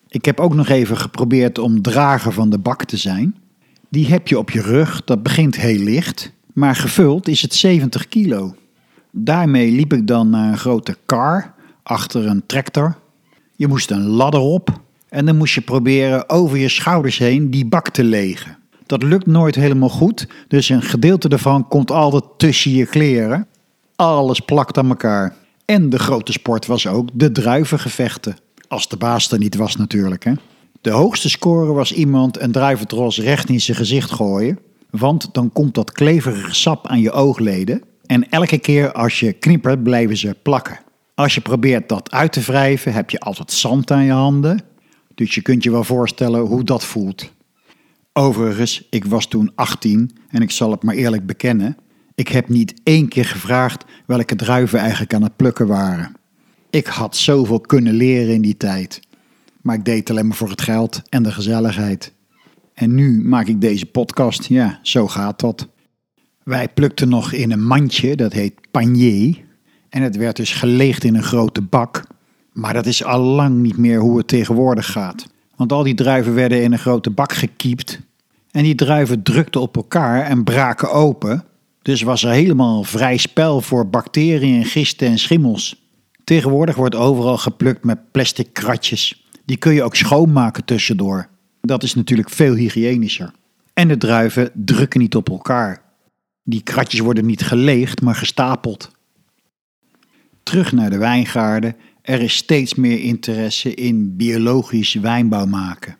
Ik 0.08 0.24
heb 0.24 0.40
ook 0.40 0.54
nog 0.54 0.68
even 0.68 0.96
geprobeerd 0.96 1.58
om 1.58 1.82
drager 1.82 2.32
van 2.32 2.50
de 2.50 2.58
bak 2.58 2.84
te 2.84 2.96
zijn. 2.96 3.36
Die 3.88 4.06
heb 4.06 4.28
je 4.28 4.38
op 4.38 4.50
je 4.50 4.60
rug, 4.60 5.04
dat 5.04 5.22
begint 5.22 5.56
heel 5.56 5.82
licht. 5.82 6.32
Maar 6.52 6.76
gevuld 6.76 7.28
is 7.28 7.42
het 7.42 7.54
70 7.54 8.08
kilo. 8.08 8.54
Daarmee 9.16 9.70
liep 9.70 9.92
ik 9.92 10.06
dan 10.06 10.30
naar 10.30 10.48
een 10.48 10.58
grote 10.58 10.96
kar 11.06 11.54
achter 11.82 12.26
een 12.26 12.46
tractor. 12.46 12.96
Je 13.56 13.68
moest 13.68 13.90
een 13.90 14.06
ladder 14.06 14.40
op 14.40 14.80
en 15.08 15.26
dan 15.26 15.36
moest 15.36 15.54
je 15.54 15.60
proberen 15.60 16.28
over 16.28 16.56
je 16.56 16.68
schouders 16.68 17.18
heen 17.18 17.50
die 17.50 17.66
bak 17.66 17.88
te 17.88 18.04
legen. 18.04 18.56
Dat 18.86 19.02
lukt 19.02 19.26
nooit 19.26 19.54
helemaal 19.54 19.88
goed, 19.88 20.28
dus 20.48 20.68
een 20.68 20.82
gedeelte 20.82 21.28
daarvan 21.28 21.68
komt 21.68 21.90
altijd 21.90 22.24
tussen 22.36 22.70
je 22.70 22.86
kleren. 22.86 23.46
Alles 23.96 24.40
plakt 24.40 24.78
aan 24.78 24.88
elkaar. 24.88 25.34
En 25.64 25.90
de 25.90 25.98
grote 25.98 26.32
sport 26.32 26.66
was 26.66 26.86
ook 26.86 27.08
de 27.12 27.32
druivengevechten. 27.32 28.36
Als 28.68 28.88
de 28.88 28.96
baas 28.96 29.30
er 29.30 29.38
niet 29.38 29.56
was 29.56 29.76
natuurlijk. 29.76 30.24
Hè. 30.24 30.32
De 30.80 30.90
hoogste 30.90 31.28
score 31.28 31.72
was 31.72 31.92
iemand 31.92 32.40
een 32.40 32.52
druiventros 32.52 33.20
recht 33.20 33.48
in 33.48 33.60
zijn 33.60 33.76
gezicht 33.76 34.10
gooien. 34.10 34.58
Want 34.90 35.28
dan 35.32 35.52
komt 35.52 35.74
dat 35.74 35.92
kleverige 35.92 36.54
sap 36.54 36.86
aan 36.86 37.00
je 37.00 37.10
oogleden. 37.10 37.82
En 38.06 38.28
elke 38.30 38.58
keer 38.58 38.92
als 38.92 39.20
je 39.20 39.32
knippert 39.32 39.82
blijven 39.82 40.16
ze 40.16 40.36
plakken. 40.42 40.78
Als 41.14 41.34
je 41.34 41.40
probeert 41.40 41.88
dat 41.88 42.10
uit 42.10 42.32
te 42.32 42.40
wrijven 42.40 42.92
heb 42.92 43.10
je 43.10 43.20
altijd 43.20 43.52
zand 43.52 43.90
aan 43.90 44.04
je 44.04 44.12
handen. 44.12 44.60
Dus 45.14 45.34
je 45.34 45.42
kunt 45.42 45.62
je 45.64 45.70
wel 45.70 45.84
voorstellen 45.84 46.40
hoe 46.40 46.64
dat 46.64 46.84
voelt. 46.84 47.32
Overigens, 48.12 48.86
ik 48.90 49.04
was 49.04 49.26
toen 49.26 49.52
18 49.54 50.16
en 50.28 50.42
ik 50.42 50.50
zal 50.50 50.70
het 50.70 50.82
maar 50.82 50.94
eerlijk 50.94 51.26
bekennen. 51.26 51.76
Ik 52.14 52.28
heb 52.28 52.48
niet 52.48 52.74
één 52.82 53.08
keer 53.08 53.24
gevraagd 53.24 53.84
welke 54.06 54.36
druiven 54.36 54.78
eigenlijk 54.78 55.14
aan 55.14 55.22
het 55.22 55.36
plukken 55.36 55.66
waren. 55.66 56.16
Ik 56.70 56.86
had 56.86 57.16
zoveel 57.16 57.60
kunnen 57.60 57.92
leren 57.92 58.34
in 58.34 58.42
die 58.42 58.56
tijd. 58.56 59.00
Maar 59.62 59.74
ik 59.76 59.84
deed 59.84 59.98
het 59.98 60.10
alleen 60.10 60.26
maar 60.26 60.36
voor 60.36 60.50
het 60.50 60.62
geld 60.62 61.02
en 61.08 61.22
de 61.22 61.32
gezelligheid. 61.32 62.12
En 62.74 62.94
nu 62.94 63.22
maak 63.24 63.46
ik 63.46 63.60
deze 63.60 63.86
podcast. 63.86 64.44
Ja, 64.44 64.78
zo 64.82 65.08
gaat 65.08 65.40
dat. 65.40 65.68
Wij 66.44 66.68
plukten 66.68 67.08
nog 67.08 67.32
in 67.32 67.52
een 67.52 67.64
mandje, 67.64 68.16
dat 68.16 68.32
heet 68.32 68.54
panier. 68.70 69.36
En 69.88 70.02
het 70.02 70.16
werd 70.16 70.36
dus 70.36 70.52
geleegd 70.52 71.04
in 71.04 71.14
een 71.14 71.22
grote 71.22 71.62
bak. 71.62 72.04
Maar 72.52 72.72
dat 72.72 72.86
is 72.86 73.04
al 73.04 73.20
lang 73.20 73.54
niet 73.54 73.76
meer 73.76 73.98
hoe 74.00 74.18
het 74.18 74.28
tegenwoordig 74.28 74.92
gaat. 74.92 75.26
Want 75.56 75.72
al 75.72 75.82
die 75.82 75.94
druiven 75.94 76.34
werden 76.34 76.62
in 76.62 76.72
een 76.72 76.78
grote 76.78 77.10
bak 77.10 77.32
gekiept. 77.32 78.00
En 78.50 78.62
die 78.62 78.74
druiven 78.74 79.22
drukten 79.22 79.60
op 79.60 79.76
elkaar 79.76 80.22
en 80.22 80.44
braken 80.44 80.92
open. 80.92 81.44
Dus 81.82 82.02
was 82.02 82.24
er 82.24 82.30
helemaal 82.30 82.84
vrij 82.84 83.16
spel 83.16 83.60
voor 83.60 83.88
bacteriën, 83.88 84.64
gisten 84.64 85.08
en 85.08 85.18
schimmels. 85.18 85.82
Tegenwoordig 86.24 86.76
wordt 86.76 86.94
overal 86.94 87.38
geplukt 87.38 87.84
met 87.84 88.10
plastic 88.10 88.52
kratjes. 88.52 89.26
Die 89.44 89.56
kun 89.56 89.74
je 89.74 89.82
ook 89.82 89.96
schoonmaken 89.96 90.64
tussendoor. 90.64 91.28
Dat 91.60 91.82
is 91.82 91.94
natuurlijk 91.94 92.30
veel 92.30 92.54
hygiënischer. 92.54 93.30
En 93.72 93.88
de 93.88 93.96
druiven 93.96 94.50
drukken 94.54 95.00
niet 95.00 95.16
op 95.16 95.28
elkaar. 95.28 95.83
Die 96.44 96.62
kratjes 96.62 97.00
worden 97.00 97.26
niet 97.26 97.42
geleegd, 97.42 98.00
maar 98.00 98.14
gestapeld. 98.14 98.90
Terug 100.42 100.72
naar 100.72 100.90
de 100.90 100.98
wijngaarden. 100.98 101.76
Er 102.02 102.20
is 102.20 102.34
steeds 102.34 102.74
meer 102.74 103.00
interesse 103.00 103.74
in 103.74 104.16
biologisch 104.16 104.94
wijnbouw 104.94 105.46
maken. 105.46 105.96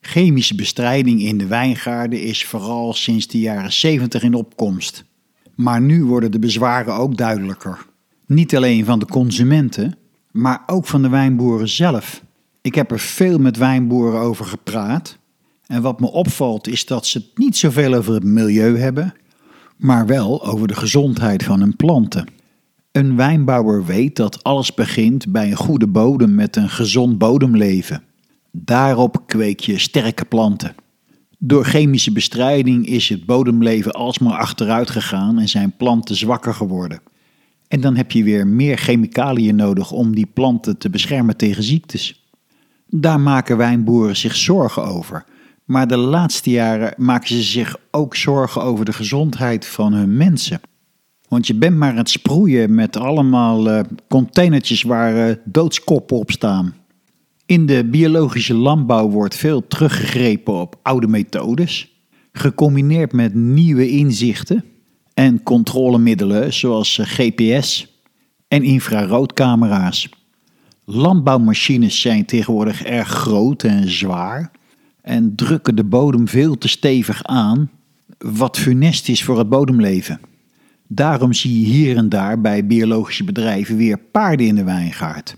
Chemische 0.00 0.54
bestrijding 0.54 1.22
in 1.22 1.38
de 1.38 1.46
wijngaarden 1.46 2.22
is 2.22 2.44
vooral 2.44 2.92
sinds 2.92 3.26
de 3.26 3.38
jaren 3.38 3.72
70 3.72 4.22
in 4.22 4.34
opkomst. 4.34 5.04
Maar 5.54 5.80
nu 5.80 6.04
worden 6.04 6.30
de 6.30 6.38
bezwaren 6.38 6.94
ook 6.94 7.16
duidelijker. 7.16 7.86
Niet 8.26 8.56
alleen 8.56 8.84
van 8.84 8.98
de 8.98 9.06
consumenten, 9.06 9.96
maar 10.30 10.62
ook 10.66 10.86
van 10.86 11.02
de 11.02 11.08
wijnboeren 11.08 11.68
zelf. 11.68 12.22
Ik 12.60 12.74
heb 12.74 12.90
er 12.90 13.00
veel 13.00 13.38
met 13.38 13.56
wijnboeren 13.56 14.20
over 14.20 14.44
gepraat. 14.44 15.18
En 15.66 15.82
wat 15.82 16.00
me 16.00 16.10
opvalt 16.10 16.68
is 16.68 16.86
dat 16.86 17.06
ze 17.06 17.18
het 17.18 17.38
niet 17.38 17.56
zoveel 17.56 17.94
over 17.94 18.14
het 18.14 18.24
milieu 18.24 18.78
hebben, 18.78 19.14
maar 19.82 20.06
wel 20.06 20.46
over 20.46 20.68
de 20.68 20.74
gezondheid 20.74 21.44
van 21.44 21.60
hun 21.60 21.76
planten. 21.76 22.26
Een 22.92 23.16
wijnbouwer 23.16 23.84
weet 23.84 24.16
dat 24.16 24.44
alles 24.44 24.74
begint 24.74 25.32
bij 25.32 25.50
een 25.50 25.56
goede 25.56 25.86
bodem 25.86 26.34
met 26.34 26.56
een 26.56 26.68
gezond 26.68 27.18
bodemleven. 27.18 28.02
Daarop 28.50 29.22
kweek 29.26 29.60
je 29.60 29.78
sterke 29.78 30.24
planten. 30.24 30.74
Door 31.38 31.64
chemische 31.64 32.12
bestrijding 32.12 32.86
is 32.86 33.08
het 33.08 33.26
bodemleven 33.26 33.92
alsmaar 33.92 34.38
achteruit 34.38 34.90
gegaan 34.90 35.38
en 35.38 35.48
zijn 35.48 35.76
planten 35.76 36.16
zwakker 36.16 36.54
geworden. 36.54 37.00
En 37.68 37.80
dan 37.80 37.96
heb 37.96 38.12
je 38.12 38.24
weer 38.24 38.46
meer 38.46 38.76
chemicaliën 38.76 39.56
nodig 39.56 39.92
om 39.92 40.14
die 40.14 40.26
planten 40.26 40.78
te 40.78 40.90
beschermen 40.90 41.36
tegen 41.36 41.62
ziektes. 41.62 42.26
Daar 42.86 43.20
maken 43.20 43.56
wijnboeren 43.56 44.16
zich 44.16 44.36
zorgen 44.36 44.84
over. 44.84 45.24
Maar 45.72 45.88
de 45.88 45.96
laatste 45.96 46.50
jaren 46.50 46.94
maken 46.96 47.28
ze 47.28 47.42
zich 47.42 47.76
ook 47.90 48.16
zorgen 48.16 48.62
over 48.62 48.84
de 48.84 48.92
gezondheid 48.92 49.66
van 49.66 49.92
hun 49.92 50.16
mensen. 50.16 50.60
Want 51.28 51.46
je 51.46 51.54
bent 51.54 51.76
maar 51.76 51.90
aan 51.90 51.96
het 51.96 52.10
sproeien 52.10 52.74
met 52.74 52.96
allemaal 52.96 53.68
uh, 53.68 53.80
containertjes 54.08 54.82
waar 54.82 55.28
uh, 55.28 55.34
doodskoppen 55.44 56.16
op 56.16 56.30
staan. 56.30 56.74
In 57.46 57.66
de 57.66 57.84
biologische 57.84 58.54
landbouw 58.54 59.08
wordt 59.08 59.36
veel 59.36 59.66
teruggegrepen 59.66 60.54
op 60.54 60.78
oude 60.82 61.06
methodes, 61.06 62.04
gecombineerd 62.32 63.12
met 63.12 63.34
nieuwe 63.34 63.88
inzichten 63.88 64.64
en 65.14 65.42
controlemiddelen 65.42 66.52
zoals 66.52 66.98
eh, 66.98 67.06
GPS 67.06 68.00
en 68.48 68.62
infraroodcamera's. 68.62 70.08
Landbouwmachines 70.84 72.00
zijn 72.00 72.24
tegenwoordig 72.24 72.82
erg 72.82 73.08
groot 73.08 73.62
en 73.62 73.90
zwaar 73.90 74.50
en 75.02 75.34
drukken 75.34 75.76
de 75.76 75.84
bodem 75.84 76.28
veel 76.28 76.58
te 76.58 76.68
stevig 76.68 77.24
aan, 77.24 77.70
wat 78.18 78.58
funest 78.58 79.08
is 79.08 79.24
voor 79.24 79.38
het 79.38 79.48
bodemleven. 79.48 80.20
Daarom 80.86 81.32
zie 81.32 81.60
je 81.60 81.66
hier 81.66 81.96
en 81.96 82.08
daar 82.08 82.40
bij 82.40 82.66
biologische 82.66 83.24
bedrijven 83.24 83.76
weer 83.76 83.98
paarden 83.98 84.46
in 84.46 84.54
de 84.54 84.64
wijngaard. 84.64 85.36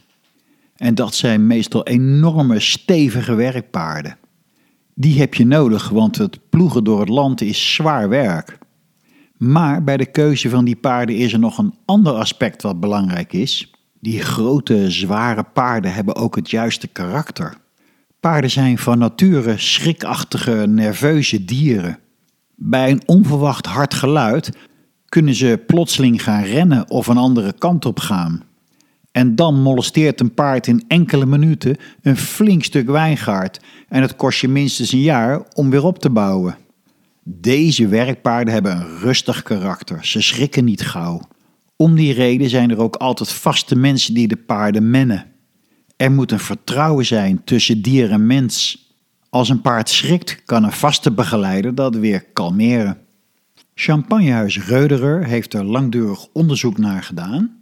En 0.76 0.94
dat 0.94 1.14
zijn 1.14 1.46
meestal 1.46 1.86
enorme, 1.86 2.60
stevige 2.60 3.34
werkpaarden. 3.34 4.16
Die 4.94 5.18
heb 5.18 5.34
je 5.34 5.46
nodig, 5.46 5.88
want 5.88 6.16
het 6.16 6.38
ploegen 6.48 6.84
door 6.84 7.00
het 7.00 7.08
land 7.08 7.40
is 7.40 7.74
zwaar 7.74 8.08
werk. 8.08 8.58
Maar 9.36 9.84
bij 9.84 9.96
de 9.96 10.06
keuze 10.06 10.48
van 10.48 10.64
die 10.64 10.76
paarden 10.76 11.16
is 11.16 11.32
er 11.32 11.38
nog 11.38 11.58
een 11.58 11.74
ander 11.84 12.12
aspect 12.12 12.62
wat 12.62 12.80
belangrijk 12.80 13.32
is. 13.32 13.70
Die 14.00 14.20
grote, 14.20 14.90
zware 14.90 15.42
paarden 15.42 15.94
hebben 15.94 16.16
ook 16.16 16.36
het 16.36 16.50
juiste 16.50 16.86
karakter. 16.86 17.56
Paarden 18.24 18.50
zijn 18.50 18.78
van 18.78 18.98
nature 18.98 19.58
schrikachtige, 19.58 20.66
nerveuze 20.68 21.44
dieren. 21.44 21.98
Bij 22.54 22.90
een 22.90 23.02
onverwacht 23.06 23.66
hard 23.66 23.94
geluid 23.94 24.50
kunnen 25.08 25.34
ze 25.34 25.62
plotseling 25.66 26.22
gaan 26.22 26.42
rennen 26.42 26.90
of 26.90 27.06
een 27.06 27.16
andere 27.16 27.52
kant 27.58 27.84
op 27.84 28.00
gaan. 28.00 28.42
En 29.12 29.34
dan 29.34 29.62
molesteert 29.62 30.20
een 30.20 30.34
paard 30.34 30.66
in 30.66 30.84
enkele 30.88 31.26
minuten 31.26 31.76
een 32.02 32.16
flink 32.16 32.64
stuk 32.64 32.90
wijngaard 32.90 33.60
en 33.88 34.02
het 34.02 34.16
kost 34.16 34.40
je 34.40 34.48
minstens 34.48 34.92
een 34.92 35.00
jaar 35.00 35.42
om 35.54 35.70
weer 35.70 35.84
op 35.84 35.98
te 35.98 36.10
bouwen. 36.10 36.56
Deze 37.22 37.88
werkpaarden 37.88 38.52
hebben 38.54 38.76
een 38.76 38.98
rustig 38.98 39.42
karakter, 39.42 40.06
ze 40.06 40.22
schrikken 40.22 40.64
niet 40.64 40.86
gauw. 40.86 41.20
Om 41.76 41.94
die 41.94 42.12
reden 42.12 42.48
zijn 42.48 42.70
er 42.70 42.78
ook 42.78 42.96
altijd 42.96 43.32
vaste 43.32 43.76
mensen 43.76 44.14
die 44.14 44.28
de 44.28 44.36
paarden 44.36 44.90
mennen. 44.90 45.33
Er 46.04 46.12
moet 46.12 46.32
een 46.32 46.40
vertrouwen 46.40 47.06
zijn 47.06 47.44
tussen 47.44 47.82
dier 47.82 48.10
en 48.10 48.26
mens. 48.26 48.86
Als 49.30 49.48
een 49.48 49.60
paard 49.60 49.88
schrikt, 49.88 50.44
kan 50.44 50.64
een 50.64 50.72
vaste 50.72 51.12
begeleider 51.12 51.74
dat 51.74 51.96
weer 51.96 52.24
kalmeren. 52.32 52.98
Champagnehuis 53.74 54.66
Reuderer 54.66 55.26
heeft 55.26 55.54
er 55.54 55.64
langdurig 55.64 56.26
onderzoek 56.32 56.78
naar 56.78 57.02
gedaan 57.02 57.56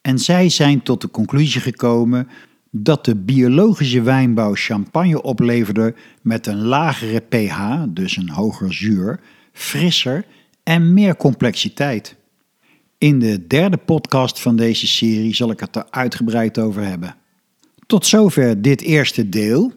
en 0.00 0.18
zij 0.18 0.48
zijn 0.48 0.82
tot 0.82 1.00
de 1.00 1.10
conclusie 1.10 1.60
gekomen 1.60 2.28
dat 2.70 3.04
de 3.04 3.16
biologische 3.16 4.02
wijnbouw 4.02 4.54
champagne 4.54 5.22
opleverde 5.22 5.94
met 6.22 6.46
een 6.46 6.62
lagere 6.62 7.20
pH, 7.20 7.82
dus 7.88 8.16
een 8.16 8.30
hoger 8.30 8.74
zuur, 8.74 9.20
frisser 9.52 10.24
en 10.62 10.94
meer 10.94 11.16
complexiteit. 11.16 12.16
In 12.98 13.18
de 13.18 13.46
derde 13.46 13.76
podcast 13.76 14.40
van 14.40 14.56
deze 14.56 14.86
serie 14.86 15.34
zal 15.34 15.50
ik 15.50 15.60
het 15.60 15.76
er 15.76 15.86
uitgebreid 15.90 16.58
over 16.58 16.82
hebben. 16.82 17.16
Tot 17.88 18.06
zover 18.06 18.62
dit 18.62 18.80
eerste 18.80 19.28
deel. 19.28 19.72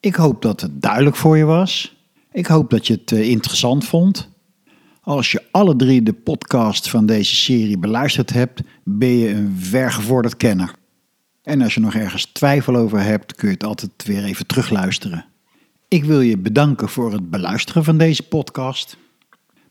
Ik 0.00 0.14
hoop 0.14 0.42
dat 0.42 0.60
het 0.60 0.82
duidelijk 0.82 1.16
voor 1.16 1.36
je 1.36 1.44
was. 1.44 1.96
Ik 2.32 2.46
hoop 2.46 2.70
dat 2.70 2.86
je 2.86 2.92
het 2.92 3.12
eh, 3.12 3.28
interessant 3.28 3.84
vond. 3.84 4.28
Als 5.00 5.32
je 5.32 5.42
alle 5.50 5.76
drie 5.76 6.02
de 6.02 6.12
podcasts 6.12 6.90
van 6.90 7.06
deze 7.06 7.34
serie 7.34 7.78
beluisterd 7.78 8.32
hebt, 8.32 8.62
ben 8.84 9.18
je 9.18 9.28
een 9.28 9.56
vergevorderd 9.58 10.36
kenner. 10.36 10.74
En 11.42 11.62
als 11.62 11.74
je 11.74 11.80
nog 11.80 11.94
ergens 11.94 12.24
twijfel 12.24 12.76
over 12.76 13.00
hebt, 13.00 13.34
kun 13.34 13.48
je 13.48 13.54
het 13.54 13.64
altijd 13.64 14.04
weer 14.04 14.24
even 14.24 14.46
terugluisteren. 14.46 15.24
Ik 15.88 16.04
wil 16.04 16.20
je 16.20 16.38
bedanken 16.38 16.88
voor 16.88 17.12
het 17.12 17.30
beluisteren 17.30 17.84
van 17.84 17.98
deze 17.98 18.22
podcast. 18.22 18.96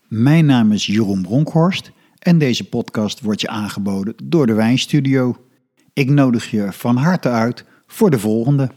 Mijn 0.08 0.46
naam 0.46 0.72
is 0.72 0.86
Jeroen 0.86 1.22
Bronkhorst 1.22 1.90
en 2.18 2.38
deze 2.38 2.64
podcast 2.68 3.20
wordt 3.20 3.40
je 3.40 3.48
aangeboden 3.48 4.14
door 4.24 4.46
de 4.46 4.54
Wijnstudio. 4.54 5.36
Ik 5.94 6.10
nodig 6.10 6.50
je 6.50 6.72
van 6.72 6.96
harte 6.96 7.28
uit 7.28 7.64
voor 7.86 8.10
de 8.10 8.18
volgende. 8.18 8.70